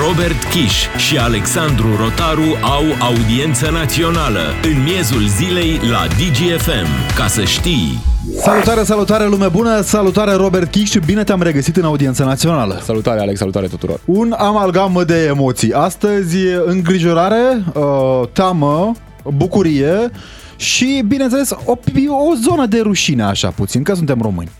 Robert 0.00 0.44
Kiș 0.44 0.86
și 0.96 1.18
Alexandru 1.18 1.96
Rotaru 1.96 2.56
au 2.62 2.84
audiență 3.00 3.70
națională 3.70 4.40
în 4.62 4.82
miezul 4.82 5.26
zilei 5.26 5.80
la 5.90 6.06
DGFM. 6.06 7.14
Ca 7.16 7.26
să 7.26 7.44
știi... 7.44 7.98
Salutare, 8.40 8.82
salutare, 8.82 9.26
lume 9.26 9.48
bună! 9.48 9.80
Salutare, 9.80 10.32
Robert 10.32 10.70
Kiș 10.70 10.90
și 10.90 10.98
bine 10.98 11.24
te-am 11.24 11.42
regăsit 11.42 11.76
în 11.76 11.84
audiență 11.84 12.24
națională. 12.24 12.80
Salutare, 12.82 13.20
Alex, 13.20 13.38
salutare 13.38 13.66
tuturor! 13.66 14.00
Un 14.04 14.34
amalgam 14.38 15.02
de 15.06 15.24
emoții. 15.24 15.72
Astăzi, 15.72 16.36
îngrijorare, 16.64 17.64
uh, 17.74 18.28
teamă, 18.32 18.92
bucurie 19.36 20.10
și, 20.56 21.04
bineînțeles, 21.06 21.50
o, 21.64 21.78
o 22.08 22.34
zonă 22.34 22.66
de 22.66 22.80
rușine, 22.80 23.22
așa 23.22 23.48
puțin, 23.48 23.82
că 23.82 23.94
suntem 23.94 24.20
români. 24.20 24.50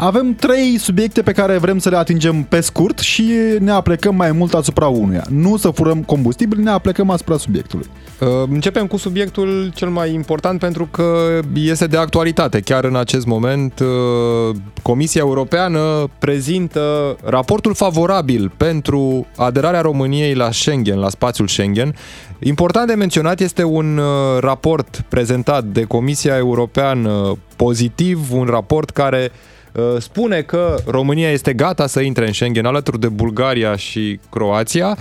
Avem 0.00 0.34
trei 0.34 0.76
subiecte 0.78 1.22
pe 1.22 1.32
care 1.32 1.58
vrem 1.58 1.78
să 1.78 1.88
le 1.88 1.96
atingem 1.96 2.42
pe 2.42 2.60
scurt 2.60 2.98
și 2.98 3.32
ne 3.58 3.70
aplecăm 3.70 4.14
mai 4.14 4.32
mult 4.32 4.54
asupra 4.54 4.86
unuia. 4.86 5.24
Nu 5.28 5.56
să 5.56 5.70
furăm 5.70 6.02
combustibil, 6.02 6.58
ne 6.58 6.70
aplecăm 6.70 7.10
asupra 7.10 7.36
subiectului. 7.36 7.86
Uh, 8.20 8.26
începem 8.50 8.86
cu 8.86 8.96
subiectul 8.96 9.70
cel 9.74 9.88
mai 9.88 10.12
important 10.12 10.58
pentru 10.58 10.88
că 10.90 11.38
este 11.54 11.86
de 11.86 11.96
actualitate. 11.96 12.60
Chiar 12.60 12.84
în 12.84 12.96
acest 12.96 13.26
moment 13.26 13.78
uh, 13.78 14.56
Comisia 14.82 15.20
Europeană 15.20 16.10
prezintă 16.18 17.16
raportul 17.24 17.74
favorabil 17.74 18.52
pentru 18.56 19.26
aderarea 19.36 19.80
României 19.80 20.34
la 20.34 20.50
Schengen, 20.50 20.98
la 20.98 21.08
spațiul 21.08 21.48
Schengen. 21.48 21.94
Important 22.38 22.86
de 22.86 22.94
menționat 22.94 23.40
este 23.40 23.64
un 23.64 23.96
uh, 23.96 24.40
raport 24.40 25.04
prezentat 25.08 25.64
de 25.64 25.82
Comisia 25.82 26.36
Europeană 26.36 27.38
pozitiv, 27.56 28.32
un 28.32 28.44
raport 28.50 28.90
care 28.90 29.30
Uh, 29.32 29.56
spune 29.98 30.40
că 30.40 30.76
România 30.86 31.30
este 31.30 31.52
gata 31.52 31.86
să 31.86 32.00
intre 32.00 32.26
în 32.26 32.32
Schengen 32.32 32.64
alături 32.64 33.00
de 33.00 33.08
Bulgaria 33.08 33.76
și 33.76 34.20
Croația, 34.30 34.98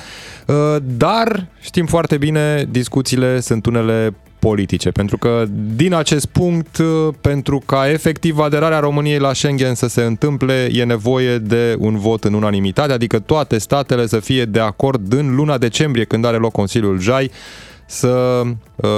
uh, 0.48 0.56
dar 0.98 1.48
știm 1.62 1.86
foarte 1.86 2.18
bine, 2.18 2.68
discuțiile 2.70 3.40
sunt 3.40 3.66
unele 3.66 4.14
politice, 4.40 4.90
pentru 4.90 5.18
că 5.18 5.46
din 5.76 5.94
acest 5.94 6.26
punct, 6.26 6.78
uh, 6.78 7.14
pentru 7.22 7.62
ca 7.66 7.90
efectiv 7.90 8.40
aderarea 8.40 8.80
României 8.80 9.20
la 9.20 9.34
Schengen 9.34 9.76
să 9.76 9.88
se 9.88 10.02
întâmple, 10.02 10.70
e 10.72 10.84
nevoie 10.84 11.38
de 11.38 11.76
un 11.80 11.98
vot 11.98 12.24
în 12.24 12.34
unanimitate, 12.34 12.94
adică 12.94 13.20
toate 13.20 13.58
statele 13.58 14.08
să 14.08 14.20
fie 14.20 14.46
de 14.46 14.60
acord 14.60 15.14
în 15.14 15.36
luna 15.36 15.58
decembrie, 15.58 16.04
când 16.04 16.26
are 16.26 16.38
loc 16.38 16.52
Consiliul 16.52 17.00
JAI, 17.00 17.32
să 17.88 18.42
uh, 18.76 18.90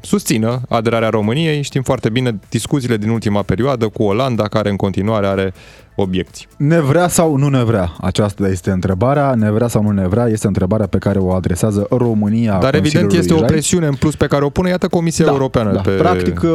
susțină 0.00 0.60
aderarea 0.68 1.08
României. 1.08 1.62
Știm 1.62 1.82
foarte 1.82 2.08
bine 2.08 2.38
discuțiile 2.48 2.96
din 2.96 3.08
ultima 3.08 3.42
perioadă 3.42 3.88
cu 3.88 4.02
Olanda, 4.02 4.42
care 4.42 4.70
în 4.70 4.76
continuare 4.76 5.26
are 5.26 5.52
obiecții. 6.00 6.46
Ne 6.56 6.80
vrea 6.80 7.08
sau 7.08 7.36
nu 7.36 7.48
ne 7.48 7.64
vrea? 7.64 7.92
Aceasta 8.00 8.48
este 8.48 8.70
întrebarea. 8.70 9.34
Ne 9.34 9.50
vrea 9.50 9.68
sau 9.68 9.82
nu 9.82 9.90
ne 9.90 10.08
vrea 10.08 10.26
este 10.26 10.46
întrebarea 10.46 10.86
pe 10.86 10.98
care 10.98 11.18
o 11.18 11.32
adresează 11.32 11.86
România. 11.90 12.58
Dar 12.58 12.74
evident 12.74 13.12
este 13.12 13.34
o 13.34 13.40
presiune 13.40 13.86
în 13.86 13.94
plus 13.94 14.16
pe 14.16 14.26
care 14.26 14.44
o 14.44 14.48
pune, 14.48 14.68
iată, 14.68 14.88
Comisia 14.88 15.24
da, 15.24 15.30
Europeană 15.30 15.72
da. 15.72 15.80
pe 15.80 15.90
Practic, 15.90 16.42
uh, 16.42 16.50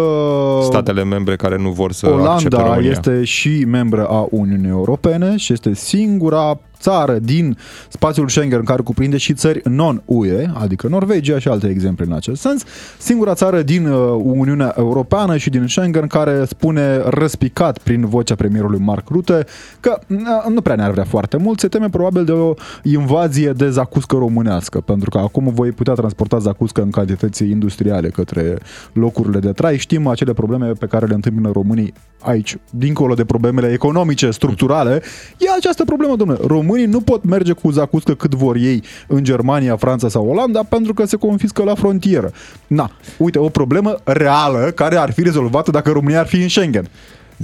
statele 0.61 1.03
membre 1.03 1.35
care 1.35 1.57
nu 1.57 1.69
vor 1.69 1.91
să 1.91 2.07
Olanda 2.07 2.31
accepte 2.31 2.61
România. 2.61 2.89
este 2.89 3.23
și 3.23 3.65
membră 3.67 4.05
a 4.05 4.27
Uniunii 4.29 4.69
Europene 4.69 5.37
și 5.37 5.53
este 5.53 5.73
singura 5.73 6.59
țară 6.83 7.17
din 7.21 7.57
spațiul 7.89 8.29
Schengen 8.29 8.63
care 8.63 8.81
cuprinde 8.81 9.17
și 9.17 9.33
țări 9.33 9.61
non-UE, 9.63 10.51
adică 10.53 10.87
Norvegia 10.87 11.39
și 11.39 11.47
alte 11.47 11.67
exemple 11.67 12.05
în 12.05 12.13
acest 12.13 12.41
sens, 12.41 12.63
singura 12.97 13.33
țară 13.33 13.61
din 13.61 13.87
uh, 13.87 14.21
Uniunea 14.23 14.73
Europeană 14.77 15.37
și 15.37 15.49
din 15.49 15.67
Schengen 15.67 16.07
care 16.07 16.45
spune 16.45 16.97
răspicat 16.97 17.77
prin 17.77 18.05
vocea 18.05 18.35
premierului 18.35 18.79
Mark 18.79 19.09
Rutte 19.09 19.45
că 19.79 19.99
uh, 20.07 20.17
nu 20.49 20.61
prea 20.61 20.75
ne-ar 20.75 20.91
vrea 20.91 21.03
foarte 21.03 21.37
mult, 21.37 21.59
se 21.59 21.67
teme 21.67 21.89
probabil 21.89 22.25
de 22.25 22.31
o 22.31 22.53
invazie 22.83 23.51
de 23.51 23.69
zacuscă 23.69 24.15
românească, 24.15 24.81
pentru 24.81 25.09
că 25.09 25.17
acum 25.17 25.51
voi 25.53 25.71
putea 25.71 25.93
transporta 25.93 26.37
zacuscă 26.37 26.81
în 26.81 26.89
cantități 26.89 27.43
industriale 27.43 28.09
către 28.09 28.57
locurile 28.93 29.39
de 29.39 29.51
trai. 29.51 29.77
Știm 29.77 30.07
acele 30.07 30.33
probleme 30.33 30.67
pe 30.67 30.85
care 30.85 31.05
le 31.05 31.13
întâmpină 31.13 31.51
românii 31.51 31.93
aici, 32.23 32.57
dincolo 32.69 33.13
de 33.13 33.25
problemele 33.25 33.71
economice, 33.71 34.31
structurale, 34.31 35.01
e 35.37 35.45
această 35.57 35.83
problemă, 35.83 36.15
domnule. 36.15 36.39
Românii 36.73 36.93
nu 36.93 37.01
pot 37.01 37.23
merge 37.23 37.51
cu 37.51 37.69
zacuscă 37.71 38.13
cât 38.13 38.33
vor 38.33 38.55
ei 38.55 38.83
în 39.07 39.23
Germania, 39.23 39.75
Franța 39.75 40.09
sau 40.09 40.27
Olanda 40.27 40.63
pentru 40.63 40.93
că 40.93 41.05
se 41.05 41.15
confiscă 41.15 41.63
la 41.63 41.75
frontieră. 41.75 42.31
Na, 42.67 42.91
uite, 43.17 43.39
o 43.39 43.49
problemă 43.49 43.95
reală 44.03 44.71
care 44.75 44.95
ar 44.95 45.11
fi 45.11 45.23
rezolvată 45.23 45.71
dacă 45.71 45.91
România 45.91 46.19
ar 46.19 46.27
fi 46.27 46.41
în 46.41 46.47
Schengen. 46.47 46.89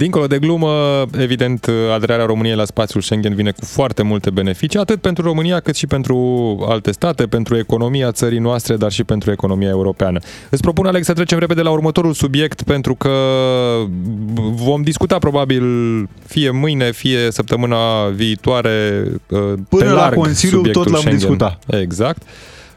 Dincolo 0.00 0.26
de 0.26 0.38
glumă, 0.38 1.04
evident, 1.18 1.66
aderarea 1.94 2.24
României 2.24 2.54
la 2.54 2.64
spațiul 2.64 3.02
Schengen 3.02 3.34
vine 3.34 3.50
cu 3.50 3.64
foarte 3.64 4.02
multe 4.02 4.30
beneficii, 4.30 4.78
atât 4.78 5.00
pentru 5.00 5.24
România 5.24 5.60
cât 5.60 5.76
și 5.76 5.86
pentru 5.86 6.16
alte 6.68 6.92
state, 6.92 7.26
pentru 7.26 7.56
economia 7.56 8.12
țării 8.12 8.38
noastre, 8.38 8.76
dar 8.76 8.92
și 8.92 9.04
pentru 9.04 9.30
economia 9.30 9.68
europeană. 9.68 10.18
Îți 10.50 10.62
propun, 10.62 10.86
Alex, 10.86 11.06
să 11.06 11.12
trecem 11.12 11.38
repede 11.38 11.62
la 11.62 11.70
următorul 11.70 12.12
subiect, 12.12 12.62
pentru 12.62 12.94
că 12.94 13.10
vom 14.54 14.82
discuta 14.82 15.18
probabil 15.18 15.64
fie 16.26 16.50
mâine, 16.50 16.92
fie 16.92 17.30
săptămâna 17.30 18.06
viitoare 18.08 19.04
Până 19.26 19.58
pe 19.68 19.84
larg 19.84 20.14
la 20.16 20.22
Consiliu 20.22 20.60
tot 20.60 20.88
l-am 20.88 21.04
discutat. 21.10 21.62
Exact. 21.66 22.22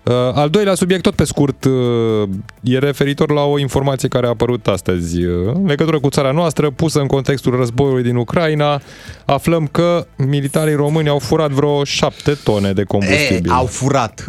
Uh, 0.04 0.14
al 0.14 0.50
doilea 0.50 0.74
subiect, 0.74 1.04
tot 1.04 1.16
pe 1.16 1.24
scurt, 1.24 1.64
uh, 1.64 2.30
e 2.62 2.78
referitor 2.78 3.32
la 3.32 3.42
o 3.42 3.60
informație 3.60 4.08
care 4.08 4.26
a 4.26 4.30
apărut 4.30 4.68
astăzi. 4.68 5.24
Uh, 5.24 5.52
în 5.54 5.66
legătură 5.66 6.00
cu 6.00 6.10
țara 6.10 6.32
noastră, 6.32 6.72
pusă 6.72 7.00
în 7.00 7.08
contextul 7.08 7.56
războiului 7.56 8.04
din 8.04 8.16
Ucraina, 8.16 8.82
aflăm 9.26 9.68
că 9.72 10.08
militarii 10.16 10.76
români 10.76 11.10
au 11.10 11.20
furat 11.20 11.50
vreo 11.50 11.84
7 11.84 12.38
tone 12.44 12.72
de 12.72 12.84
combustibil. 12.84 13.52
E, 13.52 13.54
au 13.54 13.66
furat. 13.66 14.26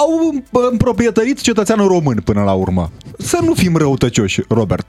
Au 0.00 0.42
împroprietărit 0.70 1.40
cetățeanul 1.40 1.88
român 1.88 2.20
până 2.24 2.42
la 2.42 2.52
urmă. 2.52 2.90
Să 3.18 3.38
nu 3.44 3.54
fim 3.54 3.76
răutăcioși, 3.76 4.40
Robert. 4.48 4.88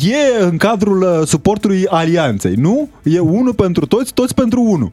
E 0.00 0.44
în 0.44 0.56
cadrul 0.56 1.22
suportului 1.26 1.86
alianței, 1.86 2.54
nu? 2.54 2.88
E 3.02 3.18
unul 3.18 3.54
pentru 3.54 3.86
toți, 3.86 4.12
toți 4.12 4.34
pentru 4.34 4.60
unul. 4.60 4.90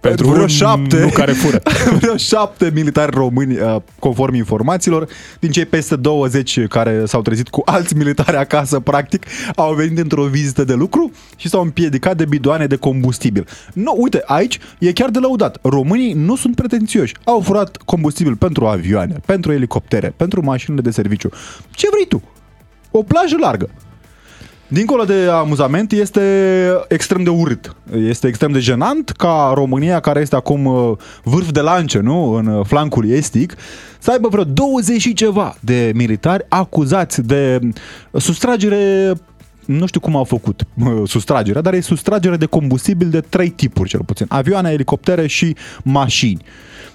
Pentru 0.00 0.28
vreo 0.28 0.46
șapte, 0.46 1.00
nu 1.00 1.08
care 1.08 1.32
fură. 1.32 1.62
vreo 2.00 2.16
șapte 2.16 2.70
militari 2.74 3.16
români, 3.16 3.58
uh, 3.58 3.76
conform 3.98 4.34
informațiilor, 4.34 5.08
din 5.38 5.50
cei 5.50 5.64
peste 5.64 5.96
20 5.96 6.66
care 6.66 7.02
s-au 7.06 7.22
trezit 7.22 7.48
cu 7.48 7.62
alți 7.64 7.96
militari 7.96 8.36
acasă, 8.36 8.80
practic, 8.80 9.26
au 9.56 9.74
venit 9.74 9.98
într-o 9.98 10.24
vizită 10.24 10.64
de 10.64 10.74
lucru 10.74 11.10
și 11.36 11.48
s-au 11.48 11.62
împiedicat 11.62 12.16
de 12.16 12.24
bidoane 12.24 12.66
de 12.66 12.76
combustibil. 12.76 13.46
Nu, 13.72 13.94
uite, 13.96 14.22
aici 14.26 14.58
e 14.78 14.92
chiar 14.92 15.10
de 15.10 15.18
lăudat. 15.18 15.58
Românii 15.62 16.12
nu 16.12 16.36
sunt 16.36 16.54
pretențioși. 16.54 17.14
Au 17.24 17.40
furat 17.40 17.76
combustibil 17.76 18.36
pentru 18.36 18.66
avioane, 18.66 19.20
pentru 19.26 19.52
elicoptere, 19.52 20.14
pentru 20.16 20.44
mașinile 20.44 20.82
de 20.82 20.90
serviciu. 20.90 21.28
Ce 21.70 21.88
vrei 21.90 22.06
tu? 22.06 22.22
O 22.90 23.02
plajă 23.02 23.36
largă. 23.40 23.68
Dincolo 24.70 25.04
de 25.04 25.28
amuzament, 25.32 25.92
este 25.92 26.20
extrem 26.88 27.22
de 27.22 27.30
urât. 27.30 27.76
Este 27.92 28.26
extrem 28.26 28.52
de 28.52 28.58
jenant 28.58 29.10
ca 29.10 29.52
România, 29.54 30.00
care 30.00 30.20
este 30.20 30.36
acum 30.36 30.64
uh, 30.64 30.92
vârf 31.22 31.50
de 31.50 31.60
lance, 31.60 31.98
nu? 31.98 32.32
În 32.32 32.46
uh, 32.46 32.66
flancul 32.66 33.10
estic, 33.10 33.56
să 33.98 34.10
aibă 34.10 34.28
vreo 34.28 34.44
20 34.44 35.00
și 35.00 35.12
ceva 35.12 35.56
de 35.60 35.92
militari 35.94 36.44
acuzați 36.48 37.22
de 37.22 37.60
sustragere 38.12 39.12
nu 39.64 39.86
știu 39.86 40.00
cum 40.00 40.16
au 40.16 40.24
făcut 40.24 40.62
sustragerea, 41.04 41.60
dar 41.60 41.74
e 41.74 41.80
sustragere 41.80 42.36
de 42.36 42.46
combustibil 42.46 43.10
de 43.10 43.20
trei 43.20 43.48
tipuri, 43.48 43.88
cel 43.88 44.00
puțin. 44.06 44.26
Avioane, 44.28 44.70
elicoptere 44.70 45.26
și 45.26 45.56
mașini. 45.82 46.44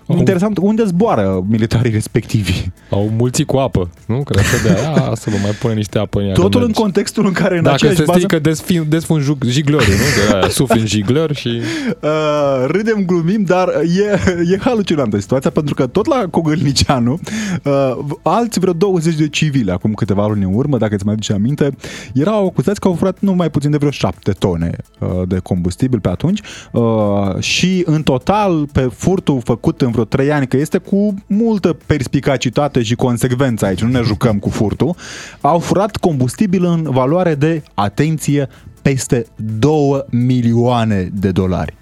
Au... 0.08 0.18
Interesant, 0.18 0.58
unde 0.58 0.84
zboară 0.84 1.46
militarii 1.50 1.92
respectivi? 1.92 2.66
Au 2.90 3.12
mulți 3.18 3.44
cu 3.44 3.58
apă, 3.58 3.90
nu? 4.06 4.24
Cred 4.24 4.44
că 4.44 4.68
de 4.68 4.80
aia 4.80 5.12
să 5.16 5.30
vă 5.30 5.36
mai 5.42 5.52
pune 5.52 5.74
niște 5.74 6.00
apă 6.00 6.20
în 6.20 6.26
ea. 6.26 6.34
Totul 6.34 6.64
în 6.64 6.72
contextul 6.72 7.26
în 7.26 7.32
care 7.32 7.58
în 7.58 7.64
Dacă 7.64 7.94
se 7.94 8.04
strică, 8.08 8.40
desfin, 8.40 8.86
desfun 8.90 9.22
jiglori, 9.46 9.86
nu? 9.86 10.40
Că 10.42 10.48
sufli 10.50 10.80
în 10.80 10.86
jiglori 10.86 11.34
și... 11.34 11.50
Uh, 12.04 12.66
râdem, 12.68 13.04
glumim, 13.06 13.44
dar 13.44 13.68
e, 13.68 14.32
e 14.54 14.58
halucinantă 14.60 15.20
situația, 15.20 15.50
pentru 15.50 15.74
că 15.74 15.88
tot 15.88 16.06
la 16.06 16.26
Cogălnicianu, 16.32 17.20
uh, 17.64 17.98
alți 18.22 18.60
vreo 18.60 18.74
20 18.74 19.16
de 19.16 19.28
civili, 19.28 19.72
acum 19.72 19.94
câteva 19.94 20.28
luni 20.28 20.44
în 20.44 20.54
urmă, 20.54 20.78
dacă 20.78 20.96
îți 20.96 21.06
mai 21.06 21.14
aduce 21.14 21.34
aminte, 21.34 21.76
erau 22.14 22.46
acuzați 22.46 22.80
că 22.80 22.88
au 22.88 22.94
furat 22.94 23.18
nu 23.20 23.34
mai 23.34 23.50
puțin 23.50 23.72
de 23.72 23.78
vreo 23.78 23.92
7 23.92 24.32
tone 24.32 24.72
uh, 25.00 25.10
de 25.28 25.38
combustibil 25.38 26.00
pe 26.00 26.10
atunci 26.10 26.42
uh, 26.72 27.40
și 27.40 27.84
în 27.86 28.04
total 28.04 28.68
pe 28.72 28.82
furtul 28.82 29.42
făcut 29.44 29.82
în 29.82 29.92
vreo 29.94 30.04
3 30.04 30.32
ani, 30.32 30.48
că 30.48 30.58
este 30.58 30.78
cu 30.78 31.14
multă 31.28 31.78
perspicacitate 31.86 32.82
și 32.82 32.96
consecvență 32.96 33.66
aici, 33.66 33.82
nu 33.82 33.90
ne 33.90 34.02
jucăm 34.02 34.40
cu 34.40 34.50
furtul, 34.50 34.96
au 35.42 35.60
furat 35.60 35.96
combustibil 35.96 36.66
în 36.66 36.82
valoare 36.84 37.36
de, 37.36 37.64
atenție, 37.74 38.50
peste 38.82 39.26
2 39.60 40.06
milioane 40.10 41.10
de 41.14 41.32
dolari. 41.32 41.74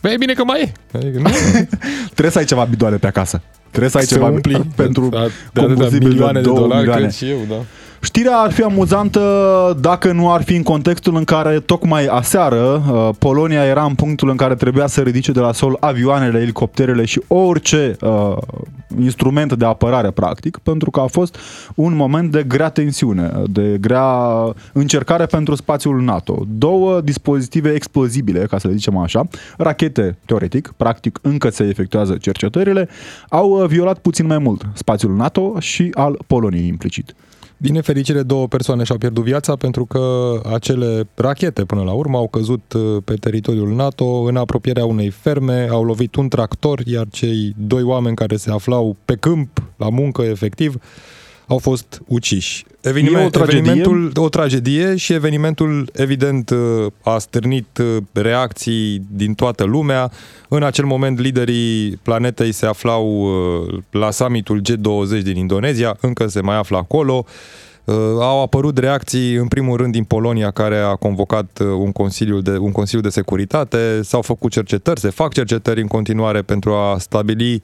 Băi, 0.00 0.12
e 0.12 0.16
bine 0.16 0.32
că 0.32 0.44
mai 0.44 0.60
e. 0.60 0.72
Adică, 0.96 1.18
nu? 1.18 1.30
Trebuie 2.16 2.30
să 2.30 2.38
ai 2.38 2.44
ceva 2.44 2.64
bidoane 2.64 2.96
pe 2.96 3.06
acasă. 3.06 3.42
Trebuie 3.68 3.90
să 3.90 3.98
ai 3.98 4.04
ceva 4.04 4.28
umpli 4.28 4.66
pentru 4.76 5.08
de 5.52 5.60
combustibil 5.60 6.08
milioane 6.08 6.40
de, 6.40 6.48
de 6.48 6.54
dolari, 6.54 6.76
milioane. 6.76 7.00
cred 7.00 7.12
și 7.12 7.28
eu, 7.28 7.38
da. 7.48 7.64
Știrea 8.02 8.36
ar 8.36 8.52
fi 8.52 8.62
amuzantă 8.62 9.76
dacă 9.80 10.12
nu 10.12 10.32
ar 10.32 10.42
fi 10.42 10.54
în 10.54 10.62
contextul 10.62 11.16
în 11.16 11.24
care 11.24 11.60
tocmai 11.60 12.06
aseară 12.06 12.56
uh, 12.62 13.08
Polonia 13.18 13.64
era 13.64 13.84
în 13.84 13.94
punctul 13.94 14.28
în 14.28 14.36
care 14.36 14.54
trebuia 14.54 14.86
să 14.86 15.00
ridice 15.00 15.32
de 15.32 15.40
la 15.40 15.52
sol 15.52 15.76
avioanele, 15.80 16.40
elicopterele 16.40 17.04
și 17.04 17.20
orice 17.26 17.96
uh, 18.00 18.36
instrument 19.00 19.54
de 19.54 19.64
apărare 19.64 20.10
practic, 20.10 20.58
pentru 20.62 20.90
că 20.90 21.00
a 21.00 21.06
fost 21.06 21.36
un 21.74 21.96
moment 21.96 22.30
de 22.30 22.42
grea 22.42 22.68
tensiune, 22.68 23.32
de 23.46 23.76
grea 23.80 24.08
încercare 24.72 25.26
pentru 25.26 25.54
spațiul 25.54 26.00
NATO. 26.00 26.44
Două 26.48 27.00
dispozitive 27.00 27.72
explozibile, 27.72 28.46
ca 28.46 28.58
să 28.58 28.68
le 28.68 28.74
zicem 28.74 28.96
așa, 28.96 29.28
rachete 29.56 30.18
teoretic, 30.24 30.72
practic 30.76 31.18
încă 31.22 31.50
se 31.50 31.64
efectuează 31.64 32.16
cercetările, 32.20 32.88
au 33.28 33.50
uh, 33.50 33.66
violat 33.68 33.98
puțin 33.98 34.26
mai 34.26 34.38
mult 34.38 34.62
spațiul 34.72 35.16
NATO 35.16 35.54
și 35.58 35.90
al 35.94 36.18
Poloniei 36.26 36.66
implicit. 36.66 37.14
Din 37.62 37.72
nefericire, 37.72 38.22
două 38.22 38.48
persoane 38.48 38.84
și-au 38.84 38.98
pierdut 38.98 39.24
viața 39.24 39.56
pentru 39.56 39.84
că 39.84 40.34
acele 40.52 41.08
rachete, 41.14 41.64
până 41.64 41.82
la 41.82 41.92
urmă, 41.92 42.16
au 42.16 42.28
căzut 42.28 42.72
uh, 42.72 43.02
pe 43.04 43.14
teritoriul 43.14 43.74
NATO 43.74 44.04
în 44.04 44.36
apropierea 44.36 44.84
unei 44.84 45.10
ferme, 45.10 45.68
au 45.70 45.84
lovit 45.84 46.14
un 46.14 46.28
tractor, 46.28 46.80
iar 46.84 47.06
cei 47.10 47.54
doi 47.56 47.82
oameni 47.82 48.16
care 48.16 48.36
se 48.36 48.50
aflau 48.50 48.96
pe 49.04 49.14
câmp, 49.14 49.62
la 49.76 49.88
muncă, 49.88 50.22
efectiv, 50.22 50.74
au 51.50 51.58
fost 51.58 52.02
uciși. 52.06 52.64
Eveniment, 52.80 53.26
o 53.26 53.38
tragedie. 53.38 53.58
Evenimentul, 53.58 54.12
o 54.14 54.28
tragedie 54.28 54.96
și 54.96 55.12
evenimentul, 55.12 55.90
evident, 55.92 56.54
a 57.02 57.18
stârnit 57.18 57.78
uh, 57.78 57.96
reacții 58.12 59.02
din 59.10 59.34
toată 59.34 59.64
lumea. 59.64 60.10
În 60.48 60.62
acel 60.62 60.84
moment, 60.84 61.18
liderii 61.18 61.96
planetei 62.02 62.52
se 62.52 62.66
aflau 62.66 63.22
uh, 63.22 63.78
la 63.90 64.10
summitul 64.10 64.60
G20 64.60 65.22
din 65.22 65.36
Indonezia, 65.36 65.96
încă 66.00 66.26
se 66.26 66.40
mai 66.40 66.56
află 66.56 66.76
acolo. 66.76 67.24
Uh, 67.26 67.32
au 68.20 68.42
apărut 68.42 68.78
reacții, 68.78 69.34
în 69.34 69.48
primul 69.48 69.76
rând, 69.76 69.92
din 69.92 70.04
Polonia, 70.04 70.50
care 70.50 70.78
a 70.78 70.94
convocat 70.94 71.58
un 71.58 71.92
consiliu 71.92 72.40
de, 72.40 72.56
un 72.56 72.72
consiliu 72.72 73.02
de 73.02 73.08
securitate. 73.08 74.00
S-au 74.02 74.22
făcut 74.22 74.50
cercetări, 74.50 75.00
se 75.00 75.10
fac 75.10 75.32
cercetări 75.32 75.80
în 75.80 75.86
continuare 75.86 76.42
pentru 76.42 76.72
a 76.72 76.96
stabili 76.98 77.62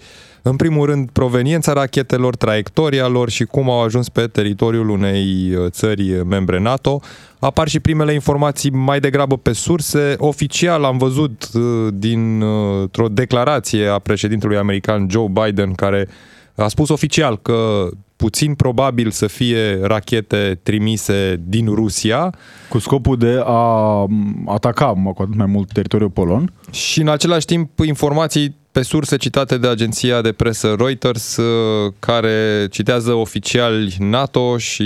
în 0.49 0.57
primul 0.57 0.87
rând, 0.87 1.11
proveniența 1.11 1.73
rachetelor, 1.73 2.37
traiectoria 2.37 3.07
lor 3.07 3.31
și 3.31 3.45
cum 3.45 3.71
au 3.71 3.83
ajuns 3.83 4.09
pe 4.09 4.27
teritoriul 4.27 4.89
unei 4.89 5.55
uh, 5.55 5.71
țări 5.71 6.25
membre 6.25 6.61
NATO. 6.61 7.01
Apar 7.39 7.69
și 7.69 7.81
primele 7.81 8.13
informații 8.13 8.71
mai 8.71 9.01
degrabă 9.01 9.37
pe 9.37 9.53
surse. 9.53 10.15
Oficial 10.19 10.85
am 10.85 10.99
văzut 10.99 11.49
uh, 11.55 11.63
dintr-o 11.95 13.05
uh, 13.05 13.11
declarație 13.13 13.87
a 13.87 13.99
președintelui 13.99 14.57
american 14.57 15.07
Joe 15.11 15.29
Biden 15.29 15.73
care 15.73 16.09
a 16.57 16.69
spus 16.69 16.89
oficial 16.89 17.39
că 17.39 17.89
puțin 18.17 18.55
probabil 18.55 19.11
să 19.11 19.27
fie 19.27 19.79
rachete 19.83 20.59
trimise 20.63 21.41
din 21.45 21.75
Rusia. 21.75 22.35
Cu 22.69 22.79
scopul 22.79 23.17
de 23.17 23.41
a 23.45 24.05
ataca 24.47 24.87
cu 24.87 25.23
atât 25.23 25.35
mai 25.35 25.47
mult 25.47 25.73
teritoriul 25.73 26.11
polon. 26.11 26.53
Și 26.71 27.01
în 27.01 27.09
același 27.09 27.47
timp 27.47 27.79
informații 27.79 28.57
pe 28.73 28.83
surse 28.83 29.17
citate 29.17 29.59
de 29.59 29.69
agenția 29.69 30.21
de 30.21 30.33
presă 30.33 30.75
Reuters, 30.79 31.37
uh, 31.37 31.93
care 31.99 32.67
citează 32.71 33.13
oficiali 33.13 33.95
NATO 33.99 34.59
și 34.59 34.83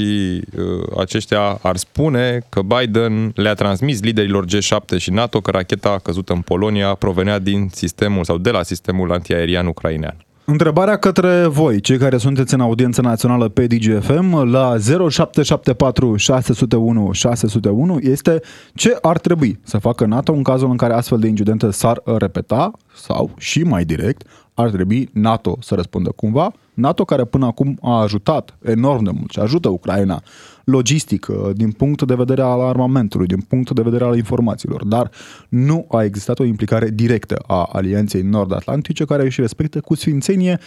uh, 0.57 0.99
aceștia 0.99 1.59
ar 1.63 1.77
spune 1.77 2.41
că 2.49 2.61
Biden 2.63 3.33
le-a 3.35 3.55
transmis 3.55 4.01
liderilor 4.03 4.45
G7 4.45 4.97
și 4.97 5.11
NATO 5.11 5.41
că 5.41 5.51
racheta 5.51 6.01
căzută 6.03 6.33
în 6.33 6.41
Polonia 6.41 6.95
provenea 6.95 7.39
din 7.39 7.69
sistemul 7.73 8.25
sau 8.25 8.39
de 8.39 8.51
la 8.51 8.63
sistemul 8.63 9.13
antiaerian 9.13 9.67
ucrainean. 9.67 10.17
Întrebarea 10.51 10.97
către 10.97 11.47
voi, 11.47 11.81
cei 11.81 11.99
care 11.99 12.17
sunteți 12.17 12.55
în 12.55 12.61
audiență 12.61 13.01
națională 13.01 13.49
pe 13.49 13.67
DGFM, 13.67 14.35
la 14.51 14.77
0774 14.79 16.17
601 16.17 17.13
601, 17.13 17.99
este 18.01 18.41
ce 18.75 18.99
ar 19.01 19.19
trebui 19.19 19.61
să 19.63 19.79
facă 19.79 20.07
NATO 20.07 20.33
în 20.33 20.43
cazul 20.43 20.71
în 20.71 20.77
care 20.77 20.93
astfel 20.93 21.19
de 21.19 21.27
incidente 21.29 21.71
s-ar 21.71 22.03
repeta 22.05 22.71
sau, 22.95 23.31
și 23.39 23.63
mai 23.63 23.85
direct, 23.85 24.27
ar 24.55 24.71
trebui 24.71 25.09
NATO 25.13 25.57
să 25.61 25.75
răspundă 25.75 26.11
cumva. 26.17 26.53
NATO 26.75 27.05
care 27.05 27.25
până 27.25 27.47
acum 27.47 27.79
a 27.83 28.01
ajutat 28.01 28.57
enorm 28.63 29.05
de 29.05 29.11
mult 29.11 29.31
și 29.31 29.39
ajută 29.39 29.69
Ucraina 29.69 30.23
logistic, 30.65 31.27
din 31.55 31.71
punct 31.71 32.03
de 32.03 32.15
vedere 32.15 32.43
al 32.43 32.61
armamentului, 32.61 33.27
din 33.27 33.41
punct 33.41 33.71
de 33.71 33.83
vedere 33.83 34.05
al 34.05 34.17
informațiilor, 34.17 34.85
dar 34.85 35.11
nu 35.49 35.87
a 35.91 36.05
existat 36.05 36.39
o 36.39 36.45
implicare 36.45 36.91
directă 36.91 37.43
a 37.47 37.69
Alianței 37.73 38.23
Nord-Atlantice 38.23 39.05
care 39.05 39.23
își 39.23 39.41
respectă 39.41 39.81
cu 39.81 39.95
sfințenie 39.95 40.59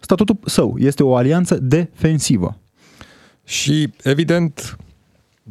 statutul 0.00 0.38
său. 0.44 0.76
Este 0.78 1.02
o 1.02 1.16
alianță 1.16 1.58
defensivă. 1.60 2.56
Și, 3.44 3.92
evident, 4.02 4.76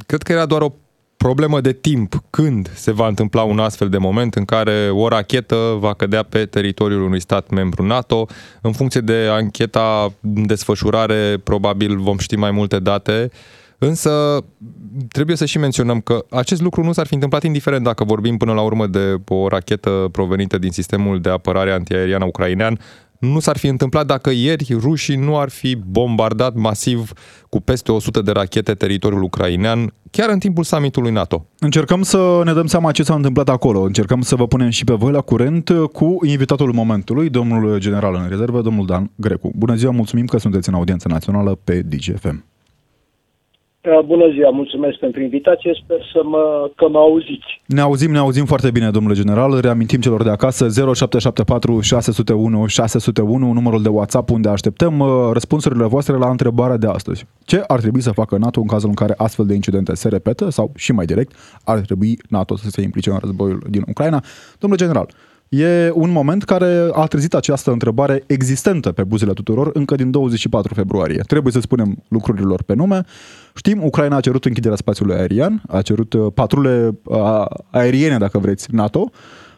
cred 0.06 0.24
că 0.24 0.32
era 0.32 0.46
doar 0.46 0.62
o 0.62 0.74
problemă 1.18 1.62
de 1.62 1.74
timp 1.74 2.24
când 2.30 2.72
se 2.74 2.92
va 2.92 3.08
întâmpla 3.08 3.42
un 3.42 3.60
astfel 3.60 3.90
de 3.90 3.98
moment 3.98 4.36
în 4.36 4.46
care 4.46 4.90
o 4.90 5.08
rachetă 5.08 5.78
va 5.80 5.94
cădea 5.94 6.24
pe 6.24 6.46
teritoriul 6.46 7.02
unui 7.02 7.22
stat 7.22 7.50
membru 7.50 7.86
NATO. 7.86 8.28
În 8.62 8.72
funcție 8.72 9.02
de 9.02 9.28
ancheta 9.32 10.14
în 10.22 10.46
desfășurare, 10.46 11.38
probabil 11.44 11.98
vom 11.98 12.18
ști 12.18 12.36
mai 12.36 12.52
multe 12.52 12.80
date. 12.80 13.32
Însă 13.78 14.44
trebuie 15.08 15.36
să 15.36 15.46
și 15.46 15.58
menționăm 15.58 16.02
că 16.02 16.26
acest 16.30 16.62
lucru 16.62 16.84
nu 16.84 16.92
s-ar 16.92 17.08
fi 17.08 17.14
întâmplat 17.14 17.44
indiferent 17.44 17.84
dacă 17.84 18.04
vorbim 18.04 18.38
până 18.38 18.54
la 18.54 18.62
urmă 18.62 18.88
de 18.88 19.16
o 19.28 19.48
rachetă 19.48 20.10
provenită 20.12 20.58
din 20.58 20.72
sistemul 20.72 21.22
de 21.22 21.30
apărare 21.30 21.72
antiaeriană 21.72 22.26
ucrainean 22.26 22.80
nu 23.20 23.40
s-ar 23.40 23.58
fi 23.58 23.68
întâmplat 23.68 24.06
dacă 24.06 24.30
ieri 24.30 24.78
rușii 24.80 25.16
nu 25.16 25.38
ar 25.38 25.50
fi 25.50 25.76
bombardat 25.76 26.56
masiv 26.56 27.12
cu 27.50 27.60
peste 27.60 27.92
100 27.92 28.22
de 28.22 28.32
rachete 28.32 28.74
teritoriul 28.74 29.24
ucrainean, 29.24 29.94
chiar 30.12 30.30
în 30.30 30.40
timpul 30.40 30.64
summitului 30.64 31.12
NATO. 31.12 31.46
Încercăm 31.60 32.02
să 32.02 32.42
ne 32.44 32.54
dăm 32.54 32.66
seama 32.66 32.92
ce 32.92 33.04
s-a 33.04 33.16
întâmplat 33.16 33.50
acolo. 33.50 33.82
Încercăm 33.82 34.22
să 34.22 34.36
vă 34.36 34.48
punem 34.48 34.70
și 34.70 34.84
pe 34.84 34.94
voi 34.94 35.12
la 35.12 35.22
curent 35.22 35.70
cu 35.92 36.18
invitatul 36.26 36.74
momentului, 36.74 37.30
domnul 37.30 37.80
general 37.80 38.16
în 38.16 38.30
rezervă, 38.30 38.62
domnul 38.62 38.86
Dan 38.86 39.12
Grecu. 39.16 39.52
Bună 39.56 39.76
ziua, 39.76 39.92
mulțumim 39.92 40.26
că 40.26 40.38
sunteți 40.38 40.70
în 40.70 40.76
audiență 40.76 41.08
națională 41.08 41.60
pe 41.64 41.82
DGFM. 41.82 42.46
Da, 43.90 44.02
bună 44.06 44.30
ziua, 44.34 44.50
mulțumesc 44.50 44.98
pentru 44.98 45.22
invitație, 45.22 45.80
sper 45.84 45.98
să 46.14 46.22
mă, 46.24 46.72
că 46.76 46.88
mă 46.90 46.98
auziți. 46.98 47.62
Ne 47.66 47.82
auzim, 47.82 48.12
ne 48.12 48.18
auzim 48.18 48.46
foarte 48.46 48.72
bine, 48.72 48.90
domnule 48.90 49.16
general. 49.16 49.60
Reamintim 49.60 50.00
celor 50.00 50.24
de 50.24 50.30
acasă 50.30 50.68
0774 50.68 51.80
601 51.80 52.66
601, 52.66 53.52
numărul 53.52 53.82
de 53.82 53.90
WhatsApp 53.90 54.30
unde 54.30 54.50
așteptăm 54.50 55.00
uh, 55.00 55.08
răspunsurile 55.34 55.86
voastre 55.86 56.16
la 56.16 56.30
întrebarea 56.30 56.78
de 56.78 56.88
astăzi. 56.88 57.26
Ce 57.46 57.64
ar 57.68 57.80
trebui 57.80 58.02
să 58.02 58.12
facă 58.12 58.38
NATO 58.38 58.60
în 58.60 58.68
cazul 58.68 58.90
în 58.90 58.96
care 58.96 59.14
astfel 59.18 59.46
de 59.46 59.54
incidente 59.54 59.96
se 59.96 60.10
repetă 60.10 60.50
sau, 60.50 60.72
și 60.76 60.92
mai 60.92 61.06
direct, 61.06 61.32
ar 61.64 61.80
trebui 61.80 62.18
NATO 62.30 62.56
să 62.58 62.70
se 62.70 62.82
implice 62.82 63.10
în 63.10 63.18
războiul 63.22 63.64
din 63.70 63.84
Ucraina? 63.88 64.24
Domnule 64.60 64.82
general, 64.82 65.10
E 65.50 65.92
un 65.94 66.12
moment 66.12 66.44
care 66.44 66.90
a 66.92 67.06
trezit 67.06 67.34
această 67.34 67.72
întrebare 67.72 68.24
existentă 68.26 68.92
pe 68.92 69.04
buzele 69.04 69.34
tuturor 69.34 69.70
încă 69.74 69.96
din 69.96 70.12
24 70.12 70.74
februarie. 70.74 71.24
Trebuie 71.28 71.54
să 71.54 71.60
spunem 71.60 72.04
lucrurilor 72.08 72.64
pe 72.64 72.74
nume. 72.74 73.02
Știm, 73.56 73.84
Ucraina 73.84 74.16
a 74.16 74.20
cerut 74.20 74.46
închiderea 74.46 74.78
spațiului 74.78 75.16
aerian, 75.16 75.62
a 75.68 75.82
cerut 75.82 76.14
uh, 76.14 76.32
patrule 76.34 77.00
uh, 77.04 77.46
aeriene, 77.70 78.18
dacă 78.18 78.38
vreți, 78.38 78.68
NATO. 78.72 79.12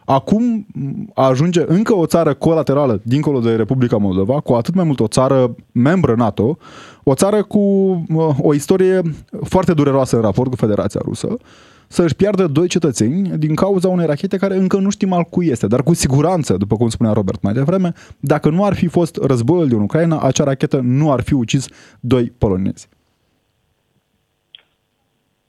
Acum 0.05 0.65
ajunge 1.13 1.63
încă 1.67 1.95
o 1.95 2.05
țară 2.05 2.33
colaterală 2.33 3.01
dincolo 3.03 3.39
de 3.39 3.55
Republica 3.55 3.97
Moldova, 3.97 4.39
cu 4.39 4.53
atât 4.53 4.73
mai 4.73 4.83
mult 4.83 4.99
o 4.99 5.07
țară 5.07 5.55
membră 5.71 6.15
NATO, 6.15 6.57
o 7.03 7.13
țară 7.13 7.43
cu 7.43 7.59
uh, 7.59 8.35
o 8.41 8.53
istorie 8.53 9.01
foarte 9.43 9.73
dureroasă 9.73 10.15
în 10.15 10.21
raport 10.21 10.49
cu 10.49 10.55
Federația 10.55 11.01
Rusă, 11.03 11.37
să 11.95 12.03
își 12.03 12.15
piardă 12.15 12.47
doi 12.47 12.67
cetățeni 12.67 13.37
din 13.37 13.55
cauza 13.55 13.87
unei 13.87 14.05
rachete 14.05 14.37
care 14.37 14.55
încă 14.55 14.77
nu 14.77 14.89
știm 14.89 15.13
al 15.13 15.23
cui 15.23 15.47
este, 15.47 15.67
dar 15.67 15.83
cu 15.83 15.93
siguranță, 15.93 16.57
după 16.57 16.75
cum 16.75 16.89
spunea 16.89 17.13
Robert 17.13 17.41
mai 17.41 17.53
devreme, 17.53 17.91
dacă 18.19 18.49
nu 18.49 18.63
ar 18.65 18.73
fi 18.75 18.87
fost 18.87 19.15
războiul 19.23 19.67
din 19.67 19.79
Ucraina, 19.79 20.19
acea 20.21 20.43
rachetă 20.43 20.79
nu 20.83 21.11
ar 21.11 21.21
fi 21.21 21.33
ucis 21.33 21.67
doi 21.99 22.31
polonezi. 22.39 22.89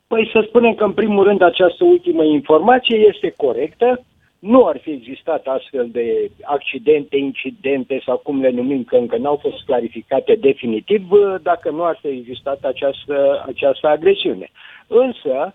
Păi 0.06 0.30
să 0.32 0.44
spunem 0.48 0.74
că, 0.74 0.84
în 0.84 0.92
primul 0.92 1.24
rând, 1.24 1.42
această 1.42 1.84
ultimă 1.84 2.24
informație 2.24 2.96
este 2.96 3.34
corectă. 3.36 4.04
Nu 4.38 4.66
ar 4.66 4.78
fi 4.82 4.90
existat 4.90 5.42
astfel 5.46 5.88
de 5.92 6.30
accidente, 6.42 7.16
incidente 7.16 8.02
sau 8.04 8.16
cum 8.16 8.40
le 8.40 8.50
numim, 8.50 8.84
că 8.84 8.96
încă 8.96 9.16
n-au 9.16 9.38
fost 9.42 9.64
clarificate 9.64 10.38
definitiv, 10.40 11.08
dacă 11.42 11.70
nu 11.70 11.84
ar 11.84 11.98
fi 12.00 12.08
existat 12.08 12.58
această, 12.62 13.44
această 13.46 13.86
agresiune. 13.88 14.50
Însă, 14.86 15.34
Uh, 15.34 15.36
uh, 15.36 15.52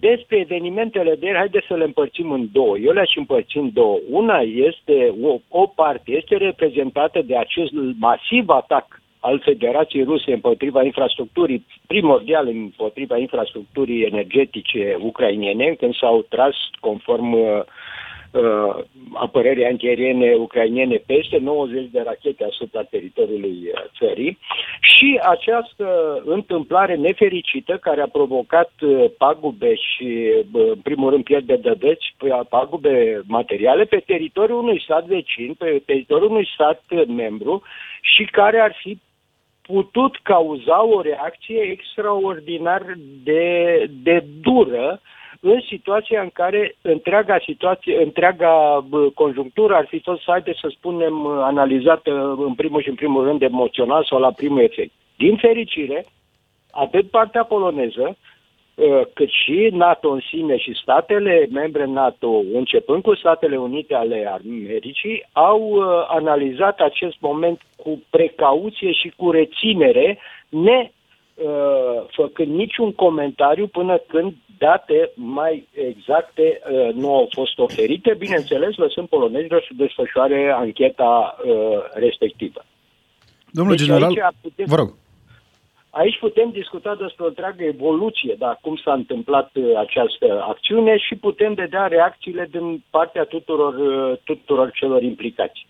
despre 0.00 0.36
evenimentele 0.38 1.14
de 1.14 1.26
ieri, 1.26 1.38
haideți 1.38 1.66
să 1.66 1.74
le 1.74 1.84
împărțim 1.84 2.30
în 2.30 2.48
două. 2.52 2.78
Eu 2.78 2.92
le-aș 2.92 3.16
împărți 3.16 3.56
în 3.56 3.70
două. 3.72 3.98
Una 4.10 4.38
este, 4.40 5.14
o, 5.22 5.38
o 5.48 5.66
parte 5.66 6.10
este 6.12 6.36
reprezentată 6.36 7.22
de 7.22 7.36
acest 7.36 7.72
masiv 7.98 8.48
atac 8.48 9.00
al 9.20 9.40
Federației 9.44 10.04
Ruse 10.04 10.32
împotriva 10.32 10.82
infrastructurii, 10.82 11.66
primordial 11.86 12.46
împotriva 12.46 13.16
infrastructurii 13.18 14.02
energetice 14.02 14.96
ucrainiene, 15.00 15.74
când 15.78 15.94
s-au 15.94 16.26
tras 16.28 16.54
conform 16.80 17.32
uh, 17.32 17.62
uh, 18.30 18.84
apărării 19.14 19.66
antiaeriene 19.66 20.34
ucrainiene 20.34 21.02
peste 21.06 21.38
90 21.38 21.88
de 21.90 22.02
rachete 22.04 22.44
asupra 22.44 22.82
teritoriului 22.82 23.58
uh, 23.64 23.84
țării. 23.98 24.38
Și 24.80 25.20
această 25.22 25.86
întâmplare 26.24 26.94
nefericită 26.94 27.76
care 27.76 28.00
a 28.00 28.08
provocat 28.08 28.72
uh, 28.80 29.04
pagube 29.18 29.74
și, 29.74 30.32
uh, 30.52 30.70
în 30.74 30.80
primul 30.82 31.10
rând, 31.10 31.24
pierde 31.24 31.56
de 31.56 31.74
dăți, 31.78 32.14
pagube 32.48 33.20
materiale 33.26 33.84
pe 33.84 34.02
teritoriul 34.06 34.58
unui 34.58 34.80
stat 34.80 35.06
vecin, 35.06 35.54
pe 35.58 35.82
teritoriul 35.86 36.30
unui 36.30 36.48
stat 36.54 36.82
membru 37.06 37.62
și 38.00 38.24
care 38.24 38.58
ar 38.58 38.76
fi 38.82 38.98
putut 39.66 40.16
cauza 40.22 40.84
o 40.84 41.00
reacție 41.00 41.60
extraordinar 41.60 42.82
de, 43.22 43.86
de 44.02 44.24
dură 44.40 45.00
în 45.40 45.60
situația 45.60 46.20
în 46.22 46.30
care 46.32 46.76
întreaga 46.82 47.38
situație, 47.44 48.02
întreaga 48.02 48.86
conjunctură 49.14 49.74
ar 49.74 49.86
fi 49.88 49.98
fost, 49.98 50.22
haide 50.26 50.54
să 50.60 50.68
spunem, 50.76 51.26
analizată 51.26 52.34
în 52.38 52.54
primul 52.54 52.82
și 52.82 52.88
în 52.88 52.94
primul 52.94 53.24
rând 53.24 53.42
emoțional 53.42 54.04
sau 54.04 54.18
la 54.18 54.32
primul 54.32 54.60
efect. 54.60 54.92
Din 55.16 55.36
fericire, 55.36 56.04
atât 56.70 57.10
partea 57.10 57.44
poloneză, 57.44 58.16
ă, 58.78 59.08
cât 59.14 59.28
și 59.28 59.68
NATO 59.72 60.10
în 60.10 60.20
sine 60.30 60.56
și 60.56 60.78
statele 60.82 61.48
membre 61.50 61.84
NATO, 61.84 62.42
începând 62.52 63.02
cu 63.02 63.14
Statele 63.14 63.56
Unite 63.56 63.94
ale 63.94 64.40
Americii, 64.40 65.26
au 65.32 65.72
ă, 65.72 66.06
analizat 66.08 66.80
acest 66.80 67.16
moment 67.20 67.60
cu 67.76 68.02
precauție 68.10 68.92
și 68.92 69.12
cu 69.16 69.30
reținere, 69.30 70.18
ne 70.48 70.78
ă, 70.82 70.95
făcând 72.08 72.54
niciun 72.54 72.92
comentariu 72.92 73.66
până 73.66 73.98
când 74.06 74.34
date 74.58 75.10
mai 75.14 75.68
exacte 75.72 76.60
uh, 76.70 76.94
nu 76.94 77.14
au 77.14 77.28
fost 77.32 77.58
oferite, 77.58 78.14
bineînțeles 78.18 78.76
lăsând 78.76 79.08
polonezilor 79.08 79.62
să 79.68 79.72
desfășoare 79.76 80.52
ancheta 80.56 81.36
uh, 81.44 81.52
respectivă. 81.92 82.64
Domnule 83.50 83.76
deci 83.76 83.86
general, 83.86 84.34
putem, 84.40 84.66
vă 84.68 84.76
rog. 84.76 84.94
Aici 85.90 86.18
putem 86.18 86.50
discuta 86.50 86.94
despre 86.94 87.24
o 87.24 87.26
întreagă 87.26 87.64
evoluție, 87.64 88.34
da, 88.38 88.58
cum 88.60 88.76
s-a 88.84 88.92
întâmplat 88.92 89.50
uh, 89.54 89.64
această 89.76 90.44
acțiune 90.48 90.96
și 90.96 91.14
putem 91.14 91.54
vedea 91.54 91.86
reacțiile 91.86 92.48
din 92.50 92.84
partea 92.90 93.24
tuturor, 93.24 93.74
uh, 93.74 94.18
tuturor 94.24 94.70
celor 94.70 95.02
implicați. 95.02 95.66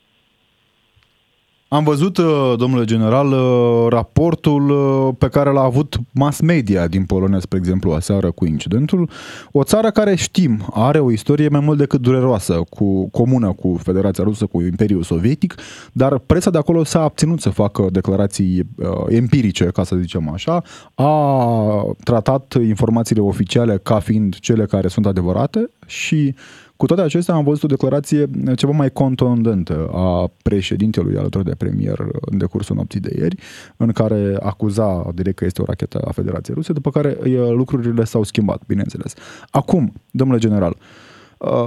Am 1.69 1.85
văzut, 1.85 2.17
uh, 2.17 2.55
domnule 2.57 2.85
general, 2.85 3.33
uh, 3.33 3.87
raportul 3.89 4.71
uh, 4.71 5.15
pe 5.19 5.29
care 5.29 5.51
l-a 5.51 5.63
avut 5.63 5.97
mass 6.13 6.41
media 6.41 6.87
din 6.87 7.05
Polonia, 7.05 7.39
spre 7.39 7.59
exemplu, 7.59 7.93
aseară 7.93 8.31
cu 8.31 8.47
incidentul. 8.47 9.11
O 9.53 9.63
țară 9.63 9.91
care 9.91 10.15
știm 10.15 10.67
are 10.73 10.99
o 10.99 11.11
istorie 11.11 11.49
mai 11.49 11.61
mult 11.61 11.79
decât 11.79 12.01
dureroasă, 12.01 12.63
cu 12.71 13.11
comună 13.11 13.53
cu 13.53 13.81
Federația 13.83 14.25
Rusă, 14.25 14.47
cu 14.47 14.63
Imperiul 14.63 15.03
Sovietic, 15.03 15.55
dar 15.93 16.19
presa 16.19 16.51
de 16.51 16.59
acolo 16.59 16.85
s-a 16.85 17.03
abținut 17.03 17.41
să 17.41 17.51
facă 17.51 17.87
declarații 17.91 18.63
uh, 18.77 18.89
empirice, 19.09 19.65
ca 19.65 19.85
să 19.85 19.97
zicem 19.97 20.31
așa, 20.33 20.63
a 20.95 21.95
tratat 22.05 22.55
informațiile 22.61 23.23
oficiale 23.23 23.79
ca 23.83 23.99
fiind 23.99 24.39
cele 24.39 24.65
care 24.67 24.89
sunt 24.89 25.07
adevărate 25.07 25.71
și 25.87 26.35
cu 26.77 26.87
toate 26.87 27.03
acestea 27.03 27.35
am 27.35 27.45
văzut 27.45 27.63
o 27.63 27.67
declarație 27.67 28.31
ceva 28.57 28.73
mai 28.73 28.91
contundentă 28.91 29.91
a 29.93 30.31
președintelui 30.43 31.17
alături 31.17 31.45
de 31.45 31.55
premier 31.55 32.07
în 32.21 32.39
decursul 32.39 32.77
nopții 32.77 33.01
de 33.01 33.15
ieri, 33.19 33.37
în 33.77 33.93
care 33.93 34.37
acuza 34.41 35.11
direct 35.15 35.37
că 35.37 35.45
este 35.45 35.63
o 35.63 35.65
rachetă 35.65 35.99
a 36.05 36.13
Federației 36.13 36.57
Ruse, 36.57 36.73
după 36.73 36.91
care 36.91 37.17
lucrurile 37.51 38.05
s-au 38.05 38.23
schimbat, 38.23 38.63
bineînțeles. 38.67 39.15
Acum, 39.51 39.93
domnule 40.11 40.39
general, 40.39 40.77
uh, 40.79 40.79
Uh, 40.81 41.06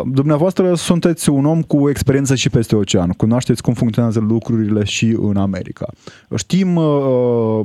dumneavoastră 0.06 0.76
sunteți 0.76 1.30
un 1.30 1.46
om 1.46 1.62
cu 1.62 1.90
experiență 1.90 2.36
și 2.36 2.50
peste 2.50 2.76
ocean, 2.76 3.10
cunoașteți 3.10 3.62
cum 3.62 3.74
funcționează 3.74 4.20
lucrurile 4.20 4.84
și 4.84 5.18
în 5.22 5.38
America. 5.38 5.88
Știm 6.36 6.76
uh, 6.76 7.62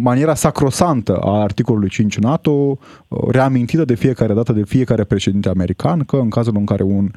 maniera 0.00 0.34
sacrosantă 0.34 1.16
a 1.16 1.40
articolului 1.40 1.88
5 1.88 2.18
NATO, 2.18 2.50
uh, 2.50 2.78
reamintită 3.28 3.84
de 3.84 3.94
fiecare 3.94 4.34
dată 4.34 4.52
de 4.52 4.64
fiecare 4.64 5.04
președinte 5.04 5.48
american, 5.48 6.04
că 6.04 6.16
în 6.16 6.28
cazul 6.28 6.56
în 6.56 6.64
care 6.64 6.82
un 6.82 7.10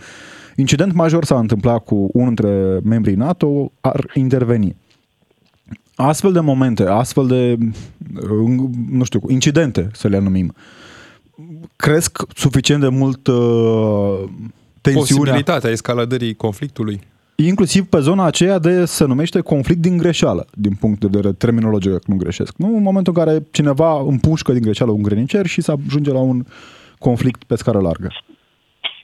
incident 0.55 0.93
major 0.93 1.25
s-a 1.25 1.39
întâmplat 1.39 1.83
cu 1.83 2.09
unul 2.13 2.33
dintre 2.33 2.79
membrii 2.83 3.15
NATO, 3.15 3.71
ar 3.81 4.05
interveni. 4.13 4.75
Astfel 5.95 6.31
de 6.31 6.39
momente, 6.39 6.83
astfel 6.83 7.27
de, 7.27 7.57
uh, 8.21 8.69
nu 8.89 9.03
știu, 9.03 9.21
incidente, 9.27 9.89
să 9.93 10.07
le 10.07 10.19
numim, 10.19 10.53
uh, 10.55 10.82
cresc 11.75 12.23
suficient 12.35 12.81
de 12.81 12.87
mult 12.87 13.27
uh, 13.27 14.23
tensiunea. 14.81 15.33
Posibilitatea 15.33 15.69
escaladării 15.69 16.33
conflictului. 16.33 17.01
Inclusiv 17.35 17.85
pe 17.85 17.99
zona 17.99 18.25
aceea 18.25 18.59
de 18.59 18.85
se 18.85 19.05
numește 19.05 19.39
conflict 19.39 19.81
din 19.81 19.97
greșeală, 19.97 20.47
din 20.53 20.73
punct 20.73 20.99
de 20.99 21.07
vedere 21.11 21.33
terminologic, 21.33 22.05
nu 22.05 22.15
greșesc. 22.15 22.53
Nu? 22.57 22.75
În 22.75 22.81
momentul 22.81 23.13
în 23.17 23.23
care 23.23 23.43
cineva 23.51 23.99
împușcă 23.99 24.51
din 24.51 24.61
greșeală 24.61 24.91
un 24.91 25.01
grănicer 25.01 25.45
și 25.45 25.61
se 25.61 25.73
ajunge 25.87 26.11
la 26.11 26.19
un 26.19 26.45
conflict 26.97 27.43
pe 27.43 27.55
scară 27.55 27.79
largă 27.79 28.09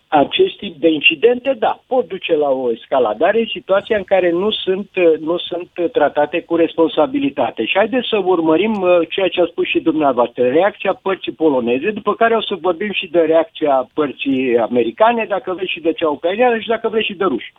acest 0.10 0.58
tip 0.58 0.75
de 0.75 0.89
incidente, 0.89 1.56
da, 1.60 1.80
pot 1.88 2.08
duce 2.08 2.36
la 2.36 2.50
o 2.50 2.72
escaladare 2.72 3.39
în 3.39 3.46
situația 3.46 3.98
în 3.98 4.04
care 4.04 4.30
nu 4.32 4.51
sunt, 4.51 4.89
nu 5.20 5.38
sunt 5.38 5.92
tratate 5.92 6.42
cu 6.42 6.56
responsabilitate. 6.56 7.66
Și 7.66 7.78
haideți 7.78 8.08
să 8.08 8.22
urmărim 8.25 8.82
uh, 8.82 9.00
ceea 9.10 9.28
ce 9.28 9.42
a 9.42 9.46
spus 9.46 9.68
și 9.68 9.80
dumneavoastră, 9.80 10.44
reacția 10.48 11.00
părții 11.01 11.32
poloneze, 11.32 11.92
după 11.92 12.13
care 12.16 12.36
o 12.36 12.42
să 12.42 12.56
vorbim 12.62 12.92
și 12.92 13.08
de 13.08 13.20
reacția 13.20 13.89
părții 13.94 14.58
americane, 14.58 15.25
dacă 15.25 15.54
vreți 15.54 15.72
și 15.72 15.80
de 15.80 15.94
cea 15.94 16.10
ucraineană 16.10 16.60
și 16.60 16.68
dacă 16.68 16.89
vreți 16.89 17.08
și 17.08 17.16
de 17.16 17.24
ruși. 17.24 17.54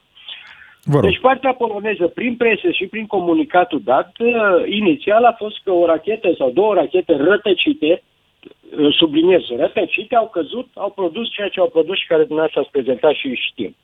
Deci 1.00 1.20
partea 1.20 1.52
poloneză, 1.52 2.06
prin 2.06 2.36
presă 2.36 2.70
și 2.70 2.86
prin 2.86 3.06
comunicatul 3.06 3.80
dat, 3.84 4.12
uh, 4.18 4.32
inițial 4.66 5.24
a 5.24 5.34
fost 5.38 5.60
că 5.64 5.72
o 5.72 5.86
rachetă 5.86 6.34
sau 6.38 6.50
două 6.50 6.74
rachete 6.74 7.16
rătăcite 7.16 8.02
subliniez, 8.90 9.40
rătăcite 9.56 10.16
au 10.16 10.28
căzut, 10.28 10.68
au 10.74 10.90
produs 10.90 11.30
ceea 11.30 11.48
ce 11.48 11.60
au 11.60 11.68
produs 11.68 11.98
și 11.98 12.06
care 12.06 12.24
dumneavoastră 12.24 12.60
ați 12.60 12.70
prezentat 12.70 13.14
și 13.14 13.34
știm. 13.34 13.76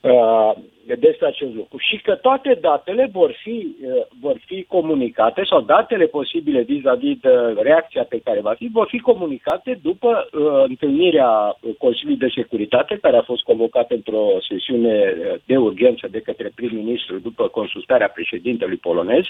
Uh, 0.00 0.52
despre 0.94 1.26
acest 1.26 1.54
lucru. 1.54 1.76
Și 1.78 1.96
că 1.96 2.14
toate 2.14 2.58
datele 2.60 3.08
vor 3.12 3.30
fi, 3.42 3.76
uh, 3.82 4.06
vor 4.20 4.36
fi 4.46 4.64
comunicate 4.68 5.42
sau 5.44 5.60
datele 5.60 6.06
posibile 6.06 6.60
vis-a-vis 6.60 7.18
de 7.20 7.30
reacția 7.60 8.04
pe 8.08 8.20
care 8.24 8.40
va 8.40 8.54
fi, 8.58 8.68
vor 8.72 8.86
fi 8.88 8.98
comunicate 8.98 9.78
după 9.82 10.28
uh, 10.32 10.64
întâlnirea 10.68 11.58
Consiliului 11.78 12.26
de 12.26 12.32
Securitate, 12.34 12.98
care 13.00 13.16
a 13.16 13.22
fost 13.22 13.42
convocată 13.42 13.94
într-o 13.94 14.26
sesiune 14.48 15.14
uh, 15.18 15.34
de 15.44 15.56
urgență 15.56 16.08
de 16.10 16.20
către 16.20 16.52
prim-ministru 16.54 17.18
după 17.18 17.48
consultarea 17.48 18.08
președintelui 18.08 18.76
polonez, 18.76 19.24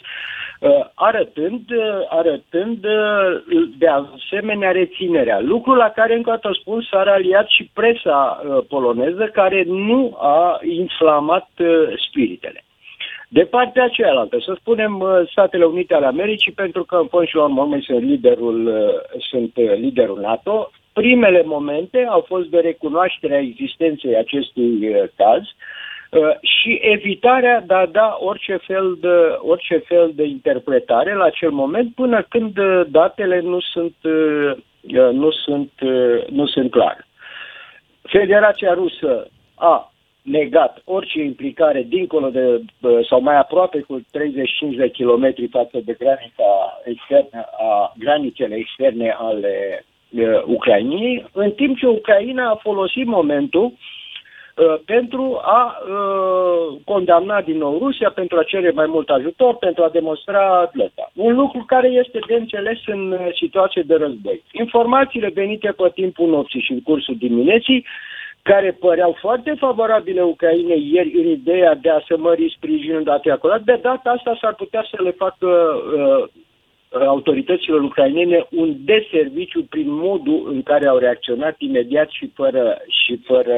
uh, 0.60 0.70
arătând, 0.94 1.70
uh, 1.70 2.06
arătând 2.08 2.84
uh, 2.84 3.68
de 3.78 3.86
asemenea 3.88 4.70
reținerea. 4.70 5.40
Lucru 5.40 5.74
la 5.74 5.90
care, 5.90 6.14
încă 6.14 6.30
o 6.30 6.32
dată 6.32 6.50
spun, 6.60 6.86
s-a 6.90 7.02
raliat 7.02 7.48
și 7.48 7.70
presa 7.74 8.42
uh, 8.42 8.64
poloneză, 8.68 9.30
care 9.32 9.64
nu 9.66 10.16
a 10.20 10.58
inflamat 10.62 11.45
Uh, 11.58 11.92
spiritele. 12.08 12.64
De 13.28 13.44
partea 13.44 13.88
cealaltă, 13.88 14.38
să 14.40 14.56
spunem 14.60 15.00
uh, 15.00 15.08
Statele 15.30 15.64
Unite 15.64 15.94
ale 15.94 16.06
Americii, 16.06 16.52
pentru 16.52 16.84
că 16.84 16.96
în 16.96 17.06
fond 17.06 17.26
și 17.26 17.34
la 17.34 17.42
urmă 17.42 17.78
sunt 17.80 18.02
liderul, 18.02 18.66
uh, 18.66 19.20
sunt 19.30 19.52
liderul 19.56 20.20
NATO, 20.20 20.70
primele 20.92 21.42
momente 21.44 22.06
au 22.08 22.24
fost 22.26 22.48
de 22.48 22.58
recunoaștere 22.58 23.34
a 23.34 23.38
existenței 23.38 24.16
acestui 24.16 24.94
caz 25.16 25.42
și 26.42 26.78
evitarea 26.82 27.60
de 27.60 27.74
a 27.74 27.86
da 27.86 28.16
orice 28.20 28.56
fel 28.56 28.96
de, 29.00 29.36
orice 29.38 29.76
fel 29.76 30.12
de 30.14 30.24
interpretare 30.24 31.14
la 31.14 31.24
acel 31.24 31.50
moment 31.50 31.94
până 31.94 32.26
când 32.28 32.58
datele 32.88 33.40
nu 33.40 33.60
sunt, 33.60 33.94
nu 35.12 35.30
sunt, 35.30 35.70
nu 36.28 36.46
sunt 36.46 36.70
clare. 36.70 37.06
Federația 38.02 38.72
Rusă 38.72 39.28
a 39.54 39.90
negat 40.26 40.82
orice 40.84 41.22
implicare 41.22 41.82
dincolo 41.82 42.28
de 42.30 42.60
sau 43.08 43.20
mai 43.20 43.36
aproape 43.36 43.80
cu 43.80 44.06
35 44.10 44.76
de 44.76 44.88
kilometri 44.88 45.48
față 45.48 45.78
de 45.84 45.96
granița 45.98 46.80
externă 46.84 47.44
a 47.58 47.92
granițele 47.98 48.54
externe 48.54 49.16
ale 49.18 49.84
uh, 50.10 50.42
Ucrainei, 50.44 51.26
în 51.32 51.50
timp 51.50 51.78
ce 51.78 51.86
Ucraina 51.86 52.50
a 52.50 52.60
folosit 52.62 53.06
momentul 53.06 53.64
uh, 53.64 54.78
pentru 54.84 55.40
a 55.42 55.78
uh, 55.78 56.78
condamna 56.84 57.40
din 57.40 57.56
nou 57.56 57.78
Rusia, 57.78 58.10
pentru 58.10 58.38
a 58.38 58.42
cere 58.42 58.70
mai 58.70 58.86
mult 58.86 59.08
ajutor, 59.08 59.56
pentru 59.56 59.84
a 59.84 59.88
demonstra 59.88 60.70
plăta. 60.72 61.10
Un 61.14 61.34
lucru 61.34 61.64
care 61.66 61.88
este 61.88 62.18
de 62.28 62.34
înțeles 62.34 62.78
în 62.86 63.18
situație 63.34 63.82
de 63.86 63.94
război. 63.94 64.42
Informațiile 64.52 65.30
venite 65.34 65.74
pe 65.76 65.90
timpul 65.94 66.28
nopții 66.28 66.60
și 66.60 66.72
în 66.72 66.82
cursul 66.82 67.16
dimineții 67.18 67.84
care 68.50 68.70
păreau 68.80 69.16
foarte 69.20 69.54
favorabile 69.58 70.22
Ucrainei 70.22 70.90
ieri 70.92 71.12
în 71.20 71.26
ideea 71.38 71.74
de 71.74 71.90
a 71.90 72.00
se 72.08 72.14
mări 72.14 72.54
sprijinul 72.56 73.04
dat 73.04 73.22
acolo. 73.32 73.54
De 73.64 73.78
data 73.82 74.10
asta 74.16 74.38
s-ar 74.40 74.54
putea 74.54 74.82
să 74.90 75.02
le 75.02 75.10
facă 75.10 75.48
uh, 75.48 76.24
autorităților 77.06 77.80
ucrainene 77.80 78.46
un 78.50 78.76
deserviciu 78.84 79.62
prin 79.68 79.88
modul 79.88 80.48
în 80.52 80.62
care 80.62 80.86
au 80.86 80.98
reacționat 80.98 81.54
imediat 81.58 82.08
și 82.10 82.32
fără, 82.34 82.64
și 82.88 83.20
fără 83.24 83.56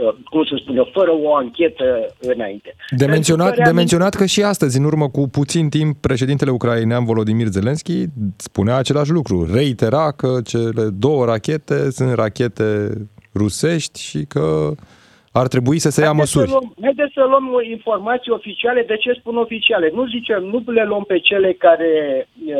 uh, 0.00 0.14
cum 0.24 0.44
să 0.44 0.54
spun 0.60 0.76
eu, 0.76 0.88
fără 0.92 1.10
o 1.22 1.34
anchetă 1.34 2.14
înainte. 2.20 2.74
De 2.90 3.06
menționat, 3.06 3.54
de 3.64 3.70
menționat 3.70 4.14
că 4.14 4.26
și 4.26 4.42
astăzi, 4.42 4.78
în 4.78 4.84
urmă 4.84 5.08
cu 5.08 5.28
puțin 5.28 5.68
timp, 5.68 5.96
președintele 6.00 6.50
ucrainean 6.50 7.04
Volodymyr 7.04 7.46
Zelensky 7.46 8.04
spunea 8.36 8.76
același 8.76 9.10
lucru. 9.10 9.48
Reitera 9.52 10.12
că 10.12 10.28
cele 10.44 10.88
două 10.98 11.24
rachete 11.24 11.90
sunt 11.90 12.12
rachete 12.12 12.88
rusești 13.36 14.00
și 14.00 14.24
că 14.24 14.74
ar 15.40 15.48
trebui 15.54 15.78
să 15.78 15.90
se 15.90 16.00
ia 16.00 16.06
Haideți 16.06 16.24
măsuri. 16.24 16.50
Să 16.50 16.56
luăm, 16.58 16.74
haideți 16.86 17.12
să 17.18 17.24
luăm 17.32 17.46
informații 17.76 18.32
oficiale. 18.32 18.80
De 18.92 18.96
ce 18.96 19.12
spun 19.12 19.36
oficiale? 19.36 19.90
Nu 19.94 20.06
zicem, 20.06 20.40
nu 20.52 20.58
le 20.66 20.84
luăm 20.84 21.04
pe 21.12 21.18
cele 21.18 21.52
care, 21.52 21.92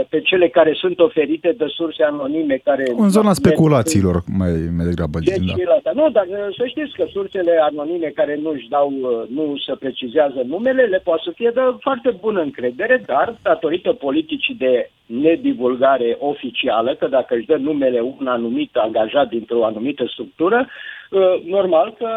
pe 0.09 0.21
cele 0.21 0.49
care 0.49 0.73
sunt 0.83 0.99
oferite 0.99 1.54
de 1.59 1.66
surse 1.68 2.02
anonime. 2.02 2.56
Care 2.64 2.85
În 2.97 3.11
zona 3.11 3.33
speculațiilor, 3.33 4.16
mai, 4.40 4.52
mai 4.76 4.87
degrabă. 4.90 5.18
Deci, 5.18 5.37
da. 5.37 5.75
asta. 5.76 5.90
Nu, 5.95 6.11
dar 6.11 6.26
să 6.56 6.64
știți 6.66 6.92
că 6.99 7.04
sursele 7.12 7.52
anonime 7.71 8.09
care 8.21 8.38
nu 8.42 8.50
își 8.50 8.68
dau, 8.68 8.90
nu 9.37 9.45
se 9.66 9.75
precizează 9.78 10.40
numele, 10.47 10.83
le 10.83 11.00
poate 11.04 11.23
să 11.25 11.33
fie 11.35 11.50
de 11.54 11.61
foarte 11.80 12.11
bună 12.21 12.40
încredere, 12.40 13.02
dar 13.06 13.37
datorită 13.42 13.92
politicii 13.92 14.54
de 14.54 14.90
nedivulgare 15.06 16.16
oficială, 16.18 16.95
că 16.95 17.06
dacă 17.06 17.35
își 17.35 17.47
dă 17.47 17.56
numele 17.56 18.00
un 18.18 18.26
anumit 18.26 18.76
angajat 18.76 19.28
dintr-o 19.28 19.64
anumită 19.64 20.04
structură, 20.06 20.66
Uh, 20.66 20.96
normal 21.45 21.95
că 21.99 22.11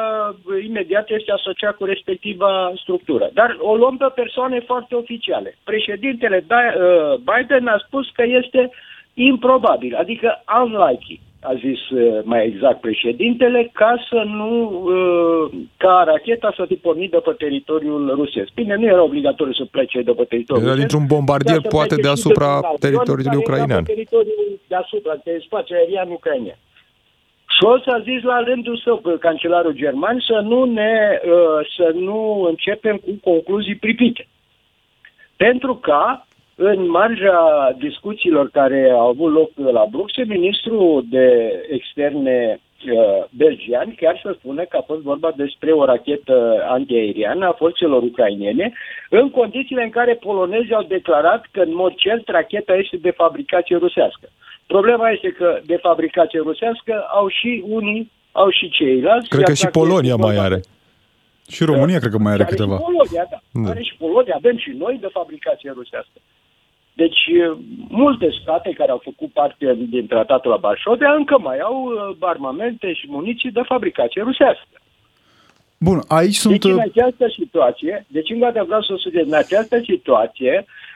imediat 0.67 1.09
este 1.09 1.31
asociat 1.31 1.75
cu 1.75 1.85
respectiva 1.85 2.71
structură. 2.75 3.29
Dar 3.33 3.57
o 3.59 3.75
luăm 3.75 3.97
pe 3.97 4.11
persoane 4.15 4.59
foarte 4.59 4.95
oficiale. 4.95 5.57
Președintele 5.63 6.45
uh, 6.49 7.19
Biden 7.29 7.67
a 7.67 7.83
spus 7.85 8.09
că 8.13 8.23
este 8.25 8.71
improbabil, 9.13 9.95
adică 9.95 10.43
unlikely, 10.63 11.19
a 11.41 11.53
zis 11.53 11.89
uh, 11.89 12.19
mai 12.23 12.45
exact 12.45 12.79
președintele, 12.81 13.69
ca 13.73 13.93
să 14.09 14.23
nu, 14.25 14.51
ca 15.77 16.03
racheta 16.05 16.53
să 16.55 16.65
fi 16.67 16.75
pornit 16.75 17.11
de 17.11 17.17
pe 17.17 17.33
teritoriul 17.37 18.13
rusesc. 18.15 18.49
Bine, 18.53 18.75
nu 18.75 18.85
era 18.85 19.03
obligatoriu 19.03 19.53
să 19.53 19.65
plece 19.71 20.01
de 20.01 20.11
pe 20.11 20.23
teritoriul 20.23 20.65
Era 20.65 20.75
rusesc. 20.75 20.89
dintr-un 20.89 21.15
bombardier 21.15 21.61
poate 21.61 21.95
deasupra 21.95 22.59
de 22.59 22.87
teritoriului 22.87 23.37
ucrainean. 23.37 23.83
Teritoriul 23.83 24.59
deasupra, 24.67 25.13
de 25.23 25.41
spațiu 25.45 25.75
aerian 25.75 26.09
ucrainean. 26.09 26.57
Scholz 27.61 27.87
a 27.87 27.99
zis 27.99 28.21
la 28.21 28.39
rândul 28.39 28.77
său, 28.77 29.01
cancelarul 29.19 29.71
german, 29.73 30.19
să 30.19 30.39
nu, 30.43 30.63
ne, 30.63 31.19
uh, 31.25 31.67
să 31.77 31.91
nu 31.95 32.45
începem 32.49 32.97
cu 32.97 33.11
concluzii 33.23 33.75
pripite. 33.75 34.27
Pentru 35.37 35.75
că, 35.75 36.01
în 36.55 36.89
marja 36.89 37.75
discuțiilor 37.77 38.49
care 38.49 38.89
au 38.89 39.07
avut 39.07 39.31
loc 39.31 39.51
la 39.55 39.85
Bruxelles, 39.91 40.37
ministrul 40.37 41.05
de 41.09 41.27
externe 41.69 42.59
uh, 42.59 43.23
belgian 43.29 43.93
chiar 43.95 44.19
să 44.23 44.35
spune 44.37 44.63
că 44.63 44.77
a 44.77 44.81
fost 44.81 45.01
vorba 45.01 45.31
despre 45.35 45.71
o 45.71 45.85
rachetă 45.85 46.65
antiaeriană 46.67 47.47
a 47.47 47.51
forțelor 47.51 48.01
ucrainene, 48.01 48.73
în 49.09 49.29
condițiile 49.29 49.83
în 49.83 49.89
care 49.89 50.13
polonezii 50.13 50.75
au 50.75 50.83
declarat 50.83 51.45
că, 51.51 51.61
în 51.61 51.75
mod 51.75 51.93
cert, 51.95 52.27
racheta 52.27 52.75
este 52.75 52.97
de 52.97 53.11
fabricație 53.11 53.77
rusească. 53.77 54.29
Problema 54.75 55.09
este 55.09 55.29
că 55.31 55.59
de 55.65 55.77
fabricație 55.81 56.39
rusească 56.39 56.93
au 57.19 57.27
și 57.27 57.63
unii, 57.67 58.11
au 58.31 58.49
și 58.49 58.69
ceilalți. 58.69 59.29
Cred 59.29 59.43
că 59.43 59.53
și 59.53 59.67
Polonia 59.67 60.15
mai 60.15 60.37
are. 60.37 60.59
Și 61.47 61.63
România 61.63 61.97
da. 61.97 61.99
cred 61.99 62.11
că 62.11 62.17
mai 62.17 62.33
are 62.33 62.43
are 62.43 62.51
câteva. 62.51 62.75
Și 62.75 62.81
Polonia, 62.81 63.25
da. 63.31 63.39
da. 63.63 63.69
Are 63.69 63.81
și 63.81 63.95
Polonia, 63.97 64.35
avem 64.35 64.57
și 64.57 64.71
noi 64.83 64.97
de 65.01 65.09
fabricație 65.11 65.71
rusească. 65.79 66.17
Deci, 66.93 67.21
multe 67.87 68.27
state 68.41 68.69
care 68.79 68.91
au 68.91 69.01
făcut 69.03 69.31
parte 69.31 69.77
din 69.89 70.07
tratatul 70.07 70.51
la 70.51 70.57
Varșovia 70.57 71.11
încă 71.11 71.39
mai 71.39 71.57
au 71.57 71.77
armamente 72.19 72.93
și 72.93 73.05
muniții 73.07 73.51
de 73.51 73.61
fabricație 73.65 74.21
rusească. 74.21 74.75
Bun, 75.77 75.99
aici 76.07 76.35
sunt... 76.35 76.53
Deci, 76.53 76.71
în 76.71 76.79
această 76.79 77.25
situație, 77.39 78.05
deci 78.07 78.29
încă 78.29 78.63
vreau 78.65 78.81
să 78.81 78.93
sugerez, 78.97 79.27
în 79.27 79.33
această 79.33 79.79
situație, 79.79 80.65
uh, 80.65 80.88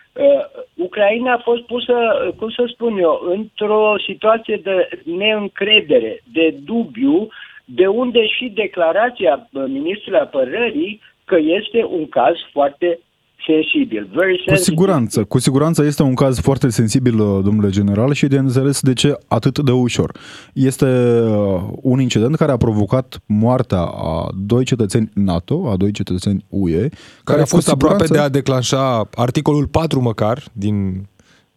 Ucraina 0.75 1.33
a 1.33 1.41
fost 1.43 1.61
pusă, 1.61 1.95
cum 2.37 2.49
să 2.49 2.63
spun 2.67 2.97
eu, 2.97 3.21
într-o 3.25 3.95
situație 4.05 4.59
de 4.63 4.89
neîncredere, 5.05 6.21
de 6.33 6.55
dubiu, 6.65 7.27
de 7.65 7.87
unde 7.87 8.27
și 8.27 8.51
declarația 8.53 9.49
ministrului 9.51 10.19
apărării 10.19 11.01
că 11.25 11.37
este 11.37 11.83
un 11.83 12.09
caz 12.09 12.35
foarte 12.51 12.99
sensibil, 13.47 14.09
very 14.13 14.43
sensitive. 14.45 14.55
Cu 14.55 14.61
siguranță, 14.61 15.23
cu 15.23 15.39
siguranță 15.39 15.83
este 15.83 16.03
un 16.03 16.13
caz 16.13 16.39
foarte 16.39 16.69
sensibil, 16.69 17.17
domnule 17.17 17.69
general, 17.69 18.13
și 18.13 18.27
de 18.27 18.37
înțeles 18.37 18.81
de 18.81 18.93
ce 18.93 19.17
atât 19.27 19.59
de 19.59 19.71
ușor. 19.71 20.11
Este 20.53 20.85
uh, 20.85 21.61
un 21.81 21.99
incident 21.99 22.35
care 22.35 22.51
a 22.51 22.57
provocat 22.57 23.19
moartea 23.25 23.81
a 23.81 24.29
doi 24.35 24.65
cetățeni 24.65 25.09
NATO, 25.13 25.69
a 25.69 25.75
doi 25.75 25.91
cetățeni 25.91 26.45
UE, 26.49 26.77
care, 26.77 26.91
care 27.23 27.41
a 27.41 27.45
fost 27.45 27.67
siguranță... 27.67 27.95
aproape 27.95 28.13
de 28.13 28.19
a 28.19 28.29
declanșa 28.29 29.09
articolul 29.15 29.67
4 29.67 30.01
măcar 30.01 30.43
din 30.51 31.07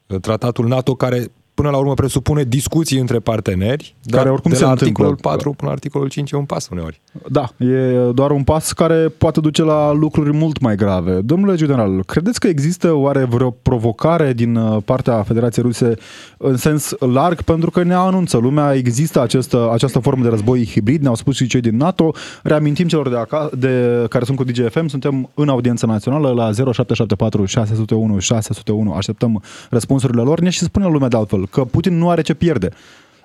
uh, 0.07 0.21
tratatul 0.21 0.67
NATO, 0.67 0.95
care 0.95 1.31
până 1.57 1.71
la 1.71 1.77
urmă 1.77 1.95
presupune 1.95 2.43
discuții 2.43 2.99
între 2.99 3.19
parteneri, 3.19 3.95
dar 4.03 4.19
care 4.19 4.33
oricum 4.33 4.51
de 4.51 4.59
la 4.59 4.65
se 4.65 4.71
articolul 4.71 5.11
întâmplă. 5.11 5.31
4 5.31 5.53
până 5.53 5.71
la 5.71 5.75
articolul 5.75 6.09
5 6.09 6.31
e 6.31 6.37
un 6.37 6.45
pas 6.45 6.69
uneori. 6.69 7.01
Da, 7.29 7.49
e 7.57 8.11
doar 8.15 8.31
un 8.31 8.45
pas 8.45 8.73
care 8.73 9.09
poate 9.19 9.41
duce 9.41 9.63
la 9.63 9.93
lucruri 9.93 10.33
mult 10.37 10.61
mai 10.61 10.77
grave. 10.77 11.21
Domnule 11.21 11.57
general, 11.57 12.05
credeți 12.05 12.41
că 12.41 12.47
există 12.47 12.93
oare 12.93 13.25
vreo 13.25 13.51
provocare 13.51 14.33
din 14.33 14.57
uh, 14.57 14.83
partea 14.85 15.23
Federației 15.23 15.65
Ruse 15.65 15.95
în 16.37 16.57
sens 16.57 16.95
larg? 16.99 17.43
Pentru 17.43 17.71
că 17.71 17.83
ne 17.83 17.95
anunță 17.95 18.37
lumea, 18.37 18.75
există 18.75 19.23
această, 19.23 19.71
această 19.73 19.99
formă 19.99 20.23
de 20.23 20.29
război 20.29 20.67
hibrid, 20.67 21.03
ne-au 21.03 21.15
spus 21.15 21.37
și 21.37 21.47
cei 21.47 21.61
din 21.61 21.77
NATO. 21.77 22.13
Reamintim 22.43 22.87
celor 22.87 23.09
de, 23.09 23.17
acasă, 23.17 23.57
de 23.57 24.07
care 24.09 24.25
sunt 24.25 24.37
cu 24.37 24.45
DGFM, 24.45 24.87
suntem 24.87 25.31
în 25.35 25.49
audiență 25.49 25.87
națională 25.87 26.29
la 26.29 26.53
0774 26.53 27.45
601 27.45 28.19
601. 28.19 28.93
Așteptăm 28.93 29.43
răspunsurile 29.71 30.23
lor. 30.23 30.41
Ne 30.41 30.49
și 30.49 30.59
spune 30.59 30.87
lumea 30.87 31.09
de 31.09 31.17
altfel 31.17 31.46
că 31.51 31.65
Putin 31.65 31.99
nu 31.99 32.11
are 32.11 32.23
ce 32.23 32.35
pierde. 32.35 32.69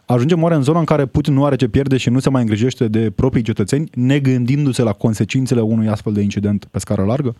Ajungem 0.06 0.44
oare 0.44 0.56
în 0.56 0.62
zona 0.62 0.80
în 0.80 0.86
care 0.86 1.06
Putin 1.06 1.34
nu 1.34 1.46
are 1.46 1.56
ce 1.56 1.68
pierde 1.68 1.98
și 1.98 2.10
nu 2.10 2.20
se 2.20 2.30
mai 2.30 2.42
îngrijește 2.42 2.88
de 2.88 3.12
proprii 3.16 3.44
cetățeni, 3.44 3.90
negândindu-se 3.94 4.84
la 4.84 4.94
consecințele 4.94 5.62
unui 5.62 5.88
astfel 5.88 6.14
de 6.14 6.22
incident 6.22 6.66
pe 6.72 6.80
scară 6.80 7.04
largă? 7.06 7.36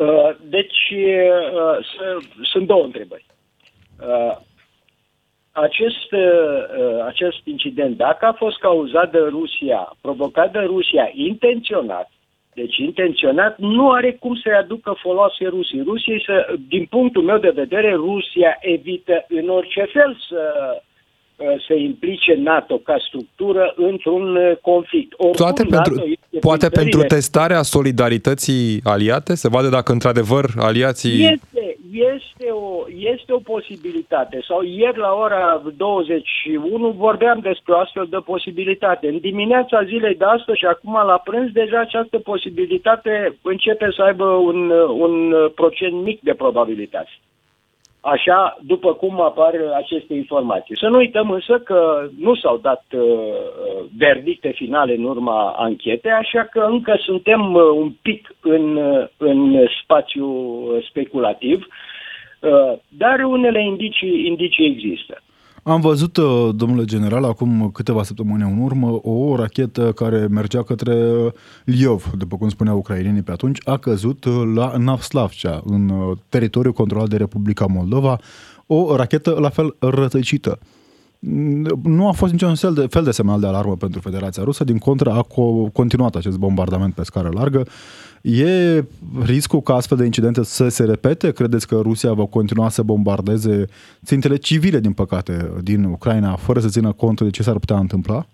Uh, 0.00 0.36
deci, 0.48 0.92
uh, 0.92 1.86
sunt 2.42 2.66
două 2.66 2.84
întrebări. 2.84 3.26
Uh, 4.00 4.36
acest, 5.50 6.12
acest 7.06 7.40
incident, 7.44 7.96
dacă 7.96 8.26
a 8.26 8.32
fost 8.32 8.58
cauzat 8.58 9.10
de 9.10 9.18
Rusia, 9.18 9.96
provocat 10.00 10.52
de 10.52 10.58
Rusia 10.58 11.10
intenționat, 11.12 12.10
deci 12.54 12.76
intenționat, 12.76 13.58
nu 13.58 13.90
are 13.90 14.12
cum 14.12 14.34
să-i 14.34 14.52
aducă 14.52 14.94
foloase 15.02 15.46
Rusiei. 15.46 15.82
Rusiei 15.82 16.22
să, 16.26 16.54
din 16.68 16.86
punctul 16.90 17.22
meu 17.22 17.38
de 17.38 17.52
vedere, 17.54 17.92
Rusia 17.94 18.56
evită 18.60 19.24
în 19.28 19.48
orice 19.48 19.88
fel 19.92 20.16
să 20.28 20.40
se 21.66 21.74
implice 21.74 22.34
NATO 22.34 22.78
ca 22.78 22.96
structură 23.06 23.74
într-un 23.76 24.38
conflict. 24.60 25.12
Oricum, 25.16 25.44
Toate 25.44 25.64
pentru, 25.64 26.02
poate 26.40 26.68
pentru 26.68 27.02
testarea 27.02 27.62
solidarității 27.62 28.80
aliate? 28.84 29.34
Se 29.34 29.48
vadă 29.48 29.68
dacă 29.68 29.92
într-adevăr 29.92 30.44
aliații... 30.58 31.24
Este, 31.24 31.51
este, 31.92 32.50
o, 32.50 32.84
este 32.88 33.32
o 33.32 33.38
posibilitate. 33.38 34.40
Sau 34.46 34.62
ieri 34.62 34.98
la 34.98 35.12
ora 35.12 35.62
21 35.76 36.90
vorbeam 36.90 37.38
despre 37.38 37.72
o 37.72 37.78
astfel 37.78 38.06
de 38.10 38.16
posibilitate. 38.24 39.08
În 39.08 39.18
dimineața 39.18 39.84
zilei 39.84 40.14
de 40.14 40.24
astăzi 40.24 40.58
și 40.58 40.66
acum 40.66 40.92
la 40.92 41.20
prânz 41.24 41.52
deja 41.52 41.80
această 41.80 42.18
posibilitate 42.18 43.38
începe 43.42 43.88
să 43.96 44.02
aibă 44.02 44.24
un, 44.24 44.70
un 45.06 45.34
procent 45.54 46.02
mic 46.02 46.20
de 46.20 46.34
probabilitate. 46.34 47.10
Așa, 48.04 48.58
după 48.60 48.94
cum 48.94 49.20
apar 49.20 49.54
aceste 49.76 50.14
informații. 50.14 50.76
Să 50.78 50.88
nu 50.88 50.96
uităm 50.96 51.30
însă 51.30 51.58
că 51.58 52.08
nu 52.18 52.34
s-au 52.34 52.56
dat 52.56 52.84
uh, 52.92 53.02
verdicte 53.98 54.50
finale 54.50 54.94
în 54.94 55.04
urma 55.04 55.50
anchetei, 55.50 56.10
așa 56.10 56.44
că 56.44 56.60
încă 56.70 56.96
suntem 56.98 57.54
uh, 57.54 57.62
un 57.62 57.92
pic 58.02 58.34
în, 58.40 58.76
uh, 58.76 59.06
în 59.16 59.66
spațiu 59.82 60.26
speculativ, 60.88 61.66
uh, 62.40 62.72
dar 62.88 63.24
unele 63.24 63.64
indicii, 63.64 64.26
indicii 64.26 64.66
există. 64.66 65.22
Am 65.64 65.80
văzut, 65.80 66.16
uh, 66.16 66.50
domnule 66.54 66.84
general, 66.84 67.24
acum 67.24 67.70
câteva 67.72 68.02
săptămâni 68.02 68.42
în 68.42 68.62
urmă, 68.62 69.00
o 69.02 69.36
rachetă 69.36 69.92
care 69.92 70.26
mergea 70.26 70.62
către 70.62 70.94
Liov, 71.64 72.10
după 72.16 72.36
cum 72.36 72.48
spuneau 72.48 72.76
ucrainenii 72.76 73.22
pe 73.22 73.30
atunci, 73.30 73.58
a 73.64 73.76
căzut 73.76 74.24
uh, 74.24 74.52
la 74.54 74.76
Navslavcea, 74.76 75.62
în 75.64 75.88
uh, 75.88 76.16
teritoriul 76.28 76.72
controlat 76.72 77.08
de 77.08 77.16
Republica 77.16 77.66
Moldova, 77.66 78.18
o 78.66 78.96
rachetă 78.96 79.30
la 79.30 79.48
fel 79.48 79.76
rătăcită. 79.78 80.58
Nu 81.82 82.08
a 82.08 82.12
fost 82.12 82.32
niciun 82.32 82.54
fel 82.54 82.74
de, 82.74 82.86
fel 82.90 83.04
de 83.04 83.10
semnal 83.10 83.40
de 83.40 83.46
alarmă 83.46 83.76
pentru 83.76 84.00
Federația 84.00 84.42
Rusă, 84.42 84.64
din 84.64 84.78
contră 84.78 85.10
a 85.10 85.26
continuat 85.72 86.14
acest 86.14 86.38
bombardament 86.38 86.94
pe 86.94 87.04
scară 87.04 87.30
largă. 87.32 87.66
E 88.22 88.82
riscul 89.24 89.60
ca 89.60 89.74
astfel 89.74 89.98
de 89.98 90.04
incidente 90.04 90.44
să 90.44 90.68
se 90.68 90.84
repete? 90.84 91.32
Credeți 91.32 91.66
că 91.66 91.80
Rusia 91.82 92.12
va 92.12 92.26
continua 92.26 92.68
să 92.68 92.82
bombardeze 92.82 93.64
țintele 94.04 94.36
civile, 94.36 94.78
din 94.78 94.92
păcate, 94.92 95.32
din 95.62 95.84
Ucraina, 95.84 96.36
fără 96.36 96.58
să 96.58 96.68
țină 96.68 96.92
cont 96.92 97.20
de 97.20 97.30
ce 97.30 97.42
s-ar 97.42 97.58
putea 97.58 97.76
întâmpla? 97.76 98.24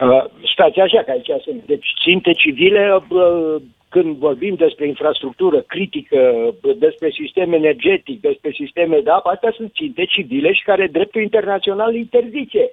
Uh, 0.00 0.24
stați 0.52 0.78
așa, 0.78 1.02
că 1.02 1.10
aici 1.10 1.42
sunt. 1.42 1.62
Deci 1.66 1.86
ținte 2.02 2.32
civile, 2.32 3.04
uh, 3.08 3.62
când 3.88 4.16
vorbim 4.16 4.54
despre 4.54 4.86
infrastructură 4.86 5.60
critică, 5.60 6.54
despre 6.78 7.10
sistem 7.10 7.52
energetic, 7.52 8.20
despre 8.20 8.50
sisteme 8.54 9.00
de 9.04 9.10
apă, 9.10 9.28
astea 9.28 9.52
sunt 9.56 9.72
ținte 9.72 10.04
civile 10.04 10.52
și 10.52 10.62
care 10.62 10.86
dreptul 10.86 11.22
internațional 11.22 11.94
interzice. 11.94 12.72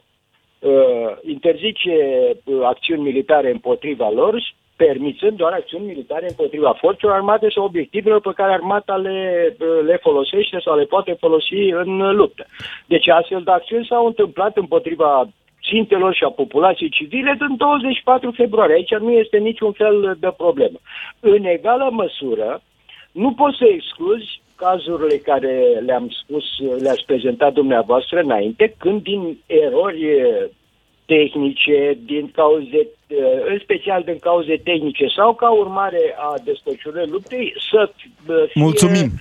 Uh, 0.59 1.11
interzice 1.25 1.95
uh, 2.43 2.59
acțiuni 2.63 3.01
militare 3.01 3.51
împotriva 3.51 4.09
lor, 4.09 4.41
permițând 4.77 5.37
doar 5.37 5.53
acțiuni 5.53 5.85
militare 5.85 6.27
împotriva 6.29 6.73
forțelor 6.79 7.15
armate 7.15 7.49
sau 7.49 7.63
obiectivelor 7.63 8.21
pe 8.21 8.31
care 8.35 8.51
armata 8.53 8.95
le, 8.95 9.19
uh, 9.59 9.85
le 9.85 9.97
folosește 10.01 10.59
sau 10.63 10.77
le 10.77 10.83
poate 10.83 11.15
folosi 11.19 11.59
în 11.83 12.15
luptă. 12.15 12.45
Deci 12.85 13.07
astfel 13.07 13.41
de 13.43 13.51
acțiuni 13.51 13.85
s-au 13.85 14.05
întâmplat 14.05 14.57
împotriva 14.57 15.29
țintelor 15.69 16.13
și 16.13 16.23
a 16.23 16.29
populației 16.29 16.89
civile 16.89 17.35
din 17.39 17.55
24 17.57 18.31
februarie. 18.31 18.75
Aici 18.75 18.95
nu 18.95 19.11
este 19.11 19.37
niciun 19.37 19.71
fel 19.71 20.17
de 20.19 20.33
problemă. 20.37 20.77
În 21.19 21.43
egală 21.43 21.89
măsură, 21.91 22.61
nu 23.11 23.33
poți 23.33 23.57
să 23.57 23.65
excluzi 23.65 24.41
cazurile 24.55 25.17
care 25.17 25.81
le-am 25.85 26.09
spus, 26.09 26.45
le-ați 26.81 27.05
prezentat 27.05 27.53
dumneavoastră 27.53 28.19
înainte, 28.19 28.75
când 28.77 29.01
din 29.01 29.37
erori 29.45 30.05
tehnice, 31.05 31.97
din 32.05 32.31
cauze, 32.31 32.87
în 33.51 33.59
special 33.61 34.01
din 34.05 34.17
cauze 34.19 34.61
tehnice 34.63 35.05
sau 35.15 35.33
ca 35.35 35.49
urmare 35.49 36.15
a 36.17 36.33
desfășurării 36.43 37.11
luptei, 37.11 37.53
să 37.71 37.89
fie 37.95 38.11
Mulțumim! 38.53 39.11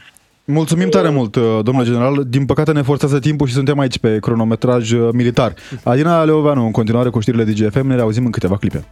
Mulțumim 0.48 0.88
tare 0.88 1.08
mult, 1.08 1.34
uh, 1.34 1.42
domnule 1.62 1.86
general. 1.86 2.24
Din 2.28 2.46
păcate 2.46 2.72
ne 2.72 2.82
forțează 2.82 3.18
timpul 3.18 3.46
și 3.46 3.52
suntem 3.52 3.78
aici 3.78 3.98
pe 3.98 4.18
cronometraj 4.18 4.92
uh, 4.92 5.08
militar. 5.12 5.54
Adina 5.84 6.24
Leoveanu, 6.24 6.64
în 6.64 6.70
continuare 6.70 7.08
cu 7.08 7.20
știrile 7.20 7.44
DGFM, 7.44 7.86
ne 7.86 7.94
reauzim 7.94 8.24
în 8.24 8.30
câteva 8.30 8.56
clipe. 8.56 8.84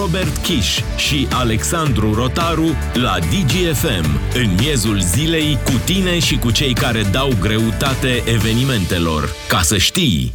Robert 0.00 0.36
Kiș 0.36 0.80
și 0.96 1.26
Alexandru 1.32 2.14
Rotaru 2.14 2.68
la 2.94 3.18
DGFM, 3.18 4.06
în 4.34 4.54
miezul 4.58 4.98
zilei, 5.00 5.58
cu 5.64 5.72
tine 5.84 6.18
și 6.18 6.38
cu 6.38 6.50
cei 6.52 6.72
care 6.72 7.02
dau 7.12 7.28
greutate 7.40 8.22
evenimentelor. 8.34 9.22
Ca 9.48 9.60
să 9.60 9.76
știi! 9.76 10.32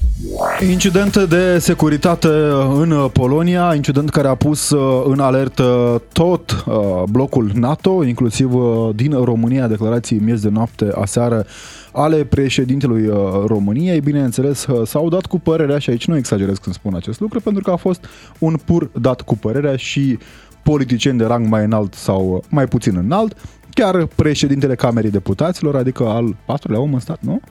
Incident 0.69 1.23
de 1.23 1.59
securitate 1.59 2.27
în 2.73 3.09
Polonia, 3.13 3.73
incident 3.75 4.09
care 4.09 4.27
a 4.27 4.35
pus 4.35 4.69
uh, 4.69 5.03
în 5.05 5.19
alertă 5.19 6.01
tot 6.11 6.51
uh, 6.67 7.03
blocul 7.11 7.51
NATO, 7.53 8.03
inclusiv 8.03 8.53
uh, 8.53 8.89
din 8.95 9.11
România, 9.23 9.67
declarații 9.67 10.17
miez 10.17 10.41
de 10.41 10.49
noapte 10.49 10.91
aseară 10.95 11.45
ale 11.91 12.23
președintelui 12.23 13.09
României. 13.45 13.99
Bineînțeles, 13.99 14.65
s-au 14.85 15.09
dat 15.09 15.25
cu 15.25 15.39
părerea 15.39 15.77
și 15.77 15.89
aici 15.89 16.07
nu 16.07 16.17
exagerez 16.17 16.57
când 16.57 16.75
spun 16.75 16.95
acest 16.95 17.19
lucru, 17.19 17.39
pentru 17.39 17.63
că 17.63 17.71
a 17.71 17.75
fost 17.75 18.05
un 18.39 18.55
pur 18.65 18.89
dat 19.01 19.21
cu 19.21 19.37
părerea 19.37 19.75
și 19.75 20.17
politicieni 20.63 21.17
de 21.17 21.25
rang 21.25 21.47
mai 21.47 21.63
înalt 21.63 21.93
sau 21.93 22.43
mai 22.49 22.65
puțin 22.65 22.95
înalt, 22.95 23.35
chiar 23.73 24.05
președintele 24.05 24.75
Camerei 24.75 25.11
Deputaților, 25.11 25.75
adică 25.75 26.03
al 26.07 26.35
patrulea 26.45 26.79
om 26.79 26.93
în 26.93 26.99
stat, 26.99 27.19
nu? 27.21 27.41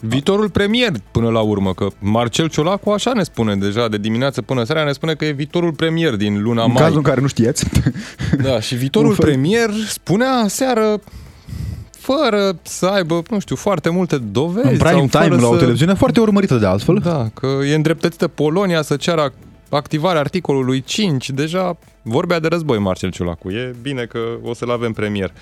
Viitorul 0.00 0.50
premier, 0.50 0.92
până 1.10 1.28
la 1.28 1.40
urmă, 1.40 1.74
că 1.74 1.86
Marcel 1.98 2.48
Ciolacu 2.48 2.90
așa 2.90 3.12
ne 3.12 3.22
spune 3.22 3.56
deja 3.56 3.88
de 3.88 3.96
dimineață 3.96 4.42
până 4.42 4.64
seara, 4.64 4.84
ne 4.84 4.92
spune 4.92 5.14
că 5.14 5.24
e 5.24 5.30
viitorul 5.30 5.72
premier 5.72 6.16
din 6.16 6.42
luna 6.42 6.64
în 6.64 6.72
mai. 6.72 6.76
În 6.76 6.82
cazul 6.82 6.96
în 6.96 7.02
care 7.02 7.20
nu 7.20 7.26
știați. 7.26 7.64
Da, 8.42 8.60
și 8.60 8.74
viitorul 8.74 9.16
premier 9.26 9.70
spunea 9.88 10.44
seară 10.46 11.00
fără 11.90 12.58
să 12.62 12.86
aibă, 12.86 13.22
nu 13.30 13.38
știu, 13.38 13.56
foarte 13.56 13.88
multe 13.88 14.18
dovezi. 14.18 14.66
În 14.66 14.76
prime 14.76 15.08
sau 15.10 15.22
time, 15.22 15.40
la 15.40 15.48
o 15.48 15.52
să... 15.52 15.58
televiziune 15.58 15.94
foarte 15.94 16.20
urmărită 16.20 16.56
de 16.56 16.66
altfel. 16.66 16.98
Da, 17.02 17.28
că 17.34 17.46
e 17.70 17.74
îndreptățită 17.74 18.28
Polonia 18.28 18.82
să 18.82 18.96
ceară 18.96 19.32
activarea 19.70 20.20
articolului 20.20 20.80
5, 20.80 21.30
deja 21.30 21.78
vorbea 22.02 22.40
de 22.40 22.48
război 22.48 22.78
Marcel 22.78 23.10
Ciulacu. 23.10 23.50
E 23.50 23.74
bine 23.82 24.04
că 24.04 24.18
o 24.42 24.54
să-l 24.54 24.70
avem 24.70 24.92
premier. 24.92 25.32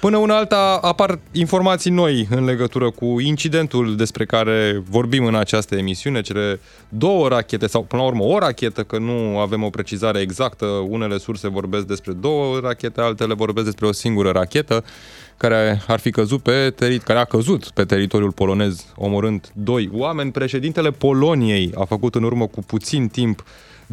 Până 0.00 0.16
una 0.16 0.36
alta 0.36 0.78
apar 0.82 1.18
informații 1.32 1.90
noi 1.90 2.26
în 2.30 2.44
legătură 2.44 2.90
cu 2.90 3.20
incidentul 3.20 3.96
despre 3.96 4.24
care 4.24 4.82
vorbim 4.88 5.24
în 5.24 5.34
această 5.34 5.76
emisiune, 5.76 6.20
cele 6.20 6.60
două 6.88 7.28
rachete, 7.28 7.66
sau 7.66 7.82
până 7.82 8.02
la 8.02 8.08
urmă 8.08 8.24
o 8.24 8.38
rachetă, 8.38 8.82
că 8.82 8.98
nu 8.98 9.38
avem 9.38 9.62
o 9.62 9.70
precizare 9.70 10.20
exactă, 10.20 10.66
unele 10.66 11.18
surse 11.18 11.48
vorbesc 11.48 11.86
despre 11.86 12.12
două 12.12 12.58
rachete, 12.58 13.00
altele 13.00 13.34
vorbesc 13.34 13.64
despre 13.64 13.86
o 13.86 13.92
singură 13.92 14.30
rachetă 14.30 14.84
care 15.36 15.82
ar 15.86 15.98
fi 15.98 16.10
căzut 16.10 16.42
pe 16.42 16.74
teri- 16.74 17.02
care 17.04 17.18
a 17.18 17.24
căzut 17.24 17.70
pe 17.70 17.84
teritoriul 17.84 18.32
polonez, 18.32 18.86
omorând 18.96 19.50
doi 19.54 19.90
oameni. 19.92 20.30
Președintele 20.30 20.90
Poloniei 20.90 21.72
a 21.74 21.84
făcut 21.84 22.14
în 22.14 22.22
urmă 22.22 22.46
cu 22.46 22.60
puțin 22.60 23.08
timp 23.08 23.44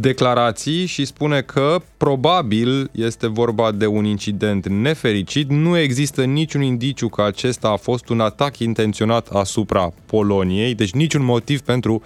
declarații 0.02 0.86
și 0.86 1.06
spune 1.06 1.42
că 1.42 1.78
probabil 1.98 2.90
este 2.92 3.28
vorba 3.28 3.72
de 3.72 3.86
un 3.86 4.06
incident 4.06 4.68
nefericit. 4.68 5.50
Nu 5.50 5.78
există 5.78 6.24
niciun 6.24 6.62
indiciu 6.62 7.10
că 7.10 7.22
acesta 7.22 7.68
a 7.68 7.76
fost 7.76 8.10
un 8.10 8.20
atac 8.20 8.58
intenționat 8.58 9.28
asupra 9.28 9.94
Poloniei, 10.06 10.76
deci 10.76 10.92
niciun 10.92 11.24
motiv 11.24 11.62
pentru 11.62 12.02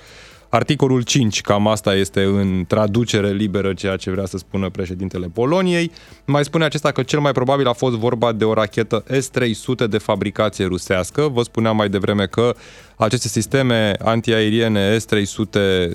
Articolul 0.50 1.02
5, 1.02 1.42
cam 1.42 1.68
asta 1.68 1.96
este 1.96 2.24
în 2.24 2.66
traducere 2.68 3.32
liberă 3.32 3.74
ceea 3.74 3.96
ce 3.96 4.12
vrea 4.12 4.26
să 4.26 4.38
spună 4.38 4.70
președintele 4.70 5.28
Poloniei. 5.34 5.92
Mai 6.26 6.44
spune 6.44 6.64
acesta 6.64 6.92
că 6.92 7.04
cel 7.04 7.20
mai 7.20 7.32
probabil 7.32 7.68
a 7.68 7.74
fost 7.74 7.96
vorba 7.96 8.32
de 8.32 8.44
o 8.44 8.54
rachetă 8.54 9.04
S-300 9.08 9.90
de 9.90 9.98
fabricație 9.98 10.66
rusească. 10.66 11.30
Vă 11.34 11.42
spuneam 11.42 11.76
mai 11.76 11.90
devreme 11.90 12.26
că 12.26 12.56
aceste 12.96 13.28
sisteme 13.28 13.96
antiaeriene 14.04 14.98
S-300 14.98 15.90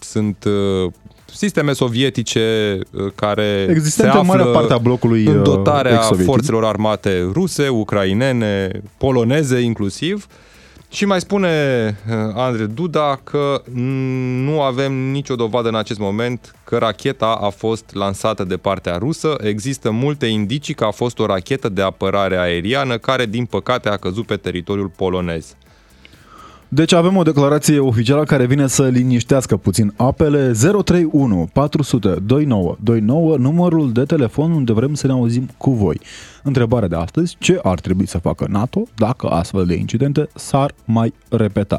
sunt 0.00 0.44
uh, 0.44 0.92
sisteme 1.34 1.72
sovietice 1.72 2.78
uh, 2.90 3.12
care 3.14 3.66
Existente 3.70 4.12
se 4.12 4.18
află 4.18 4.20
în 4.20 4.26
mare 4.26 4.50
parte 4.50 4.72
a 4.72 4.78
blocului 4.78 5.24
în 5.24 5.42
dotarea 5.42 5.94
ex-sovietic. 5.94 6.32
forțelor 6.32 6.64
armate 6.64 7.28
ruse, 7.32 7.68
ucrainene, 7.68 8.82
poloneze 8.96 9.60
inclusiv. 9.60 10.26
Și 10.88 11.04
mai 11.04 11.20
spune 11.20 11.48
uh, 12.08 12.14
Andrei 12.34 12.66
Duda 12.66 13.20
că 13.24 13.62
nu 14.44 14.60
avem 14.60 14.92
nicio 14.92 15.34
dovadă 15.34 15.68
în 15.68 15.74
acest 15.74 15.98
moment 15.98 16.54
că 16.64 16.78
racheta 16.78 17.38
a 17.40 17.48
fost 17.48 17.84
lansată 17.92 18.44
de 18.44 18.56
partea 18.56 18.96
rusă. 18.96 19.34
Există 19.40 19.90
multe 19.90 20.26
indicii 20.26 20.74
că 20.74 20.84
a 20.84 20.90
fost 20.90 21.18
o 21.18 21.26
rachetă 21.26 21.68
de 21.68 21.82
apărare 21.82 22.38
aeriană 22.38 22.98
care, 22.98 23.26
din 23.26 23.44
păcate, 23.44 23.88
a 23.88 23.96
căzut 23.96 24.26
pe 24.26 24.36
teritoriul 24.36 24.92
polonez. 24.96 25.56
Deci 26.68 26.92
avem 26.92 27.16
o 27.16 27.22
declarație 27.22 27.78
oficială 27.78 28.24
care 28.24 28.46
vine 28.46 28.66
să 28.66 28.86
liniștească 28.86 29.56
puțin 29.56 29.92
apele 29.96 30.52
031 30.84 31.48
400 31.52 32.08
2929, 32.08 33.36
numărul 33.36 33.92
de 33.92 34.02
telefon 34.04 34.52
unde 34.52 34.72
vrem 34.72 34.94
să 34.94 35.06
ne 35.06 35.12
auzim 35.12 35.48
cu 35.56 35.70
voi. 35.70 36.00
Întrebarea 36.42 36.88
de 36.88 36.96
astăzi, 36.96 37.36
ce 37.38 37.58
ar 37.62 37.80
trebui 37.80 38.06
să 38.06 38.18
facă 38.18 38.46
NATO 38.50 38.82
dacă 38.94 39.26
astfel 39.26 39.66
de 39.66 39.74
incidente 39.74 40.28
s-ar 40.34 40.74
mai 40.84 41.14
repeta? 41.28 41.78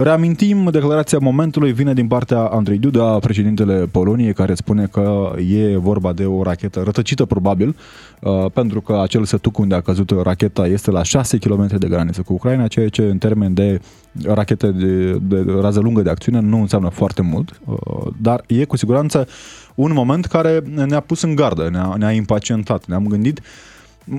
Reamintim, 0.00 0.68
declarația 0.70 1.18
momentului 1.18 1.72
vine 1.72 1.92
din 1.92 2.06
partea 2.06 2.38
Andrei 2.38 2.78
Duda, 2.78 3.18
președintele 3.18 3.86
Poloniei, 3.90 4.32
care 4.32 4.54
spune 4.54 4.86
că 4.86 5.32
e 5.48 5.76
vorba 5.76 6.12
de 6.12 6.24
o 6.24 6.42
rachetă 6.42 6.82
rătăcită 6.84 7.24
probabil, 7.24 7.76
uh, 8.20 8.50
pentru 8.52 8.80
că 8.80 9.00
acel 9.02 9.24
sătuc 9.24 9.58
unde 9.58 9.74
a 9.74 9.80
căzut 9.80 10.10
racheta 10.22 10.66
este 10.66 10.90
la 10.90 11.02
6 11.02 11.38
km 11.38 11.78
de 11.78 11.88
graniță 11.88 12.22
cu 12.22 12.32
Ucraina, 12.32 12.66
ceea 12.66 12.88
ce 12.88 13.02
în 13.02 13.18
termen 13.18 13.54
de 13.54 13.80
rachete 14.24 14.70
de, 14.70 15.12
de 15.12 15.44
rază 15.60 15.80
lungă 15.80 16.02
de 16.02 16.10
acțiune 16.10 16.40
nu 16.40 16.60
înseamnă 16.60 16.88
foarte 16.88 17.22
mult, 17.22 17.60
uh, 17.64 17.76
dar 18.22 18.44
e 18.46 18.64
cu 18.64 18.76
siguranță 18.76 19.28
un 19.74 19.92
moment 19.92 20.26
care 20.26 20.62
ne-a 20.86 21.00
pus 21.00 21.22
în 21.22 21.34
gardă, 21.34 21.68
ne-a, 21.70 21.94
ne-a 21.98 22.12
impacientat, 22.12 22.86
ne-am 22.86 23.06
gândit 23.06 23.40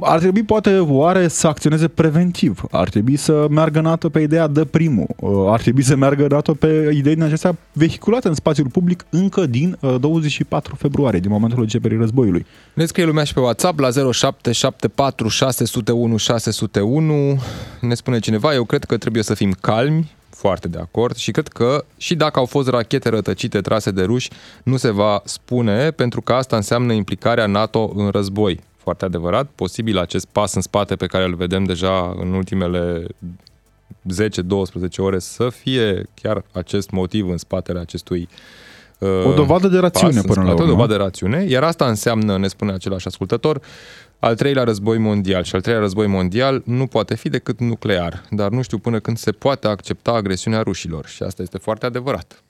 ar 0.02 0.20
trebui 0.20 0.44
poate 0.44 0.80
oare 0.80 1.28
să 1.28 1.48
acționeze 1.48 1.88
preventiv, 1.88 2.64
ar 2.72 2.90
trebui 2.90 3.16
să 3.16 3.48
meargă 3.50 3.82
NATO 3.82 4.10
pe 4.10 4.20
ideea 4.20 4.48
de 4.48 4.66
primul, 4.66 5.08
Uh, 5.20 5.46
ar 5.52 5.62
trebui 5.62 5.84
să 5.84 5.96
meargă 5.96 6.28
NATO 6.30 6.54
pe 6.54 6.90
idei 6.94 7.14
din 7.14 7.24
acestea 7.24 7.58
vehiculate 7.74 8.28
în 8.28 8.34
spațiul 8.34 8.68
public 8.68 9.06
încă 9.10 9.46
din 9.46 9.78
uh, 9.80 9.96
24 10.00 10.76
februarie, 10.76 11.20
din 11.20 11.32
momentul 11.32 11.62
începerii 11.62 11.98
războiului. 11.98 12.46
Ne 12.74 12.86
scrie 12.86 13.06
lumea 13.06 13.24
și 13.24 13.34
pe 13.34 13.40
WhatsApp 13.40 13.80
la 13.80 13.90
0774 14.12 15.28
601 15.28 16.18
601. 16.18 17.42
Ne 17.82 17.94
spune 17.94 18.20
cineva, 18.20 18.54
eu 18.54 18.64
cred 18.64 18.84
că 18.84 18.98
trebuie 18.98 19.24
să 19.24 19.34
fim 19.34 19.56
calmi, 19.62 20.12
foarte 20.30 20.68
de 20.68 20.78
acord 20.78 21.16
și 21.16 21.32
cred 21.32 21.48
că 21.48 21.86
și 21.98 22.16
dacă 22.16 22.40
au 22.40 22.46
fost 22.46 22.68
rachete 22.68 23.10
rătăcite 23.10 23.62
trase 23.62 23.92
de 23.92 24.04
ruși, 24.04 24.30
nu 24.64 24.78
se 24.78 24.92
va 24.92 25.22
spune 25.26 25.92
pentru 25.92 26.22
că 26.22 26.34
asta 26.34 26.56
înseamnă 26.56 26.94
implicarea 26.94 27.46
NATO 27.46 27.92
în 27.96 28.10
război. 28.10 28.60
Foarte 28.90 29.18
adevărat, 29.18 29.50
posibil 29.56 29.98
acest 29.98 30.26
pas 30.32 30.54
în 30.54 30.62
spate 30.62 30.96
pe 30.96 31.06
care 31.06 31.24
îl 31.24 31.36
vedem 31.36 31.64
deja 31.64 32.16
în 32.20 32.34
ultimele 32.34 33.06
10-12 33.08 34.98
ore 34.98 35.20
să 35.20 35.50
fie 35.50 36.10
chiar 36.22 36.44
acest 36.52 36.90
motiv 36.90 37.30
în 37.30 37.38
spatele 37.38 37.80
acestui 37.80 38.28
uh, 39.00 39.26
O 39.26 39.34
dovadă 39.34 39.68
de 39.68 39.78
rațiune 39.78 40.14
pas 40.14 40.24
în 40.24 40.28
până 40.28 40.42
la 40.42 40.46
spate, 40.46 40.62
urmă. 40.62 40.74
O 40.74 40.76
dovadă 40.76 40.94
de 40.94 41.04
rațiune, 41.04 41.46
iar 41.48 41.64
asta 41.64 41.86
înseamnă, 41.88 42.38
ne 42.38 42.48
spune 42.48 42.72
același 42.72 43.08
ascultător, 43.08 43.62
al 44.20 44.36
treilea 44.36 44.64
război 44.64 44.98
mondial. 44.98 45.44
Și 45.44 45.56
al 45.56 45.62
treilea 45.62 45.84
război 45.84 46.08
mondial 46.08 46.62
nu 46.66 46.88
poate 46.88 47.16
fi 47.16 47.30
decât 47.30 47.60
nuclear, 47.60 48.24
dar 48.30 48.50
nu 48.50 48.62
știu 48.62 48.78
până 48.78 49.00
când 49.00 49.18
se 49.18 49.32
poate 49.32 49.68
accepta 49.68 50.12
agresiunea 50.12 50.62
rușilor. 50.62 51.06
Și 51.06 51.24
asta 51.24 51.42
este 51.42 51.58
foarte 51.58 51.86
adevărat. 51.86 52.44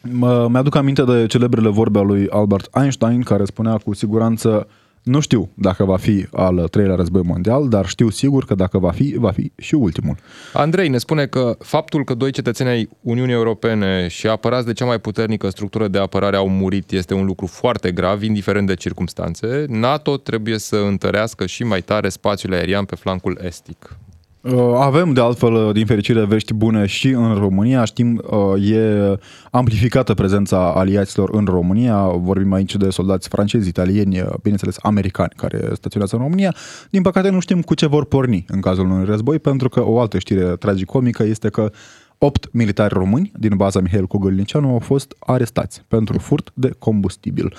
Mă, 0.00 0.48
mi-aduc 0.50 0.74
aminte 0.74 1.02
de 1.02 1.26
celebrele 1.26 1.68
vorbe 1.68 1.98
ale 1.98 2.06
lui 2.06 2.28
Albert 2.28 2.68
Einstein, 2.74 3.22
care 3.22 3.44
spunea 3.44 3.76
cu 3.76 3.94
siguranță 3.94 4.68
nu 5.04 5.20
știu 5.20 5.50
dacă 5.54 5.84
va 5.84 5.96
fi 5.96 6.26
al 6.32 6.68
treilea 6.70 6.94
război 6.94 7.22
mondial, 7.22 7.68
dar 7.68 7.86
știu 7.86 8.08
sigur 8.08 8.44
că 8.44 8.54
dacă 8.54 8.78
va 8.78 8.90
fi, 8.90 9.14
va 9.18 9.30
fi 9.30 9.52
și 9.56 9.74
ultimul. 9.74 10.16
Andrei 10.52 10.88
ne 10.88 10.98
spune 10.98 11.26
că 11.26 11.56
faptul 11.58 12.04
că 12.04 12.14
doi 12.14 12.30
cetățeni 12.30 12.68
ai 12.68 12.88
Uniunii 13.00 13.34
Europene 13.34 14.08
și 14.08 14.26
apărați 14.26 14.66
de 14.66 14.72
cea 14.72 14.84
mai 14.84 14.98
puternică 14.98 15.48
structură 15.48 15.88
de 15.88 15.98
apărare 15.98 16.36
au 16.36 16.48
murit 16.48 16.90
este 16.90 17.14
un 17.14 17.24
lucru 17.24 17.46
foarte 17.46 17.92
grav, 17.92 18.22
indiferent 18.22 18.66
de 18.66 18.74
circumstanțe. 18.74 19.64
NATO 19.68 20.16
trebuie 20.16 20.58
să 20.58 20.76
întărească 20.76 21.46
și 21.46 21.64
mai 21.64 21.80
tare 21.80 22.08
spațiul 22.08 22.52
aerian 22.52 22.84
pe 22.84 22.94
flancul 22.94 23.38
estic. 23.42 23.96
Uh, 24.44 24.74
avem, 24.76 25.12
de 25.12 25.20
altfel, 25.20 25.72
din 25.72 25.86
fericire, 25.86 26.24
vești 26.24 26.54
bune 26.54 26.86
și 26.86 27.08
în 27.08 27.34
România. 27.34 27.84
Știm, 27.84 28.22
uh, 28.30 28.70
e 28.70 29.18
amplificată 29.50 30.14
prezența 30.14 30.72
aliaților 30.72 31.30
în 31.32 31.44
România. 31.44 32.06
Vorbim 32.06 32.52
aici 32.52 32.76
de 32.76 32.90
soldați 32.90 33.28
francezi, 33.28 33.68
italieni, 33.68 34.20
uh, 34.20 34.26
bineînțeles, 34.42 34.76
americani 34.82 35.32
care 35.36 35.70
staționează 35.72 36.16
în 36.16 36.22
România. 36.22 36.54
Din 36.90 37.02
păcate, 37.02 37.28
nu 37.28 37.40
știm 37.40 37.62
cu 37.62 37.74
ce 37.74 37.86
vor 37.86 38.04
porni 38.04 38.44
în 38.48 38.60
cazul 38.60 38.84
unui 38.84 39.04
război, 39.04 39.38
pentru 39.38 39.68
că 39.68 39.84
o 39.86 40.00
altă 40.00 40.18
știre 40.18 40.44
tragicomică 40.44 41.22
este 41.22 41.48
că 41.48 41.70
8 42.18 42.48
militari 42.52 42.94
români 42.94 43.32
din 43.38 43.56
baza 43.56 43.80
Mihail 43.80 44.06
Cogălnicianu 44.06 44.68
au 44.68 44.78
fost 44.78 45.14
arestați 45.18 45.84
pentru 45.88 46.18
furt 46.18 46.50
de 46.54 46.70
combustibil. 46.78 47.54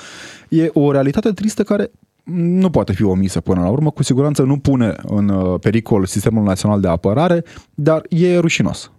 E 0.50 0.70
o 0.74 0.92
realitate 0.92 1.32
tristă 1.32 1.64
care 1.64 1.92
nu 2.34 2.70
poate 2.70 2.94
fi 2.94 3.04
omisă 3.04 3.42
până 3.42 3.62
la 3.62 3.70
urmă, 3.70 3.92
cu 3.92 4.04
siguranță 4.04 4.42
nu 4.42 4.58
pune 4.58 4.96
în 5.04 5.30
uh, 5.30 5.60
pericol 5.60 6.06
sistemul 6.06 6.44
național 6.44 6.80
de 6.80 6.88
apărare, 6.88 7.44
dar 7.74 8.02
e 8.10 8.38
rușinos. 8.38 8.92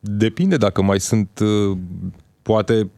Depinde 0.00 0.56
dacă 0.56 0.82
mai 0.82 1.00
sunt, 1.00 1.28
uh, 1.40 1.78
poate, 2.42 2.90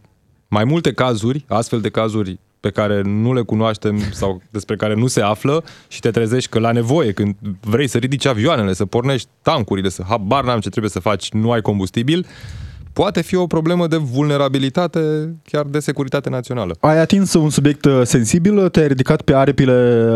mai 0.48 0.64
multe 0.64 0.92
cazuri, 0.92 1.44
astfel 1.48 1.80
de 1.80 1.88
cazuri 1.88 2.38
pe 2.60 2.70
care 2.70 3.02
nu 3.02 3.34
le 3.34 3.42
cunoaștem 3.42 3.98
sau 4.12 4.42
despre 4.50 4.76
care 4.76 4.94
nu 4.94 5.06
se 5.06 5.20
află 5.20 5.64
și 5.88 6.00
te 6.00 6.10
trezești 6.10 6.50
că 6.50 6.58
la 6.58 6.72
nevoie, 6.72 7.12
când 7.12 7.36
vrei 7.60 7.86
să 7.86 7.98
ridici 7.98 8.26
avioanele, 8.26 8.72
să 8.72 8.86
pornești 8.86 9.28
tancurile, 9.42 9.88
să 9.88 10.02
habar 10.08 10.44
n-am 10.44 10.60
ce 10.60 10.68
trebuie 10.68 10.90
să 10.90 11.00
faci, 11.00 11.32
nu 11.32 11.50
ai 11.50 11.60
combustibil, 11.60 12.26
poate 12.98 13.22
fi 13.22 13.36
o 13.36 13.46
problemă 13.46 13.86
de 13.86 13.96
vulnerabilitate, 13.96 15.00
chiar 15.44 15.64
de 15.64 15.78
securitate 15.78 16.28
națională. 16.28 16.76
Ai 16.80 16.98
atins 16.98 17.32
un 17.34 17.50
subiect 17.50 17.84
uh, 17.84 18.00
sensibil, 18.04 18.68
te-ai 18.68 18.88
ridicat 18.88 19.22
pe 19.22 19.34
aripile 19.34 19.72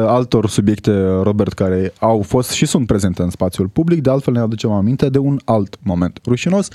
altor 0.06 0.48
subiecte, 0.48 0.92
Robert, 1.22 1.52
care 1.52 1.92
au 1.98 2.22
fost 2.22 2.50
și 2.50 2.66
sunt 2.66 2.86
prezente 2.86 3.22
în 3.22 3.30
spațiul 3.30 3.68
public, 3.68 4.02
de 4.02 4.10
altfel 4.10 4.32
ne 4.34 4.40
aducem 4.40 4.70
aminte 4.70 5.08
de 5.08 5.18
un 5.18 5.38
alt 5.44 5.76
moment 5.82 6.20
rușinos, 6.26 6.68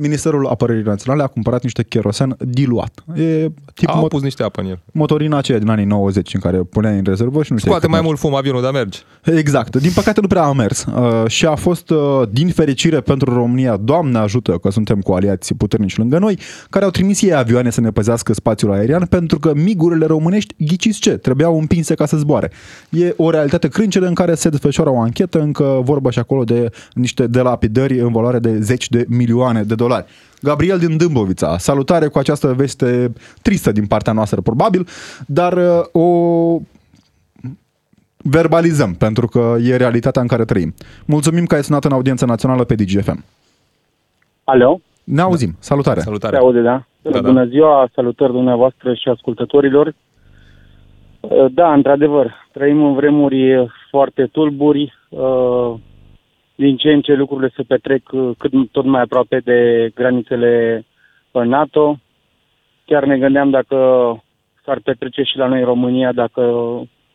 Ministerul 0.00 0.46
Apărării 0.46 0.82
Naționale 0.82 1.22
a 1.22 1.26
cumpărat 1.26 1.62
niște 1.62 1.82
kerosen 1.82 2.36
diluat. 2.38 3.04
E 3.14 3.48
tip 3.74 3.88
Au 3.88 4.04
mot- 4.04 4.08
pus 4.08 4.22
niște 4.22 4.42
apă 4.42 4.60
în 4.60 4.66
el. 4.66 4.80
Motorina 4.92 5.36
aceea 5.36 5.58
din 5.58 5.68
anii 5.68 5.84
90 5.84 6.34
în 6.34 6.40
care 6.40 6.56
puneai 6.58 6.96
în 6.96 7.04
rezervă 7.04 7.42
și 7.42 7.52
nu 7.52 7.58
știai 7.58 7.74
Scoate 7.74 7.86
mai 7.92 8.00
mult 8.04 8.18
fum 8.18 8.34
avionul, 8.34 8.62
dar 8.62 8.72
merge. 8.72 8.98
Exact. 9.24 9.76
Din 9.76 9.90
păcate 9.94 10.20
nu 10.20 10.26
prea 10.26 10.42
a 10.42 10.52
mers 10.52 10.84
uh, 10.84 11.22
și 11.26 11.46
a 11.46 11.54
fost, 11.54 11.90
uh, 11.90 12.22
din 12.30 12.48
fericire 12.48 13.00
pentru 13.00 13.34
România, 13.34 13.76
Doamne 13.76 14.18
ajută 14.18 14.52
că 14.52 14.70
suntem 14.70 15.00
cu 15.00 15.12
aliații 15.12 15.54
puternici 15.54 15.96
lângă 15.96 16.18
noi, 16.18 16.38
care 16.70 16.84
au 16.84 16.90
trimis 16.90 17.22
ei 17.22 17.34
avioane 17.34 17.70
să 17.70 17.80
ne 17.80 17.90
păzească 17.90 18.32
spațiul 18.32 18.72
aerian 18.72 19.06
pentru 19.06 19.38
că 19.38 19.52
migurile 19.54 20.06
românești, 20.06 20.54
ghiciți 20.58 21.00
ce, 21.00 21.10
trebuiau 21.10 21.58
împinse 21.58 21.94
ca 21.94 22.06
să 22.06 22.16
zboare. 22.16 22.50
E 22.90 23.14
o 23.16 23.30
realitate 23.30 23.68
crâncenă 23.68 24.06
în 24.06 24.14
care 24.14 24.34
se 24.34 24.48
desfășoară 24.48 24.90
o 24.90 25.00
anchetă, 25.00 25.40
încă 25.40 25.80
vorba 25.84 26.10
și 26.10 26.18
acolo 26.18 26.44
de 26.44 26.70
niște 26.92 27.26
delapidări 27.26 28.00
în 28.00 28.12
valoare 28.12 28.38
de 28.38 28.60
zeci 28.60 28.88
de 28.88 29.04
milioane 29.08 29.62
de 29.62 29.74
dolari 29.74 29.86
dolari. 29.88 30.06
Gabriel 30.42 30.78
din 30.78 30.96
Dâmbovița, 30.96 31.58
salutare 31.58 32.06
cu 32.08 32.18
această 32.18 32.52
veste 32.52 33.12
tristă 33.42 33.72
din 33.72 33.86
partea 33.86 34.12
noastră 34.12 34.40
probabil, 34.40 34.86
dar 35.26 35.52
uh, 35.52 36.02
o 36.02 36.06
verbalizăm 38.16 38.94
pentru 38.94 39.26
că 39.26 39.56
e 39.60 39.76
realitatea 39.76 40.22
în 40.22 40.28
care 40.28 40.44
trăim. 40.44 40.74
Mulțumim 41.06 41.44
că 41.44 41.54
ai 41.54 41.62
sunat 41.62 41.84
în 41.84 41.92
audiența 41.92 42.26
națională 42.26 42.64
pe 42.64 42.74
DGFM. 42.74 43.24
Alo? 44.44 44.80
Ne 45.04 45.20
auzim. 45.20 45.56
Salutare. 45.58 46.00
Salutare. 46.00 46.36
Se 46.36 46.42
aude, 46.42 46.60
da? 46.60 46.84
da 47.02 47.20
Bună 47.20 47.44
da. 47.44 47.50
ziua, 47.50 47.88
salutări 47.94 48.32
dumneavoastră 48.32 48.94
și 48.94 49.08
ascultătorilor. 49.08 49.94
Uh, 51.20 51.46
da, 51.50 51.72
într-adevăr, 51.72 52.34
trăim 52.52 52.84
în 52.84 52.94
vremuri 52.94 53.70
foarte 53.90 54.26
tulburi. 54.32 54.92
Uh, 56.58 56.64
din 56.64 56.76
ce 56.76 56.92
în 56.92 57.00
ce 57.00 57.12
lucrurile 57.12 57.52
se 57.56 57.62
petrec 57.62 58.02
uh, 58.12 58.30
cât 58.38 58.52
tot 58.70 58.84
mai 58.84 59.00
aproape 59.00 59.40
de 59.44 59.90
granițele 59.94 60.84
uh, 61.30 61.42
NATO. 61.42 61.98
Chiar 62.84 63.04
ne 63.04 63.18
gândeam 63.18 63.50
dacă 63.50 63.76
s-ar 64.64 64.80
petrece 64.84 65.22
și 65.22 65.36
la 65.36 65.46
noi 65.46 65.58
în 65.58 65.64
România, 65.64 66.12
dacă 66.12 66.42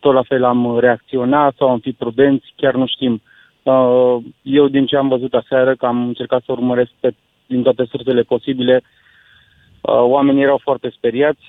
tot 0.00 0.14
la 0.14 0.22
fel 0.22 0.44
am 0.44 0.78
reacționat 0.78 1.54
sau 1.58 1.68
am 1.68 1.78
fi 1.78 1.92
prudenți, 1.92 2.52
chiar 2.56 2.74
nu 2.74 2.86
știm. 2.86 3.22
Uh, 3.62 4.16
eu, 4.42 4.68
din 4.68 4.86
ce 4.86 4.96
am 4.96 5.08
văzut 5.08 5.34
aseară, 5.34 5.74
că 5.74 5.86
am 5.86 6.06
încercat 6.06 6.42
să 6.44 6.52
urmăresc 6.52 6.90
pe, 7.00 7.14
din 7.46 7.62
toate 7.62 7.86
sursele 7.90 8.22
posibile, 8.22 8.82
oamenii 9.86 10.42
erau 10.42 10.60
foarte 10.62 10.92
speriați 10.96 11.44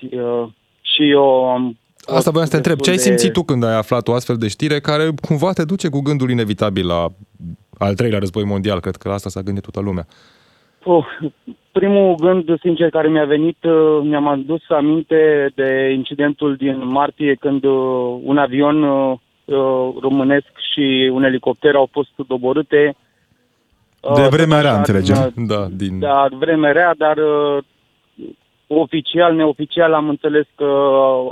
și 0.80 1.10
eu 1.10 1.48
am 1.48 1.76
Asta 2.06 2.30
voiam 2.30 2.46
să 2.46 2.50
te 2.52 2.56
întreb. 2.56 2.80
Ce 2.80 2.90
ai 2.90 2.98
simțit 2.98 3.32
tu 3.32 3.42
când 3.42 3.64
ai 3.64 3.76
aflat 3.76 4.08
o 4.08 4.12
astfel 4.12 4.36
de 4.36 4.48
știre 4.48 4.80
care 4.80 5.08
cumva 5.20 5.52
te 5.52 5.64
duce 5.64 5.88
cu 5.88 6.00
gândul 6.00 6.30
inevitabil 6.30 6.86
la 6.86 7.08
al 7.78 7.94
treilea 7.94 8.18
război 8.18 8.44
mondial, 8.44 8.80
cred 8.80 8.96
că 8.96 9.08
la 9.08 9.14
asta 9.14 9.28
s-a 9.28 9.40
gândit 9.40 9.62
toată 9.62 9.80
lumea. 9.88 10.06
Oh, 10.84 11.06
primul 11.72 12.14
gând, 12.14 12.60
sincer, 12.60 12.90
care 12.90 13.08
mi-a 13.08 13.24
venit, 13.24 13.64
uh, 13.64 14.00
mi-am 14.02 14.28
adus 14.28 14.62
aminte 14.68 15.52
de 15.54 15.92
incidentul 15.94 16.56
din 16.56 16.88
martie 16.88 17.34
când 17.34 17.64
uh, 17.64 18.18
un 18.22 18.38
avion 18.38 18.82
uh, 18.82 19.18
românesc 20.00 20.50
și 20.72 21.10
un 21.12 21.24
elicopter 21.24 21.74
au 21.74 21.88
fost 21.92 22.10
doborâte. 22.28 22.96
De 24.14 24.28
vremea 24.30 24.60
rea, 24.60 24.76
înțelegem. 24.76 25.32
Da, 25.36 25.66
din... 25.76 25.98
da, 25.98 26.26
vremea 26.38 26.72
rea, 26.72 26.94
dar 26.98 27.18
oficial, 28.66 29.34
neoficial 29.34 29.92
am 29.92 30.08
înțeles 30.08 30.46
că 30.54 30.64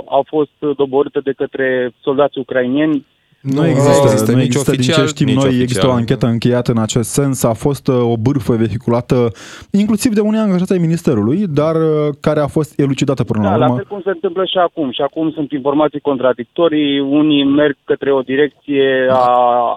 au 0.05 0.25
fost 0.27 0.75
doborâte 0.77 1.19
de 1.19 1.31
către 1.31 1.91
soldați 2.01 2.39
ucrainieni 2.39 3.05
nu 3.53 3.67
există, 3.67 4.03
nu 4.03 4.11
există, 4.11 4.31
nu 4.31 4.41
există 4.41 4.71
oficial, 4.71 4.95
din 4.95 5.05
ce 5.05 5.13
știm 5.13 5.27
noi, 5.27 5.35
oficial, 5.37 5.61
există 5.61 5.87
o 5.87 5.91
anchetă 5.91 6.25
încheiată 6.25 6.71
în 6.71 6.77
acest 6.77 7.09
sens, 7.09 7.43
a 7.43 7.53
fost 7.53 7.87
uh, 7.87 7.95
o 7.95 8.17
bârfă 8.17 8.53
vehiculată 8.55 9.31
inclusiv 9.71 10.13
de 10.13 10.21
unii 10.21 10.39
angajați 10.39 10.73
ai 10.73 10.77
Ministerului, 10.77 11.47
dar 11.47 11.75
uh, 11.75 12.13
care 12.21 12.39
a 12.39 12.47
fost 12.47 12.79
elucidată 12.79 13.23
până 13.23 13.43
da, 13.43 13.49
la 13.49 13.55
urmă. 13.55 13.67
la 13.67 13.75
fel 13.75 13.85
cum 13.85 14.01
se 14.03 14.09
întâmplă 14.09 14.45
și 14.45 14.57
acum. 14.57 14.91
Și 14.91 15.01
acum 15.01 15.31
sunt 15.31 15.51
informații 15.51 15.99
contradictorii, 15.99 16.99
unii 16.99 17.43
merg 17.43 17.77
către 17.83 18.11
o 18.11 18.21
direcție 18.21 19.07
a, 19.09 19.25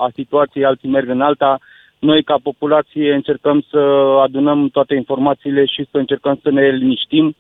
a 0.07 0.09
situației, 0.14 0.64
alții 0.64 0.88
merg 0.88 1.09
în 1.09 1.20
alta. 1.20 1.59
Noi, 1.98 2.22
ca 2.22 2.37
populație, 2.42 3.14
încercăm 3.14 3.64
să 3.70 3.78
adunăm 4.22 4.68
toate 4.68 4.94
informațiile 4.94 5.64
și 5.64 5.87
să 5.90 5.98
încercăm 5.98 6.38
să 6.42 6.50
ne 6.50 6.68
liniștim. 6.68 7.37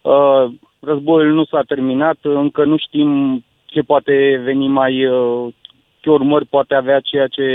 Uh, 0.00 0.44
războiul 0.80 1.32
nu 1.32 1.44
s-a 1.44 1.62
terminat, 1.66 2.16
încă 2.22 2.64
nu 2.64 2.76
știm 2.76 3.42
ce 3.72 3.82
poate 3.82 4.40
veni 4.44 4.68
mai, 4.68 5.06
uh, 5.06 5.52
ce 6.00 6.10
urmări 6.10 6.46
poate 6.46 6.74
avea 6.74 7.00
ceea 7.00 7.26
ce, 7.26 7.46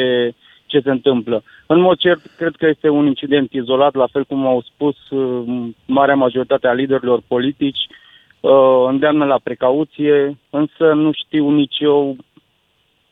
ce 0.66 0.80
se 0.80 0.90
întâmplă. 0.90 1.44
În 1.66 1.80
mod 1.80 1.98
cert, 1.98 2.22
cred 2.38 2.56
că 2.56 2.68
este 2.68 2.90
un 2.90 3.06
incident 3.06 3.52
izolat, 3.52 3.96
la 3.96 4.08
fel 4.12 4.24
cum 4.24 4.46
au 4.46 4.62
spus 4.62 5.10
uh, 5.10 5.68
marea 5.86 6.16
majoritate 6.16 6.68
a 6.68 6.74
liderilor 6.74 7.22
politici, 7.28 7.88
uh, 8.40 8.86
îndeamnă 8.88 9.26
la 9.26 9.40
precauție, 9.44 10.38
însă 10.50 10.94
nu 10.94 11.12
știu 11.12 11.50
nici 11.50 11.80
eu, 11.80 12.16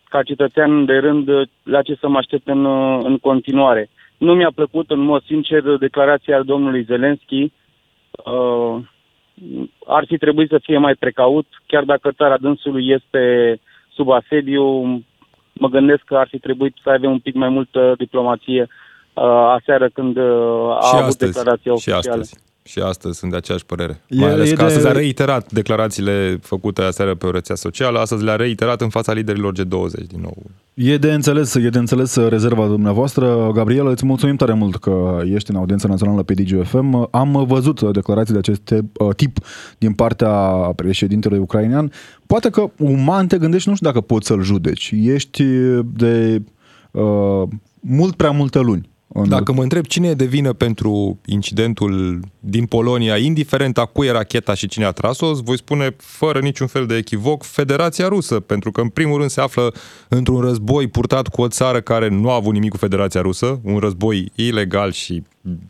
ca 0.09 0.23
cetățean 0.23 0.85
de 0.85 0.97
rând, 0.97 1.29
la 1.63 1.81
ce 1.81 1.95
să 1.99 2.07
mă 2.07 2.17
aștept 2.17 2.47
în, 2.47 2.65
în 3.03 3.17
continuare. 3.17 3.89
Nu 4.17 4.33
mi-a 4.33 4.51
plăcut, 4.55 4.89
în 4.91 4.99
mod 4.99 5.23
sincer, 5.23 5.61
declarația 5.61 6.41
domnului 6.41 6.83
Zelenski. 6.83 7.51
Uh, 9.41 9.69
ar 9.85 10.05
fi 10.07 10.17
trebuit 10.17 10.49
să 10.49 10.59
fie 10.63 10.77
mai 10.77 10.95
precaut, 10.95 11.45
chiar 11.65 11.83
dacă 11.83 12.11
țara 12.11 12.37
dânsului 12.37 12.89
este 12.89 13.59
sub 13.93 14.09
asediu, 14.09 14.63
mă 15.53 15.67
gândesc 15.69 16.03
că 16.03 16.15
ar 16.17 16.27
fi 16.27 16.39
trebuit 16.39 16.75
să 16.83 16.89
aibă 16.89 17.07
un 17.07 17.19
pic 17.19 17.35
mai 17.35 17.49
multă 17.49 17.93
diplomație 17.97 18.61
uh, 19.13 19.23
aseară 19.57 19.89
când 19.89 20.17
uh, 20.17 20.77
a 20.77 20.87
și 20.87 20.95
avut 20.95 21.07
astăzi, 21.07 21.31
declarația 21.31 21.73
oficială. 21.73 22.01
Și 22.01 22.09
astăzi. 22.09 22.43
Și 22.67 22.79
astăzi 22.79 23.17
sunt 23.17 23.31
de 23.31 23.37
aceeași 23.37 23.65
părere. 23.65 24.01
E, 24.07 24.19
Mai 24.19 24.31
ales 24.31 24.49
e 24.49 24.53
că 24.53 24.61
de... 24.61 24.67
astăzi 24.67 24.87
a 24.87 24.91
reiterat 24.91 25.51
declarațiile 25.51 26.39
făcute 26.41 26.81
aseară 26.81 27.15
pe 27.15 27.25
o 27.25 27.31
rețea 27.31 27.55
socială, 27.55 27.99
astăzi 27.99 28.23
le-a 28.23 28.35
reiterat 28.35 28.81
în 28.81 28.89
fața 28.89 29.13
liderilor 29.13 29.53
G20 29.53 30.07
din 30.07 30.19
nou. 30.21 30.37
E 30.73 30.97
de 30.97 31.13
înțeles, 31.13 31.55
e 31.55 31.69
de 31.69 31.77
înțeles 31.77 32.15
rezerva 32.15 32.67
dumneavoastră. 32.67 33.51
Gabriela, 33.53 33.89
îți 33.89 34.05
mulțumim 34.05 34.35
tare 34.35 34.53
mult 34.53 34.75
că 34.75 35.21
ești 35.33 35.51
în 35.51 35.55
audiența 35.55 35.87
națională 35.87 36.23
pe 36.23 36.33
DGFM. 36.33 37.07
Am 37.11 37.45
văzut 37.47 37.91
declarații 37.91 38.33
de 38.33 38.39
acest 38.39 38.69
uh, 38.69 39.15
tip 39.15 39.37
din 39.77 39.93
partea 39.93 40.31
președintelui 40.75 41.39
ucrainean. 41.39 41.91
Poate 42.25 42.49
că 42.49 42.71
uman 42.77 43.27
te 43.27 43.37
gândești, 43.37 43.69
nu 43.69 43.75
știu 43.75 43.87
dacă 43.87 44.01
poți 44.01 44.27
să-l 44.27 44.41
judeci. 44.41 44.93
Ești 44.95 45.43
de 45.93 46.41
uh, 46.91 47.43
mult 47.79 48.15
prea 48.15 48.31
multe 48.31 48.59
luni 48.59 48.93
În... 49.17 49.29
Dacă 49.29 49.51
mă 49.51 49.61
întreb 49.61 49.85
cine 49.85 50.07
e 50.07 50.13
de 50.13 50.25
vină 50.25 50.53
pentru 50.53 51.19
incidentul 51.25 52.19
din 52.39 52.65
Polonia, 52.65 53.17
indiferent 53.17 53.77
a 53.77 53.85
cui 53.85 54.07
e 54.07 54.11
racheta 54.11 54.53
și 54.53 54.67
cine 54.67 54.85
a 54.85 54.91
tras-o, 54.91 55.33
voi 55.33 55.57
spune 55.57 55.95
fără 55.97 56.39
niciun 56.39 56.67
fel 56.67 56.85
de 56.85 56.95
echivoc 56.95 57.43
Federația 57.43 58.07
Rusă, 58.07 58.39
pentru 58.39 58.71
că 58.71 58.81
în 58.81 58.89
primul 58.89 59.17
rând 59.17 59.29
se 59.29 59.41
află 59.41 59.73
într-un 60.07 60.41
război 60.41 60.87
purtat 60.87 61.27
cu 61.27 61.41
o 61.41 61.47
țară 61.47 61.81
care 61.81 62.07
nu 62.07 62.29
a 62.29 62.35
avut 62.35 62.53
nimic 62.53 62.69
cu 62.69 62.77
Federația 62.77 63.21
Rusă, 63.21 63.59
un 63.63 63.77
război 63.77 64.31
ilegal 64.35 64.91
și 64.91 65.23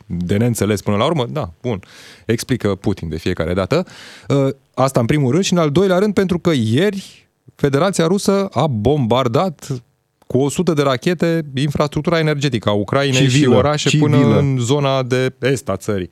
de 0.06 0.38
neînțeles 0.38 0.82
până 0.82 0.98
la 0.98 1.06
urmă, 1.06 1.26
da, 1.30 1.52
bun, 1.62 1.80
explică 2.26 2.76
Putin 2.76 3.10
de 3.10 3.18
fiecare 3.18 3.54
dată. 3.54 3.86
Uh, 4.28 4.48
asta 4.74 5.00
în 5.00 5.06
primul 5.06 5.32
rând 5.32 5.44
și 5.44 5.54
în 5.54 5.60
al 5.60 5.70
doilea 5.70 5.98
rând 5.98 6.14
pentru 6.14 6.40
că 6.40 6.52
ieri 6.54 7.28
Federația 7.56 8.08
Rusă 8.08 8.48
a 8.52 8.68
bombardat 8.68 9.84
cu 10.28 10.38
100 10.38 10.74
de 10.74 10.82
rachete 10.82 11.42
infrastructura 11.56 12.20
energetică 12.20 12.70
a 12.70 12.74
Ucrainei 12.74 13.28
Civilă, 13.28 13.52
și 13.52 13.58
orașe 13.58 13.90
civilă. 13.90 14.10
până 14.10 14.38
în 14.40 14.58
zona 14.60 15.04
de 15.04 15.34
est 15.42 15.70
a 15.70 15.76
țării. 15.76 16.10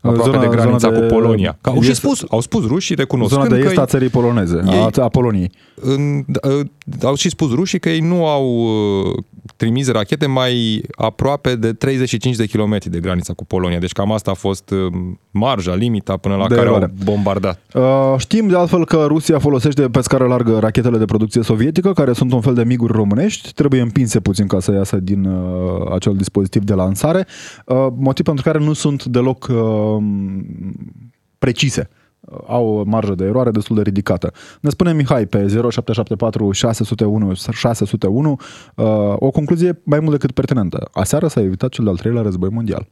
Aproape 0.00 0.30
Zona- 0.36 0.40
de 0.40 0.46
granița 0.56 0.78
zona 0.78 0.98
de- 0.98 1.06
cu 1.06 1.12
Polonia. 1.14 1.58
Că 1.60 1.70
au 1.70 1.82
și 1.82 1.90
est- 1.90 1.94
spus, 1.94 2.24
au 2.28 2.40
spus 2.40 2.66
rușii, 2.66 2.94
recunoscând 2.94 3.42
Zona 3.42 3.54
de 3.56 3.62
că 3.62 3.68
est 3.68 3.78
a 3.78 3.84
țării 3.86 4.08
poloneze, 4.08 4.62
ei- 4.66 4.88
a, 4.98 5.02
a 5.02 5.08
Poloniei. 5.08 5.50
în, 5.74 6.24
uh, 6.58 6.66
au 7.02 7.14
și 7.14 7.28
spus 7.28 7.50
rușii 7.50 7.78
că 7.78 7.88
ei 7.88 8.00
nu 8.00 8.26
au 8.26 8.46
uh, 9.06 9.14
trimis 9.56 9.90
rachete 9.90 10.26
mai 10.26 10.82
aproape 10.96 11.56
de 11.56 11.72
35 11.72 12.36
de 12.36 12.46
kilometri 12.46 12.90
de 12.90 13.00
granița 13.00 13.32
cu 13.32 13.44
Polonia. 13.44 13.78
Deci 13.78 13.92
cam 13.92 14.12
asta 14.12 14.30
a 14.30 14.34
fost 14.34 14.70
uh, 14.70 14.92
marja, 15.30 15.74
limita 15.74 16.16
până 16.16 16.36
la 16.36 16.48
De 16.48 16.54
care 16.54 16.66
eroare. 16.66 16.84
au 16.84 16.90
bombardat. 17.04 17.60
Uh, 17.74 18.14
știm 18.18 18.48
de 18.48 18.56
altfel 18.56 18.84
că 18.84 19.04
Rusia 19.08 19.38
folosește 19.38 19.88
pe 19.88 20.00
scară 20.00 20.26
largă 20.26 20.58
rachetele 20.58 20.98
de 20.98 21.04
producție 21.04 21.42
sovietică, 21.42 21.92
care 21.92 22.12
sunt 22.12 22.32
un 22.32 22.40
fel 22.40 22.54
de 22.54 22.64
miguri 22.64 22.92
românești, 22.92 23.52
trebuie 23.52 23.80
împinse 23.80 24.20
puțin 24.20 24.46
ca 24.46 24.60
să 24.60 24.72
iasă 24.72 24.96
din 24.96 25.24
uh, 25.24 25.92
acel 25.94 26.16
dispozitiv 26.16 26.62
de 26.62 26.74
lansare, 26.74 27.26
uh, 27.66 27.86
motiv 27.96 28.24
pentru 28.24 28.44
care 28.44 28.58
nu 28.58 28.72
sunt 28.72 29.04
deloc 29.04 29.46
uh, 29.50 30.02
precise 31.38 31.88
Uh, 31.90 32.05
au 32.46 32.68
o 32.68 32.82
marjă 32.84 33.14
de 33.14 33.24
eroare 33.24 33.50
destul 33.50 33.76
de 33.76 33.82
ridicată. 33.82 34.32
Ne 34.60 34.70
spune 34.70 34.92
Mihai 34.92 35.26
pe 35.26 35.38
0774 35.38 36.50
601 36.50 37.34
601 37.34 38.30
uh, 38.74 38.86
o 39.18 39.30
concluzie 39.30 39.80
mai 39.84 40.00
mult 40.00 40.10
decât 40.10 40.30
pertinentă. 40.30 40.88
Aseară 40.92 41.26
s-a 41.26 41.40
evitat 41.40 41.70
cel 41.70 41.84
de-al 41.84 41.96
treilea 41.96 42.22
război 42.22 42.48
mondial. 42.48 42.88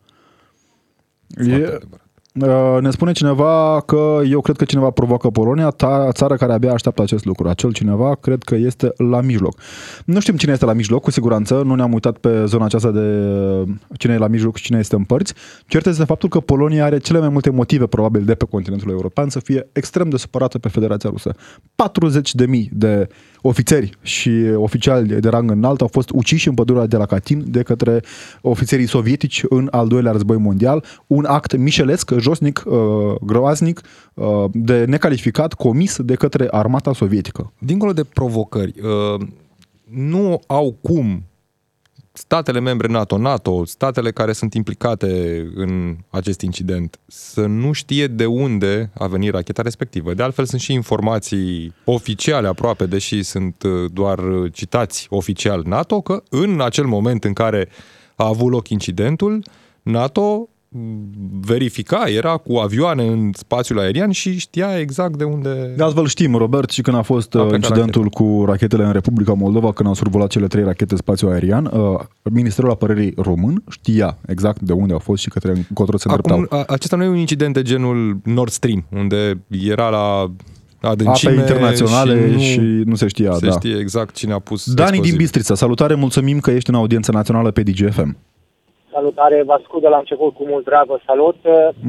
Foarte 1.34 1.52
E, 1.52 1.66
adevărat. 1.66 2.03
Uh, 2.40 2.80
Ne 2.80 2.90
spune 2.90 3.12
cineva 3.12 3.82
că 3.86 4.20
eu 4.28 4.40
cred 4.40 4.56
că 4.56 4.64
cineva 4.64 4.90
provoacă 4.90 5.28
Polonia, 5.28 5.68
ta, 5.68 6.08
țară 6.12 6.36
care 6.36 6.52
abia 6.52 6.72
așteaptă 6.72 7.02
acest 7.02 7.24
lucru. 7.24 7.48
Acel 7.48 7.72
cineva 7.72 8.14
cred 8.14 8.42
că 8.42 8.54
este 8.54 8.92
la 8.96 9.20
mijloc. 9.20 9.60
Nu 10.04 10.20
știm 10.20 10.36
cine 10.36 10.52
este 10.52 10.64
la 10.64 10.72
mijloc, 10.72 11.02
cu 11.02 11.10
siguranță, 11.10 11.62
nu 11.64 11.74
ne-am 11.74 11.92
uitat 11.92 12.18
pe 12.18 12.44
zona 12.44 12.64
aceasta 12.64 12.90
de 12.90 13.00
uh, 13.00 13.68
cine 13.98 14.12
e 14.14 14.18
la 14.18 14.26
mijloc 14.26 14.56
și 14.56 14.62
cine 14.62 14.78
este 14.78 14.96
în 14.96 15.04
părți. 15.04 15.34
Cert 15.66 15.86
este 15.86 16.04
faptul 16.04 16.28
că 16.28 16.40
Polonia 16.40 16.84
are 16.84 16.98
cele 16.98 17.18
mai 17.18 17.28
multe 17.28 17.50
motive, 17.50 17.86
probabil, 17.86 18.24
de 18.24 18.34
pe 18.34 18.44
continentul 18.44 18.90
european 18.90 19.28
să 19.28 19.38
fie 19.40 19.68
extrem 19.72 20.08
de 20.08 20.16
supărată 20.16 20.58
pe 20.58 20.68
Federația 20.68 21.10
Rusă. 21.10 21.34
40.000 21.34 22.68
de 22.70 23.08
ofițeri 23.46 23.90
și 24.02 24.30
oficiali 24.54 25.20
de 25.20 25.28
rang 25.28 25.50
înalt 25.50 25.80
au 25.80 25.86
fost 25.86 26.10
uciși 26.12 26.48
în 26.48 26.54
pădurea 26.54 26.86
de 26.86 26.96
la 26.96 27.06
Katyn 27.06 27.44
de 27.46 27.62
către 27.62 28.02
ofițerii 28.40 28.86
sovietici 28.86 29.42
în 29.48 29.68
al 29.70 29.88
doilea 29.88 30.12
război 30.12 30.36
mondial. 30.36 30.84
Un 31.06 31.24
act 31.24 31.56
mișelesc, 31.56 32.10
josnic, 32.18 32.62
uh, 32.66 32.76
groaznic, 33.20 33.80
uh, 34.14 34.44
de 34.52 34.84
necalificat, 34.84 35.54
comis 35.54 35.98
de 36.00 36.14
către 36.14 36.46
armata 36.50 36.92
sovietică. 36.92 37.52
Dincolo 37.58 37.92
de 37.92 38.04
provocări, 38.04 38.74
uh, 38.80 39.26
nu 39.90 40.40
au 40.46 40.76
cum 40.82 41.22
statele 42.16 42.60
membre 42.60 42.86
NATO, 42.88 43.18
NATO, 43.18 43.64
statele 43.64 44.10
care 44.10 44.32
sunt 44.32 44.54
implicate 44.54 45.42
în 45.54 45.96
acest 46.10 46.40
incident, 46.40 46.98
să 47.06 47.46
nu 47.46 47.72
știe 47.72 48.06
de 48.06 48.26
unde 48.26 48.90
a 48.94 49.06
venit 49.06 49.32
racheta 49.32 49.62
respectivă. 49.62 50.14
De 50.14 50.22
altfel, 50.22 50.44
sunt 50.44 50.60
și 50.60 50.72
informații 50.72 51.74
oficiale 51.84 52.48
aproape, 52.48 52.86
deși 52.86 53.22
sunt 53.22 53.62
uh, 53.62 53.90
doar 53.92 54.18
uh, 54.18 54.52
citați 54.52 55.06
oficial 55.10 55.62
NATO, 55.66 56.00
că 56.00 56.22
în 56.30 56.60
acel 56.60 56.84
moment 56.84 57.24
în 57.24 57.32
care 57.32 57.68
a 58.16 58.26
avut 58.26 58.50
loc 58.50 58.68
incidentul, 58.68 59.42
NATO 59.82 60.22
m, 60.22 60.53
verifica, 61.40 62.04
era 62.06 62.36
cu 62.36 62.56
avioane 62.56 63.06
în 63.06 63.30
spațiul 63.32 63.78
aerian 63.78 64.10
și 64.10 64.38
știa 64.38 64.78
exact 64.78 65.16
de 65.16 65.24
unde... 65.24 65.72
De 65.76 65.82
altfel 65.82 66.06
știm, 66.06 66.34
Robert, 66.34 66.70
și 66.70 66.82
când 66.82 66.96
a 66.96 67.02
fost 67.02 67.34
A 67.34 67.40
uh, 67.40 67.48
plecat 67.48 67.68
incidentul 67.68 68.08
cu 68.08 68.44
rachetele 68.46 68.84
în 68.84 68.92
Republica 68.92 69.32
Moldova, 69.32 69.72
când 69.72 69.88
au 69.88 69.94
survolat 69.94 70.28
cele 70.28 70.46
trei 70.46 70.64
rachete 70.64 70.96
spațiu 70.96 71.28
aerian, 71.28 71.70
uh, 71.72 72.00
Ministerul 72.22 72.70
Apărării 72.70 73.12
Român 73.16 73.62
știa 73.70 74.18
exact 74.26 74.60
de 74.60 74.72
unde 74.72 74.92
au 74.92 74.98
fost 74.98 75.22
și 75.22 75.28
către 75.28 75.50
încotro 75.68 75.96
se 75.96 76.08
îndreptau. 76.08 76.40
Acum, 76.40 76.58
a- 76.58 76.64
acesta 76.66 76.96
nu 76.96 77.02
e 77.02 77.08
un 77.08 77.16
incident 77.16 77.54
de 77.54 77.62
genul 77.62 78.20
Nord 78.24 78.50
Stream, 78.50 78.84
unde 78.92 79.44
era 79.48 79.88
la 79.88 80.30
adâncime 80.80 81.32
Ape 81.32 81.40
internaționale 81.40 82.38
și, 82.38 82.38
și 82.38 82.50
și 82.50 82.60
nu 82.60 82.82
nu 82.84 82.94
se 82.94 83.06
știa. 83.06 83.32
se 83.32 83.46
da. 83.46 83.52
știe 83.52 83.76
exact 83.78 84.14
cine 84.14 84.32
a 84.32 84.38
pus 84.38 84.64
Dani 84.64 84.76
din 84.76 84.86
explozivul. 84.86 85.18
Bistrița, 85.18 85.54
salutare, 85.54 85.94
mulțumim 85.94 86.40
că 86.40 86.50
ești 86.50 86.70
în 86.70 86.76
audiență 86.76 87.12
națională 87.12 87.50
pe 87.50 87.62
DGFM. 87.62 88.16
Salutare, 88.94 89.42
vă 89.42 89.52
ascult 89.52 89.82
de 89.82 89.88
la 89.88 90.02
început 90.02 90.34
cu 90.34 90.44
mult 90.52 90.64
drag, 90.64 90.86
vă 90.86 90.98
salut. 91.06 91.36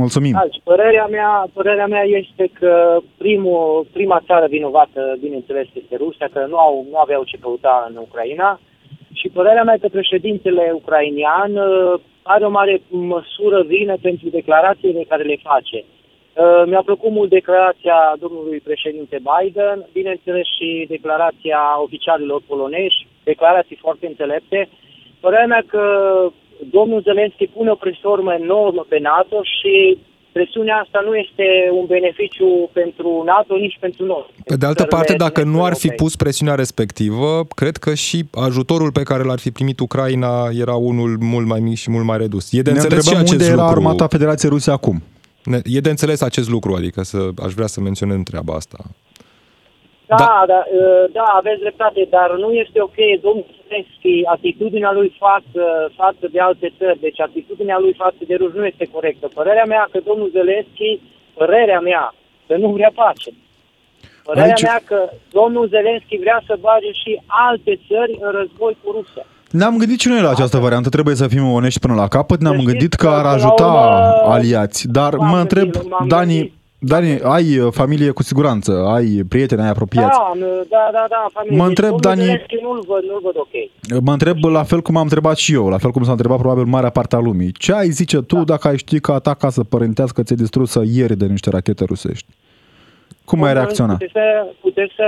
Mulțumim. 0.04 0.36
Alți, 0.36 0.62
părerea 0.64 1.08
mea, 1.16 1.32
părerea 1.54 1.88
mea 1.88 2.04
este 2.22 2.46
că 2.60 2.74
primul, 3.18 3.86
prima 3.94 4.24
țară 4.28 4.46
vinovată, 4.56 5.02
bineînțeles, 5.20 5.68
este 5.74 5.96
Rusia, 5.96 6.28
că 6.34 6.46
nu, 6.50 6.58
au, 6.58 6.86
nu 6.92 6.98
aveau 6.98 7.24
ce 7.24 7.38
căuta 7.42 7.76
în 7.90 7.96
Ucraina. 8.08 8.60
Și 9.20 9.28
părerea 9.38 9.64
mea 9.64 9.78
că 9.82 9.88
președintele 9.88 10.72
ucrainian 10.74 11.52
uh, 11.56 12.00
are 12.24 12.46
o 12.46 12.50
mare 12.50 12.82
măsură 12.90 13.62
vină 13.62 13.96
pentru 14.02 14.28
declarațiile 14.30 15.04
care 15.12 15.24
le 15.24 15.38
face. 15.44 15.80
Uh, 15.84 16.64
Mi-a 16.66 16.82
plăcut 16.86 17.12
mult 17.12 17.30
declarația 17.30 17.98
domnului 18.20 18.60
președinte 18.60 19.18
Biden, 19.30 19.86
bineînțeles 19.94 20.46
și 20.56 20.86
declarația 20.90 21.60
oficialilor 21.86 22.42
polonești, 22.48 23.08
declarații 23.24 23.84
foarte 23.86 24.06
înțelepte. 24.08 24.70
Părerea 25.20 25.46
mea 25.46 25.64
că 25.68 25.84
domnul 26.72 27.02
Zelenski 27.02 27.48
pune 27.48 27.70
o 27.72 27.76
presiune 27.76 28.38
enormă 28.42 28.86
pe 28.90 29.00
NATO 29.00 29.42
și 29.44 29.98
presiunea 30.32 30.76
asta 30.78 31.02
nu 31.06 31.16
este 31.16 31.46
un 31.80 31.86
beneficiu 31.86 32.70
pentru 32.74 33.24
NATO, 33.26 33.56
nici 33.56 33.78
pentru 33.80 34.06
noi. 34.06 34.26
Pe 34.46 34.56
de 34.56 34.66
altă 34.66 34.78
Țările 34.84 34.96
parte, 34.98 35.14
dacă 35.14 35.42
din 35.42 35.52
nu 35.52 35.64
ar 35.64 35.74
fi 35.76 35.86
europene. 35.88 35.96
pus 35.96 36.16
presiunea 36.16 36.56
respectivă, 36.56 37.46
cred 37.56 37.78
că 37.78 37.94
și 37.94 38.24
ajutorul 38.32 38.92
pe 38.92 39.04
care 39.04 39.24
l-ar 39.24 39.40
fi 39.40 39.52
primit 39.52 39.80
Ucraina 39.80 40.50
era 40.60 40.76
unul 40.76 41.18
mult 41.20 41.48
mai 41.48 41.60
mic 41.60 41.78
și 41.78 41.92
mult 41.92 42.06
mai 42.06 42.18
redus. 42.18 42.54
E 42.54 42.62
de 42.62 42.72
ne 42.72 42.76
înțeles 42.78 43.04
și 43.04 43.14
întrebăm 43.14 43.20
acest 43.22 43.42
unde 43.42 43.54
era 43.54 43.62
lucru. 43.72 43.80
armata 43.88 44.08
Federației 44.08 44.52
Ruse 44.52 44.72
acum. 44.72 45.04
Ne- 45.44 45.62
E 45.64 45.80
de 45.80 45.90
înțeles 45.90 46.22
acest 46.22 46.50
lucru, 46.50 46.74
adică 46.74 47.02
să, 47.04 47.18
aș 47.46 47.54
vrea 47.54 47.68
să 47.68 47.80
menționez 47.82 48.18
treaba 48.24 48.54
asta. 48.54 48.78
Da, 50.08 50.16
Da. 50.18 50.26
da, 50.26 50.44
da, 50.48 50.60
da, 51.12 51.24
aveți 51.40 51.60
dreptate, 51.60 52.08
dar 52.10 52.30
nu 52.38 52.52
este 52.54 52.82
ok, 52.82 52.98
domnul 53.22 53.46
Zelensky, 53.76 54.16
atitudinea 54.36 54.92
lui 54.92 55.10
față, 55.20 55.64
față 55.96 56.26
de 56.32 56.40
alte 56.40 56.74
țări, 56.78 57.00
deci 57.00 57.20
atitudinea 57.20 57.78
lui 57.80 57.94
față 57.98 58.22
de 58.28 58.36
ruși 58.36 58.58
nu 58.58 58.66
este 58.66 58.86
corectă. 58.96 59.26
Părerea 59.34 59.66
mea 59.74 59.88
că 59.92 60.00
domnul 60.10 60.30
Zelensky, 60.38 61.00
părerea 61.40 61.80
mea, 61.80 62.14
că 62.48 62.58
nu 62.58 62.70
vrea 62.78 62.92
pace. 62.96 63.32
Părerea 64.24 64.54
Aici- 64.56 64.62
mea 64.62 64.80
că 64.86 65.00
domnul 65.32 65.68
Zelensky 65.68 66.18
vrea 66.26 66.40
să 66.48 66.58
bage 66.60 66.92
și 66.92 67.22
alte 67.48 67.80
țări 67.88 68.14
în 68.26 68.32
război 68.40 68.78
cu 68.84 68.92
Rusia. 68.98 69.26
Ne-am 69.52 69.78
gândit 69.78 70.00
și 70.00 70.08
noi 70.08 70.22
la 70.22 70.30
această 70.30 70.58
variantă, 70.58 70.90
trebuie 70.90 71.16
să 71.16 71.28
fim 71.28 71.52
onești 71.52 71.80
până 71.80 71.94
la 71.94 72.08
capăt, 72.08 72.40
ne-am 72.42 72.60
Să 72.60 72.62
gândit 72.70 72.82
știți 72.82 72.98
că 72.98 73.06
că, 73.06 73.12
ar 73.14 73.16
până 73.22 73.30
la 73.30 73.36
ajuta 73.36 73.66
urmă, 73.66 74.34
aliați, 74.34 74.88
dar 74.88 75.16
m-am 75.16 75.30
mă 75.30 75.38
întreb, 75.40 75.70
gândit, 75.72 75.90
m-am 75.90 76.08
Dani, 76.08 76.54
gândit. 76.88 77.22
Dani, 77.22 77.34
ai 77.34 77.58
uh, 77.60 77.72
familie 77.72 78.10
cu 78.12 78.24
siguranță, 78.24 78.72
ai 78.96 79.06
prieteni, 79.30 79.62
ai 79.62 79.70
apropiați. 79.70 80.18
Da, 80.18 80.32
da, 80.70 80.90
da, 80.92 81.06
da, 81.10 81.26
familie. 81.34 81.58
Mă 81.58 81.68
Deci 81.68 81.78
întreb, 81.78 81.90
domnul 81.90 82.24
Dani- 82.24 82.26
Zelensky 82.26 82.56
nu-l 82.62 82.84
văd, 82.88 83.04
nu-l 83.04 83.20
văd 83.24 83.36
ok. 83.38 84.02
Mă 84.04 84.12
întreb 84.12 84.44
la 84.44 84.64
fel 84.64 84.82
cum 84.82 84.96
am 84.96 85.04
întrebat 85.04 85.38
și 85.38 85.54
eu, 85.54 85.68
la 85.70 85.78
fel 85.78 85.92
cum 85.92 86.04
s-a 86.04 86.12
întrebat 86.12 86.38
probabil 86.38 86.64
marea 86.64 86.90
parte 86.90 87.16
a 87.16 87.20
lumii. 87.20 87.52
Ce 87.52 87.74
ai 87.74 87.90
zice 87.90 88.22
tu 88.22 88.44
dacă 88.44 88.68
ai 88.68 88.78
ști 88.78 89.00
că 89.00 89.12
a 89.12 89.20
ta 89.20 89.34
casă 89.34 89.64
părintească 89.64 90.24
ți-e 90.24 90.36
distrusă 90.36 90.82
ieri 90.86 91.18
de 91.18 91.26
niște 91.26 91.50
rachete 91.50 91.84
rusești? 91.86 92.28
Cum 93.26 93.44
ai 93.44 93.54
reacționa? 93.54 93.92
Puteți 93.94 94.12
să, 94.12 94.46
puteți 94.62 94.94
să 94.96 95.04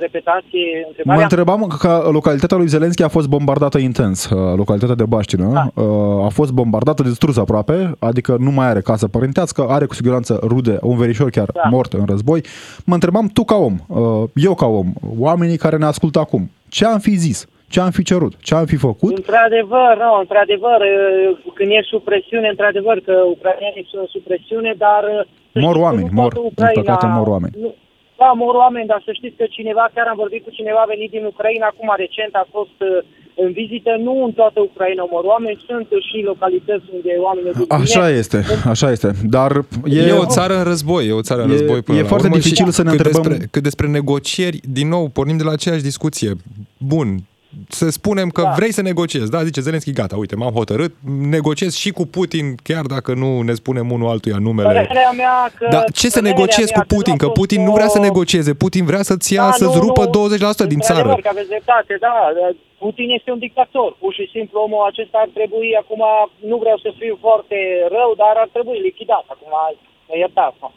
repetați 0.00 0.46
Mă 0.52 0.86
întrebarea? 0.88 1.22
întrebam 1.22 1.66
că 1.78 2.08
localitatea 2.12 2.56
lui 2.56 2.66
Zelenski 2.66 3.02
a 3.02 3.08
fost 3.08 3.28
bombardată 3.28 3.78
intens, 3.78 4.30
uh, 4.30 4.56
localitatea 4.56 4.94
de 4.94 5.04
Baștină. 5.04 5.50
Da. 5.52 5.82
Uh, 5.82 6.24
A 6.24 6.28
fost 6.28 6.52
bombardată, 6.52 7.02
distrusă 7.02 7.40
aproape, 7.40 7.92
adică 7.98 8.36
nu 8.38 8.50
mai 8.50 8.66
are 8.66 8.80
casă 8.80 9.08
părintească, 9.08 9.66
are 9.68 9.84
cu 9.86 9.94
siguranță 9.94 10.40
rude, 10.42 10.78
un 10.82 10.96
verișor 10.96 11.30
chiar 11.30 11.48
Da. 11.54 11.62
mort 11.70 11.92
în 11.92 12.04
război. 12.08 12.40
Mă 12.84 12.94
întrebam 12.94 13.26
tu 13.28 13.44
ca 13.44 13.54
om, 13.56 13.74
uh, 13.86 14.28
eu 14.34 14.54
ca 14.54 14.66
om, 14.66 14.86
oamenii 15.18 15.56
care 15.56 15.76
ne 15.76 15.84
ascultă 15.84 16.18
acum, 16.18 16.50
ce 16.68 16.84
am 16.86 16.98
fi 16.98 17.14
zis? 17.14 17.46
Ce 17.68 17.80
am 17.80 17.90
fi 17.90 18.02
cerut? 18.02 18.32
Ce 18.40 18.54
am 18.54 18.64
fi 18.64 18.76
făcut? 18.76 19.16
Într-adevăr, 19.16 19.92
nu, 20.04 20.18
într-adevăr, 20.20 20.78
uh, 20.80 21.52
când 21.54 21.70
ești 21.70 21.88
sub 21.90 22.02
presiune, 22.02 22.48
într-adevăr 22.48 22.96
că 23.06 23.12
ucrainienii 23.34 23.86
sunt 23.90 24.08
sub 24.08 24.22
presiune, 24.22 24.74
dar... 24.78 25.26
uh, 25.52 25.56
să 25.56 25.58
Mor 25.66 25.74
știți 25.74 25.78
că 25.78 25.86
oameni, 25.86 26.08
nu 26.12 26.20
mor. 26.20 26.32
toată 26.32 26.52
Din 26.72 26.80
păcate 26.80 27.06
mor 27.18 27.26
oameni. 27.34 27.54
Nu, 27.64 27.70
da, 28.22 28.30
mor 28.42 28.54
oameni, 28.64 28.86
dar 28.92 29.00
să 29.06 29.12
știți 29.18 29.36
că 29.40 29.46
cineva, 29.56 29.84
chiar 29.94 30.06
am 30.12 30.18
vorbit 30.24 30.42
cu 30.46 30.50
cineva 30.58 30.82
venit 30.94 31.10
din 31.16 31.24
Ucraina, 31.32 31.66
acum 31.72 31.88
recent 32.04 32.32
a 32.42 32.46
fost 32.56 32.78
uh, 32.80 32.88
în 33.44 33.50
vizită, 33.60 33.90
nu 34.06 34.14
în 34.26 34.32
toată 34.40 34.58
Ucraina 34.70 35.04
mor 35.14 35.24
oameni, 35.32 35.58
sunt 35.68 35.86
și 36.08 36.18
localități 36.30 36.84
unde 36.96 37.10
oamenii 37.26 37.52
duc 37.60 37.72
Așa 37.72 38.04
bine. 38.06 38.18
este, 38.22 38.38
așa 38.74 38.88
este. 38.96 39.08
Dar 39.36 39.50
e, 39.84 40.00
E 40.10 40.22
o 40.24 40.26
țară 40.36 40.54
în 40.60 40.64
război, 40.72 41.02
e 41.08 41.12
o 41.22 41.26
țară 41.28 41.40
în 41.42 41.48
E- 41.50 41.52
război 41.56 41.80
până 41.82 41.98
e 41.98 42.02
la 42.02 42.06
foarte 42.12 42.26
urmă 42.26 42.38
dificil 42.40 42.64
și 42.66 42.72
să 42.72 42.82
ne 42.82 42.90
cât 42.90 42.98
întrebăm- 42.98 43.22
Despre, 43.28 43.46
cât 43.54 43.62
despre 43.68 43.86
negocieri, 43.98 44.58
din 44.78 44.88
nou, 44.88 45.04
pornim 45.16 45.36
de 45.36 45.42
la 45.48 45.52
aceeași 45.58 45.82
discuție. 45.90 46.30
Bun, 46.92 47.08
să 47.68 47.90
spunem 47.90 48.28
că 48.28 48.42
Da. 48.42 48.52
vrei 48.56 48.72
să 48.72 48.82
negociezi, 48.82 49.30
da, 49.30 49.42
zice 49.44 49.60
Zelenski, 49.60 49.92
gata, 49.92 50.16
uite, 50.16 50.36
m-am 50.36 50.52
hotărât, 50.60 50.92
negociez 51.36 51.72
și 51.82 51.90
cu 51.90 52.04
Putin, 52.06 52.44
chiar 52.68 52.84
dacă 52.94 53.10
nu 53.14 53.30
ne 53.48 53.54
spunem 53.60 53.90
unul 53.90 54.08
altuia 54.14 54.36
numele. 54.48 54.68
Părerea 54.72 55.10
mea 55.22 55.36
că... 55.58 55.66
Dar 55.70 55.84
ce 56.00 56.08
să 56.08 56.18
părerea 56.18 56.36
negociezi 56.36 56.72
mea 56.74 56.80
cu 56.82 56.86
Putin? 56.94 57.14
nu 57.16 57.18
a 57.20 57.22
Că 57.22 57.26
fost 57.30 57.38
Putin 57.40 57.60
o- 57.60 57.64
nu 57.68 57.72
vrea 57.78 57.88
să 57.96 57.98
negocieze, 58.08 58.52
Putin 58.64 58.84
vrea 58.90 59.02
să-ți 59.10 59.28
ia, 59.38 59.46
Da, 59.50 59.52
să-ți 59.60 59.76
nu, 59.78 59.82
rupă 59.86 60.02
nu, 60.04 60.10
20% 60.10 60.66
din 60.72 60.80
țară. 60.88 60.98
într-adevăr 61.08 61.20
că 61.26 61.30
aveți 61.34 61.48
dreptate, 61.54 61.92
da. 62.06 62.14
Putin 62.84 63.08
este 63.18 63.30
un 63.36 63.40
dictator. 63.46 63.90
Pur 64.02 64.12
și 64.18 64.24
simplu 64.34 64.56
omul 64.66 64.82
acesta 64.90 65.16
ar 65.24 65.30
trebui, 65.38 65.70
acum, 65.82 66.02
nu 66.50 66.56
vreau 66.62 66.78
să 66.84 66.88
fiu 67.00 67.14
foarte 67.26 67.56
rău, 67.96 68.10
dar 68.22 68.34
ar 68.44 68.48
trebui 68.56 68.78
lichidat. 68.88 69.24
Acum, 69.34 69.52
mă 70.08 70.14
iertați. 70.22 70.56
mă. 70.62 70.68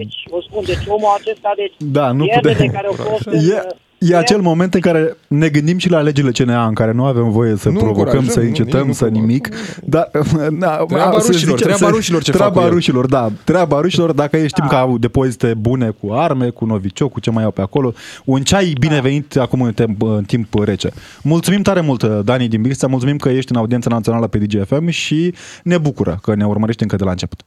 Deci, 0.00 0.16
vă 0.32 0.38
spun, 0.48 0.62
deci 0.70 0.84
omul 0.96 1.12
acesta, 1.20 1.50
deci, 1.62 1.74
Da, 1.98 2.06
nu 2.18 2.24
pierdele 2.24 2.54
putem. 2.54 2.70
care 2.76 2.86
au 2.92 2.96
fost... 3.08 3.26
E, 3.54 3.56
e 3.98 4.16
acel 4.16 4.40
moment 4.40 4.74
în 4.74 4.80
care 4.80 5.16
ne 5.26 5.48
gândim 5.48 5.78
și 5.78 5.90
la 5.90 6.00
legile 6.00 6.30
CNA 6.30 6.66
în 6.66 6.74
care 6.74 6.92
nu 6.92 7.04
avem 7.04 7.30
voie 7.30 7.56
să 7.56 7.68
Nu 7.68 7.74
provocăm, 7.78 8.00
încurajăm, 8.02 8.30
să 8.32 8.40
nu, 8.40 8.46
incităm, 8.46 8.86
nu 8.86 8.92
să 8.92 9.04
provocăm. 9.04 9.26
nimic. 9.26 9.48
Dar, 9.84 10.10
na, 10.58 10.76
Treaba 10.76 11.18
să 11.20 11.30
rușilor, 11.32 11.60
treaba 11.60 11.88
rușilor 11.88 12.22
ce 12.22 12.30
fac 12.30 12.40
Treaba 12.40 12.60
cu 12.60 12.66
el. 12.66 12.72
rușilor, 12.72 13.06
da. 13.06 13.30
Treaba 13.44 13.80
rușilor, 13.80 14.12
dacă 14.12 14.36
ei 14.36 14.48
știm 14.48 14.66
că 14.68 14.74
au 14.74 14.98
depozite 14.98 15.54
bune 15.54 15.90
cu 16.00 16.12
arme, 16.12 16.48
cu 16.48 16.64
novicioc, 16.64 17.12
cu 17.12 17.20
ce 17.20 17.30
mai 17.30 17.44
au 17.44 17.50
pe 17.50 17.60
acolo. 17.60 17.92
Un 18.24 18.42
ceai 18.42 18.72
binevenit 18.80 19.36
acum 19.36 19.62
în 19.62 19.72
timp, 19.72 20.02
în 20.02 20.24
timp 20.26 20.54
rece. 20.64 20.90
Mulțumim 21.22 21.62
tare 21.62 21.80
mult, 21.80 22.04
Dani 22.04 22.48
din 22.48 22.62
Bistrița, 22.62 22.86
mulțumim 22.86 23.16
că 23.16 23.28
ești 23.28 23.52
în 23.52 23.58
audiența 23.58 23.90
națională 23.90 24.26
pe 24.26 24.38
DGFM 24.38 24.88
și 24.88 25.34
ne 25.62 25.78
bucură 25.78 26.18
că 26.22 26.34
ne 26.34 26.46
urmărești 26.46 26.82
încă 26.82 26.96
de 26.96 27.04
la 27.04 27.10
început. 27.10 27.40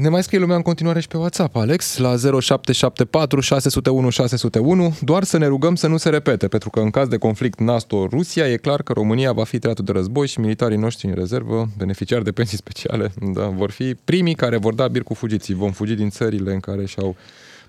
Ne 0.00 0.08
mai 0.08 0.22
scrie 0.22 0.38
lumea 0.38 0.56
în 0.56 0.62
continuare 0.62 1.00
și 1.00 1.08
pe 1.08 1.16
WhatsApp, 1.16 1.56
Alex, 1.56 1.96
la 1.96 2.16
0774 2.16 3.40
601 3.40 4.10
601, 4.10 4.96
doar 5.00 5.24
să 5.24 5.38
ne 5.38 5.46
rugăm 5.46 5.74
să 5.74 5.86
nu 5.86 5.96
se 5.96 6.08
repete, 6.08 6.48
pentru 6.48 6.70
că 6.70 6.80
în 6.80 6.90
caz 6.90 7.08
de 7.08 7.16
conflict 7.16 7.58
NATO-Rusia, 7.58 8.48
e 8.48 8.56
clar 8.56 8.82
că 8.82 8.92
România 8.92 9.32
va 9.32 9.44
fi 9.44 9.58
teatru 9.58 9.82
de 9.82 9.92
război 9.92 10.26
și 10.26 10.40
militarii 10.40 10.76
noștri 10.76 11.06
în 11.06 11.14
rezervă, 11.14 11.68
beneficiari 11.76 12.24
de 12.24 12.32
pensii 12.32 12.56
speciale, 12.56 13.12
da, 13.36 13.46
vor 13.46 13.70
fi 13.70 13.94
primii 13.94 14.34
care 14.34 14.56
vor 14.56 14.74
da 14.74 14.88
bir 14.88 15.02
cu 15.02 15.14
fugiții. 15.14 15.54
Vom 15.54 15.70
fugi 15.70 15.94
din 15.94 16.10
țările 16.10 16.52
în 16.52 16.60
care 16.60 16.86
și-au 16.86 17.16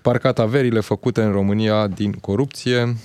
parcat 0.02 0.38
averile 0.38 0.80
făcute 0.80 1.22
în 1.22 1.32
România 1.32 1.86
din 1.86 2.12
corupție. 2.12 2.96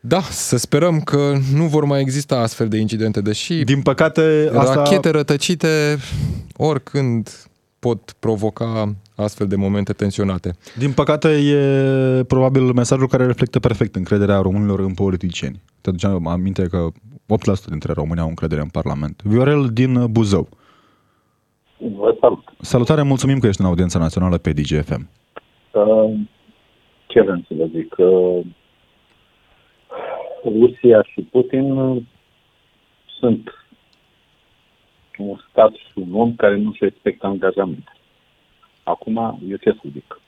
Da, 0.00 0.20
să 0.20 0.56
sperăm 0.56 1.00
că 1.00 1.36
nu 1.54 1.64
vor 1.64 1.84
mai 1.84 2.00
exista 2.00 2.38
astfel 2.38 2.68
de 2.68 2.76
incidente, 2.76 3.20
deși 3.20 3.64
Din 3.64 3.82
păcate, 3.82 4.50
asta... 4.54 4.74
Rachete 4.74 5.10
rătăcite 5.10 5.98
oricând 6.56 7.49
pot 7.80 8.12
provoca 8.18 8.94
astfel 9.16 9.46
de 9.46 9.56
momente 9.56 9.92
tensionate. 9.92 10.50
Din 10.78 10.92
păcate, 10.92 11.28
e 11.28 12.24
probabil 12.24 12.62
mesajul 12.62 13.08
care 13.08 13.26
reflectă 13.26 13.58
perfect 13.60 13.94
încrederea 13.96 14.40
românilor 14.40 14.80
în 14.80 14.94
politicieni. 14.94 15.60
Te 15.80 15.88
aduceam 15.88 16.26
aminte 16.26 16.62
că 16.62 16.86
8% 16.86 17.68
dintre 17.68 17.92
români 17.92 18.20
au 18.20 18.28
încredere 18.28 18.60
în 18.60 18.68
Parlament. 18.68 19.22
Viorel 19.22 19.68
din 19.72 20.06
Buzău. 20.10 20.48
Vă 21.78 22.16
salut. 22.20 22.44
Salutare, 22.60 23.02
mulțumim 23.02 23.38
că 23.38 23.46
ești 23.46 23.60
în 23.60 23.66
audiența 23.66 23.98
națională 23.98 24.38
pe 24.38 24.52
DGFM. 24.52 25.08
Uh, 25.72 26.12
Ce 27.06 27.20
vrem 27.20 27.44
să 27.48 27.54
vă 27.56 27.66
zic? 27.74 27.88
Că 27.88 28.08
Rusia 30.44 31.02
și 31.02 31.20
Putin 31.20 31.70
uh, 31.70 32.02
sunt 33.20 33.50
un 35.20 35.38
stat 35.50 35.74
și 35.74 35.92
un 35.94 36.14
om 36.14 36.34
care 36.34 36.56
nu-și 36.56 36.84
respectă 36.84 37.26
angajamente. 37.26 37.92
Acum, 38.82 39.38
eu 39.48 39.56
ce 39.56 39.70
să 39.70 39.88
zic? 39.92 40.20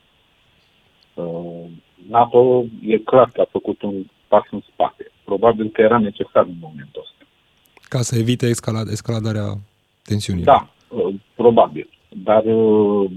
Uh, 1.14 1.64
NATO 2.08 2.64
e 2.82 2.98
clar 2.98 3.30
că 3.32 3.40
a 3.40 3.46
făcut 3.50 3.82
un 3.82 4.04
pas 4.28 4.42
în 4.50 4.62
spate. 4.72 5.10
Probabil 5.24 5.68
că 5.68 5.80
era 5.80 5.98
necesar 5.98 6.44
în 6.44 6.56
momentul 6.60 7.02
ăsta. 7.02 7.24
Ca 7.88 8.02
să 8.02 8.18
evite 8.18 8.46
escalad- 8.46 8.90
escaladarea 8.90 9.54
tensiunilor. 10.02 10.46
Da, 10.46 10.68
uh, 10.96 11.14
probabil. 11.34 11.88
Dar 12.08 12.44
uh, 12.44 13.10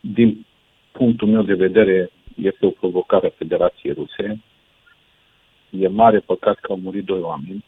din 0.00 0.46
punctul 0.92 1.28
meu 1.28 1.42
de 1.42 1.54
vedere 1.54 2.10
este 2.34 2.66
o 2.66 2.70
provocare 2.70 3.26
a 3.26 3.36
Federației 3.36 3.92
Ruse. 3.92 4.40
E 5.70 5.88
mare 5.88 6.18
păcat 6.18 6.58
că 6.58 6.72
au 6.72 6.78
murit 6.78 7.04
doi 7.04 7.20
oameni. 7.20 7.64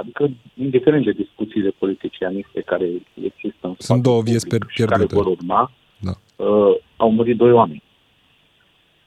Adică, 0.00 0.30
indiferent 0.54 1.04
de 1.04 1.10
discuțiile 1.10 1.70
politicianiste 1.78 2.60
care 2.60 2.84
există 3.22 3.66
în 3.66 3.74
spațiul 3.78 4.00
două 4.02 4.22
vieți 4.22 4.46
public 4.48 4.64
per- 4.64 4.70
și 4.74 4.82
care 4.82 4.96
pierdute. 4.96 5.14
vor 5.14 5.26
urma, 5.26 5.72
Da. 6.00 6.44
uh, 6.44 6.76
au 6.96 7.10
murit 7.10 7.36
doi 7.36 7.52
oameni. 7.52 7.82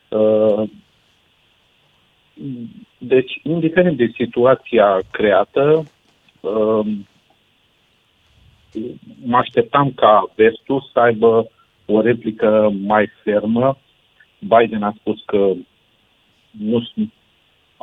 Uh, 0.09 0.69
deci, 2.97 3.39
indiferent 3.43 3.97
de 3.97 4.11
situația 4.17 4.99
creată, 5.11 5.83
uh, 6.39 6.85
mă 9.23 9.37
așteptam 9.37 9.91
ca 9.91 10.31
vestul 10.35 10.89
să 10.93 10.99
aibă 10.99 11.51
o 11.85 12.01
replică 12.01 12.73
mai 12.83 13.09
fermă. 13.23 13.77
Biden 14.39 14.83
a 14.83 14.93
spus 14.99 15.23
că 15.25 15.51
nu, 16.51 16.83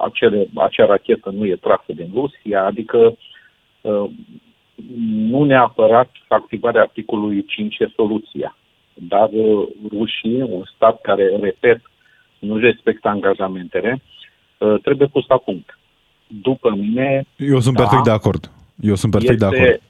acele, 0.05 0.49
acea 0.55 0.87
rachetă 0.87 1.31
nu 1.31 1.47
e 1.47 1.57
trasă 1.57 1.93
din 1.95 2.11
Rusia, 2.15 2.65
adică 2.65 3.17
uh, 3.81 4.11
nu 5.31 5.45
neapărat 5.45 6.11
activarea 6.29 6.81
articolului 6.81 7.45
5 7.45 7.79
e 7.79 7.93
soluția. 7.97 8.57
Dar 8.95 9.29
uh, 9.33 9.69
rușii, 9.91 10.41
un 10.43 10.63
stat 10.75 11.01
care, 11.01 11.37
repet, 11.41 11.81
nu 12.39 12.57
respectă 12.57 13.09
angajamentele, 13.09 14.03
uh, 14.59 14.81
trebuie 14.83 15.09
pus 15.09 15.25
la 15.29 15.37
punct. 15.37 15.79
După 16.27 16.71
mine, 16.71 17.25
Eu 17.37 17.61
sunt 17.61 17.77
Da. 17.77 17.83
perfect 17.83 18.05
de 18.05 18.11
acord. 18.11 18.51
Eu 18.81 18.95
sunt 18.95 19.13
perfect 19.13 19.39
de 19.39 19.45
acord. 19.45 19.81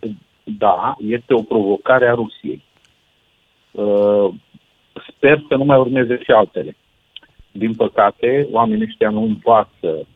da, 0.45 0.97
este 0.99 1.35
o 1.35 1.43
provocare 1.43 2.09
a 2.09 2.15
Rusiei. 2.15 2.63
Uh, 3.71 4.29
sper 5.17 5.45
să 5.49 5.55
nu 5.55 5.65
mai 5.65 5.79
urmeze 5.79 6.19
și 6.23 6.31
altele. 6.31 6.77
Din 7.59 7.75
păcate, 7.75 8.49
oamenii 8.51 8.85
ăștia 8.85 9.11
nu 9.11 9.23
învață 9.23 10.07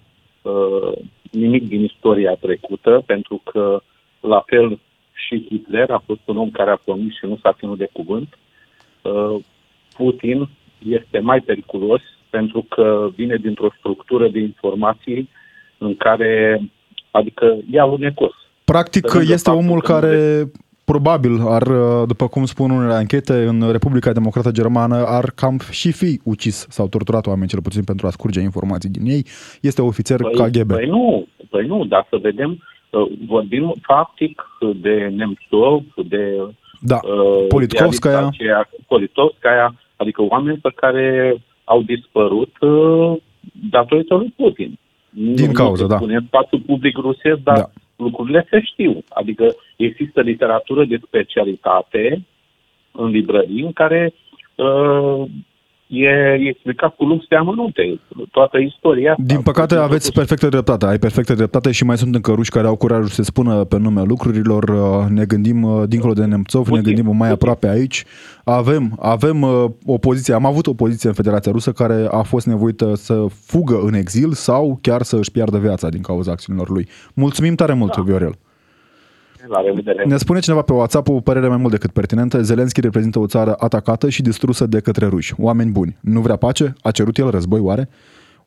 uh, 0.42 0.92
nimic 1.30 1.68
din 1.68 1.82
istoria 1.84 2.34
trecută, 2.40 3.02
pentru 3.06 3.40
că, 3.44 3.82
la 4.20 4.42
fel, 4.46 4.78
și 5.12 5.46
Hitler 5.48 5.90
a 5.90 6.02
fost 6.06 6.20
un 6.24 6.36
om 6.36 6.50
care 6.50 6.70
a 6.70 6.80
promis 6.84 7.16
și 7.16 7.26
nu 7.26 7.38
s-a 7.42 7.52
ținut 7.52 7.78
de 7.78 7.88
cuvânt. 7.92 8.38
Uh, 9.02 9.36
Putin 9.96 10.48
este 10.88 11.18
mai 11.18 11.40
periculos 11.40 12.00
pentru 12.30 12.66
că 12.68 13.08
vine 13.14 13.36
dintr-o 13.36 13.74
structură 13.78 14.28
de 14.28 14.38
informații 14.38 15.28
în 15.78 15.96
care, 15.96 16.60
adică, 17.10 17.58
e 17.70 17.80
alunecos. 17.80 18.32
Practic, 18.64 19.02
Pe 19.06 19.16
lângă 19.16 19.32
este 19.32 19.50
faptul 19.50 19.64
omul 19.64 19.80
că 19.80 19.92
nu 19.92 19.98
care 19.98 20.44
probabil 20.92 21.34
ar, 21.56 21.62
după 22.06 22.26
cum 22.28 22.44
spun 22.44 22.70
unele 22.70 22.92
anchete, 22.92 23.32
în 23.44 23.70
Republica 23.70 24.12
Democrată 24.12 24.50
Germană 24.50 24.96
ar 25.06 25.24
cam 25.34 25.56
și 25.70 25.92
fi 25.92 26.20
ucis 26.24 26.66
sau 26.68 26.88
torturat 26.88 27.26
oameni, 27.26 27.48
cel 27.48 27.62
puțin 27.62 27.84
pentru 27.84 28.06
a 28.06 28.10
scurge 28.10 28.40
informații 28.40 28.90
din 28.90 29.04
ei. 29.06 29.26
Este 29.60 29.82
ofițer 29.82 30.20
KGB. 30.20 30.72
Păi 30.72 30.86
nu, 30.86 31.26
păi 31.50 31.66
nu, 31.66 31.84
dar 31.84 32.06
să 32.10 32.16
vedem, 32.22 32.50
uh, 32.90 33.12
vorbim 33.26 33.74
faptic 33.82 34.42
de 34.80 35.12
Nemțov, 35.16 35.82
de 36.08 36.22
Da, 36.80 36.98
uh, 37.02 37.46
Politkovskaya. 37.48 38.20
de 38.20 38.26
aceea- 38.26 38.68
Politkovskaya, 38.88 39.74
adică 39.96 40.22
oameni 40.22 40.58
pe 40.58 40.72
care 40.74 41.36
au 41.64 41.82
dispărut 41.82 42.52
uh, 42.60 43.16
datorită 43.70 44.14
lui 44.14 44.34
Putin. 44.36 44.78
Din 45.10 45.46
Nu- 45.46 45.52
cauză, 45.52 45.82
nu 45.82 45.88
se 45.88 45.92
da. 45.94 45.96
spune 45.96 46.14
în 46.14 46.24
spațiul 46.26 46.60
public 46.66 46.96
rusesc, 46.96 47.38
dar 47.44 47.56
Da. 47.56 47.70
Lucrurile 48.02 48.46
se 48.50 48.60
știu. 48.60 49.04
Adică 49.08 49.54
există 49.76 50.20
literatură 50.20 50.84
de 50.84 51.00
specialitate 51.06 52.22
în 52.92 53.08
librării 53.08 53.62
în 53.62 53.72
care 53.72 54.14
uh, 54.54 55.24
e 56.00 56.48
explicat 56.48 56.94
cu 56.96 57.04
lux 57.04 57.24
de 57.28 57.36
amănunte 57.36 58.00
toată 58.30 58.58
istoria. 58.58 59.10
asta. 59.10 59.22
Din 59.26 59.40
păcate 59.40 59.74
Putin 59.74 59.88
aveți 59.88 60.04
totuși- 60.10 60.18
perfectă 60.18 60.48
dreptate, 60.48 60.86
ai 60.86 60.98
perfectă 60.98 61.34
dreptate 61.34 61.70
și 61.70 61.84
mai 61.84 61.96
sunt 61.98 62.14
încă 62.14 62.32
ruși 62.32 62.50
care 62.50 62.66
au 62.66 62.76
curajul 62.76 63.06
să 63.06 63.14
se 63.14 63.22
spună 63.22 63.64
pe 63.64 63.78
nume 63.78 64.02
lucrurilor, 64.02 64.62
uh, 64.68 65.08
ne 65.08 65.24
gândim 65.24 65.62
uh, 65.62 65.82
dincolo 65.88 66.12
de 66.12 66.24
Nemțov, 66.24 66.68
ne 66.68 66.76
Putin, 66.76 66.94
gândim 66.94 67.16
mai 67.16 67.30
Putin. 67.30 67.32
aproape 67.32 67.68
aici. 67.68 68.04
Avem, 68.44 68.96
avem 69.00 69.42
uh, 69.42 69.64
o 69.86 69.98
poziție, 69.98 70.34
am 70.34 70.46
avut 70.46 70.66
o 70.66 70.74
poziție 70.74 71.08
în 71.08 71.14
Federația 71.14 71.52
Rusă 71.52 71.72
care 71.72 72.06
a 72.10 72.22
fost 72.22 72.46
nevoită 72.46 72.94
să 72.94 73.24
fugă 73.46 73.80
în 73.86 73.94
exil 73.94 74.32
sau 74.32 74.78
chiar 74.80 75.02
să 75.02 75.16
își 75.16 75.30
piardă 75.30 75.58
viața 75.58 75.88
din 75.88 76.00
cauza 76.02 76.30
acțiunilor 76.30 76.68
lui. 76.70 76.88
Mulțumim 77.14 77.54
tare 77.54 77.72
mult, 77.72 77.96
Da. 77.96 78.02
Viorel. 78.02 78.34
La 79.48 79.60
revedere. 79.60 80.04
Ne 80.04 80.16
spune 80.16 80.40
cineva 80.40 80.62
pe 80.62 80.72
WhatsApp 80.72 81.08
o 81.08 81.20
părere 81.20 81.48
mai 81.48 81.56
mult 81.56 81.72
decât 81.72 81.90
pertinentă. 81.90 82.42
Zelenski 82.42 82.80
reprezintă 82.80 83.18
o 83.18 83.26
țară 83.26 83.54
atacată 83.58 84.08
și 84.08 84.22
distrusă 84.22 84.66
de 84.66 84.80
către 84.80 85.06
ruși. 85.06 85.34
Oameni 85.38 85.70
buni. 85.70 85.96
Nu 86.00 86.20
vrea 86.20 86.36
pace? 86.36 86.72
A 86.82 86.90
cerut 86.90 87.18
el 87.18 87.30
război 87.30 87.60
oare? 87.60 87.88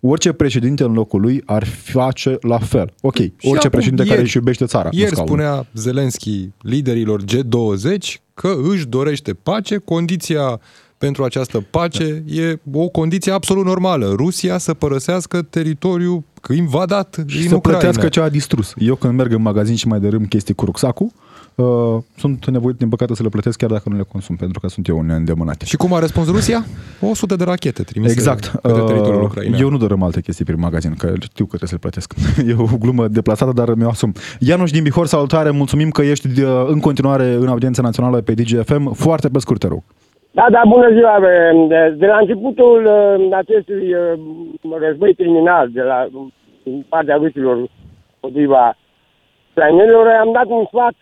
orice 0.07 0.31
președinte 0.33 0.83
în 0.83 0.93
locul 0.93 1.21
lui 1.21 1.41
ar 1.45 1.63
face 1.65 2.37
la 2.41 2.57
fel. 2.59 2.93
Ok, 3.01 3.15
orice 3.17 3.37
acum, 3.57 3.69
președinte 3.69 4.03
ieri- 4.03 4.09
care 4.09 4.21
își 4.21 4.35
iubește 4.37 4.65
țara. 4.65 4.89
nu 4.91 4.97
Ieri 4.99 5.11
scaunul. 5.11 5.35
spunea 5.35 5.65
Zelenski 5.73 6.49
liderilor 6.61 7.21
G20 7.23 8.21
că 8.33 8.53
își 8.71 8.87
dorește 8.87 9.33
pace, 9.33 9.77
condiția 9.77 10.59
pentru 10.97 11.23
această 11.23 11.65
pace 11.69 12.23
e 12.27 12.59
o 12.73 12.87
condiție 12.89 13.31
absolut 13.31 13.65
normală. 13.65 14.13
Rusia 14.15 14.57
să 14.57 14.73
părăsească 14.73 15.41
teritoriul 15.41 16.23
invadat 16.53 17.23
și 17.27 17.39
din 17.39 17.49
să 17.49 17.55
Ucraina. 17.55 17.79
plătească 17.79 18.09
ce 18.09 18.19
a 18.21 18.29
distrus. 18.29 18.73
Eu 18.77 18.95
când 18.95 19.13
merg 19.13 19.31
în 19.33 19.41
magazin 19.41 19.75
și 19.75 19.87
mai 19.87 19.99
dărâm 19.99 20.25
chestii 20.25 20.53
cu 20.53 20.65
rucsacul, 20.65 21.11
uh, 21.55 21.65
sunt 22.17 22.49
nevoit 22.49 22.77
din 22.77 22.89
păcate 22.89 23.15
să 23.15 23.23
le 23.23 23.29
plătesc 23.29 23.57
chiar 23.57 23.69
dacă 23.69 23.89
nu 23.89 23.95
le 23.97 24.03
consum, 24.11 24.35
pentru 24.35 24.59
că 24.59 24.67
sunt 24.67 24.87
eu 24.87 24.97
un 24.97 25.09
îndemânat. 25.09 25.61
Și 25.61 25.75
cum 25.77 25.93
a 25.93 25.99
răspuns 25.99 26.27
Rusia? 26.27 26.65
100 27.01 27.35
de 27.35 27.43
rachete 27.43 27.83
trimise 27.83 28.11
Exact. 28.13 28.45
către 28.61 28.81
teritoriul 28.81 29.21
Uh, 29.21 29.27
ucrainean. 29.29 29.61
Eu 29.61 29.69
nu 29.69 29.77
dărâm 29.77 30.03
alte 30.03 30.21
chestii 30.21 30.45
prin 30.45 30.59
magazin, 30.59 30.93
că 30.93 31.13
știu 31.19 31.45
că 31.45 31.57
trebuie 31.57 31.69
să 31.69 31.75
le 31.75 31.89
plătesc. 31.89 32.13
E 32.49 32.55
o 32.57 32.77
glumă 32.77 33.07
deplasată, 33.07 33.51
dar 33.51 33.73
mi-o 33.73 33.89
asum. 33.89 34.13
Ianuș 34.39 34.71
din 34.71 34.83
Bihor, 34.83 35.07
salutare, 35.07 35.49
mulțumim 35.49 35.89
că 35.89 36.01
ești 36.01 36.41
uh, 36.41 36.65
în 36.67 36.79
continuare 36.79 37.33
în 37.33 37.47
audiența 37.47 37.81
națională 37.81 38.21
pe 38.21 38.33
DGFM. 38.33 38.93
Foarte 38.93 39.29
pe 39.29 39.39
scurt, 39.39 39.59
te 39.59 39.67
rog. 39.67 39.83
Da, 40.35 40.49
da, 40.49 40.61
bună 40.67 40.89
ziua. 40.91 41.19
De, 41.67 41.95
de 41.97 42.05
la 42.05 42.17
începutul 42.17 42.85
uh, 42.85 43.27
acestui 43.31 43.93
uh, 43.93 44.19
război 44.79 45.15
criminal 45.15 45.69
de 45.71 45.81
la 45.81 46.07
din 46.63 46.85
partea 46.89 47.15
rusilor 47.15 47.69
împotriva 48.13 48.77
ucrainenilor, 49.49 50.07
am 50.07 50.31
dat 50.31 50.45
un 50.47 50.65
sfat, 50.65 50.93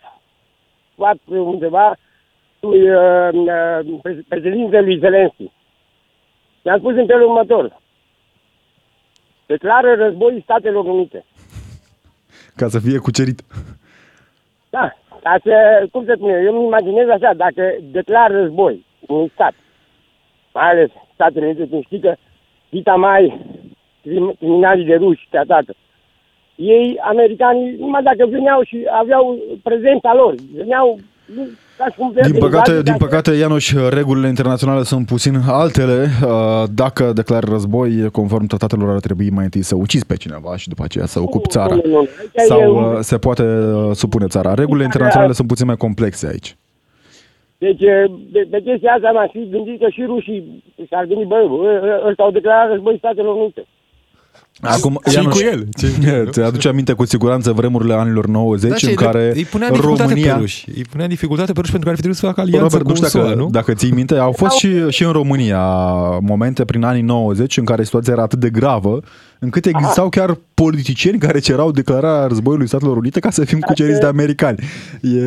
sfat 0.92 1.16
undeva 1.26 1.96
lui 2.60 2.90
uh, 2.90 3.28
uh, 3.32 3.98
pre- 4.02 4.24
președintelui 4.28 4.98
Zelenski. 4.98 5.52
I-am 6.62 6.78
spus 6.78 6.94
în 6.94 7.06
felul 7.06 7.28
următor. 7.28 7.80
Declară 9.46 9.94
război 9.94 10.40
Statelor 10.42 10.84
Unite. 10.84 11.24
Ca 12.56 12.68
să 12.68 12.78
fie 12.78 12.98
cucerit. 12.98 13.42
Da, 14.70 14.94
ca 15.22 15.36
să, 15.42 15.86
cum 15.92 16.04
să 16.04 16.12
spun 16.16 16.30
eu, 16.30 16.42
eu 16.42 16.56
îmi 16.56 16.66
imaginez 16.66 17.08
așa, 17.08 17.32
dacă 17.34 17.76
declar 17.90 18.30
război 18.30 18.84
unui 19.08 19.30
stat, 19.34 19.54
mai 20.54 20.70
ales 20.70 20.90
Statele 21.14 21.46
Unite, 21.46 21.66
când 21.70 21.84
știi 21.84 22.00
că 22.00 22.14
dita 22.70 22.94
mai 22.94 23.22
crim- 24.02 24.34
criminalii 24.38 24.84
de 24.84 24.94
ruși 24.94 25.26
te 25.30 25.38
atacă. 25.38 25.74
Ei, 26.54 26.98
americanii, 27.02 27.76
numai 27.78 28.02
dacă 28.02 28.26
veneau 28.30 28.62
și 28.62 28.76
aveau 29.00 29.38
prezența 29.62 30.14
lor, 30.14 30.34
veneau 30.54 30.98
nu, 31.34 31.42
ca 31.78 31.84
și 31.90 31.96
cum 31.98 32.12
Din 32.22 32.32
păcate, 32.38 32.70
invazie, 32.70 32.82
din 32.82 32.92
ca- 32.92 33.04
păcate, 33.04 33.30
Ianuș, 33.32 33.72
regulile 33.88 34.28
internaționale 34.28 34.82
sunt 34.82 35.06
puțin 35.06 35.34
altele. 35.46 36.06
Uh, 36.24 36.62
Dacă 36.74 37.12
declari 37.12 37.50
război, 37.50 38.10
conform 38.10 38.46
tratatelor, 38.46 38.90
ar 38.94 39.00
trebui 39.00 39.30
mai 39.30 39.44
întâi 39.44 39.62
să 39.62 39.74
ucizi 39.76 40.06
pe 40.06 40.16
cineva 40.16 40.56
și 40.56 40.68
după 40.68 40.82
aceea 40.84 41.06
să 41.06 41.20
ocupi 41.20 41.48
țara. 41.48 41.74
Nu, 41.74 41.80
nu, 41.84 41.90
nu. 41.90 41.98
Aici 41.98 42.08
e 42.32 42.40
Sau 42.40 42.76
un- 42.76 42.84
uh, 42.94 42.98
se 43.00 43.18
poate 43.18 43.42
uh, 43.42 43.90
supune 43.92 44.26
țara. 44.26 44.54
Regulile 44.54 44.84
internaționale 44.84 45.32
sunt 45.32 45.48
puțin 45.48 45.66
mai 45.66 45.76
complexe 45.76 46.26
aici. 46.26 46.56
Deci, 47.66 47.84
de, 48.34 48.40
de 48.52 48.58
chestia 48.66 48.92
asta 48.96 49.10
m-aș 49.16 49.30
fi 49.36 49.42
gândit 49.54 49.78
că 49.82 49.88
și 49.94 50.02
rușii 50.12 50.40
s-ar 50.90 51.04
gândi, 51.10 51.24
bă, 51.32 51.38
ă- 51.44 52.08
ăsta 52.08 52.22
au 52.22 52.30
declarat 52.30 52.68
război 52.72 52.96
Statelor 52.98 53.34
Unite. 53.36 53.64
Acum, 54.60 55.00
Ce-i 55.04 55.14
Ianuș, 55.14 55.34
cu 55.34 55.46
el? 55.52 55.60
Ce-i- 55.78 56.26
Ți 56.32 56.40
aduce 56.40 56.68
aminte 56.68 56.92
cu 56.92 57.04
siguranță 57.04 57.52
vremurile 57.52 57.94
anilor 57.94 58.26
90 58.26 58.70
Da, 58.70 58.76
și 58.76 58.84
în 58.84 58.90
îi- 58.90 58.96
care 58.96 59.32
îi 59.34 59.44
punea 59.44 59.66
în 59.66 59.72
dificultate 59.72 60.08
România... 60.12 60.34
pe 60.34 60.40
ruși. 60.40 60.64
Îi 60.76 60.84
punea 60.90 61.04
în 61.04 61.10
dificultate 61.10 61.52
pe 61.52 61.58
ruși 61.60 61.70
pentru 61.70 61.88
că 61.88 61.94
ar 61.94 62.00
fi 62.00 62.02
trebuit 62.02 62.20
să 62.20 62.26
facă 62.26 62.40
alianță 62.40 62.76
Robert, 62.76 62.82
cu 62.82 62.88
nu 62.88 62.94
știu 62.94 63.08
SUA, 63.08 63.22
dacă, 63.28 63.34
nu? 63.34 63.48
dacă 63.50 63.72
ții 63.74 63.90
minte, 63.92 64.14
au 64.18 64.32
fost 64.32 64.56
și, 64.56 64.88
și 64.88 65.04
în 65.04 65.12
România 65.12 65.60
momente 66.20 66.64
prin 66.64 66.82
anii 66.82 67.02
90 67.02 67.56
în 67.56 67.64
care 67.64 67.82
situația 67.84 68.12
era 68.12 68.22
atât 68.22 68.38
de 68.38 68.50
gravă, 68.50 69.00
încât 69.38 69.66
existau 69.66 70.08
chiar 70.08 70.38
politicieni 70.54 71.18
care 71.18 71.38
cerau 71.38 71.70
declararea 71.70 72.26
războiului 72.26 72.66
Statelor 72.66 72.96
Unite 72.96 73.20
ca 73.20 73.30
să 73.30 73.44
fim 73.44 73.58
cuceriți 73.58 74.00
de 74.00 74.06
americani. 74.06 74.58
E... 75.02 75.24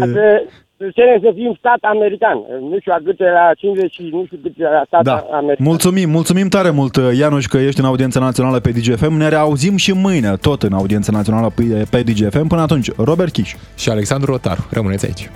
Să, 0.77 0.83
să 0.85 0.91
cerem 0.95 1.19
să 1.21 1.31
fim 1.35 1.55
stat 1.59 1.77
american. 1.81 2.37
Nu 2.69 2.77
știu 2.79 2.91
a 2.95 2.99
cât 3.05 3.19
era 3.19 3.51
50 3.57 3.93
și 3.93 4.01
nu 4.11 4.23
știu 4.25 4.39
cât 4.43 4.53
era 4.57 4.83
stat 4.85 5.03
Da. 5.03 5.25
american. 5.31 5.65
Mulțumim, 5.65 6.09
mulțumim 6.09 6.47
tare 6.47 6.69
mult, 6.69 6.95
Ianuș, 7.17 7.45
că 7.45 7.57
ești 7.57 7.79
în 7.79 7.85
audiența 7.85 8.19
națională 8.19 8.59
pe 8.59 8.71
DGFM. 8.71 9.13
Ne 9.13 9.29
reauzim 9.29 9.75
și 9.77 9.91
mâine, 9.91 10.35
tot 10.41 10.63
în 10.63 10.73
audiența 10.73 11.11
națională 11.11 11.51
pe, 11.55 11.85
pe 11.89 12.01
DGFM. 12.01 12.47
Până 12.47 12.61
atunci, 12.61 12.91
Robert 12.95 13.31
Chiș. 13.33 13.53
Și 13.77 13.89
Alexandru 13.89 14.31
Rotaru. 14.31 14.67
Rămâneți 14.71 15.05
aici. 15.05 15.29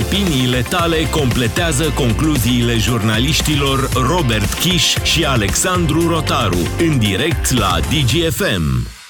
Opiniile 0.00 0.60
tale 0.70 0.96
completează 1.10 1.84
concluziile 2.02 2.72
jurnaliștilor 2.86 3.78
Robert 4.12 4.52
Kiș 4.62 4.84
și 5.12 5.24
Alexandru 5.24 6.00
Rotaru 6.08 6.62
în 6.86 6.98
direct 6.98 7.58
la 7.58 7.72
DGFM. 7.90 9.00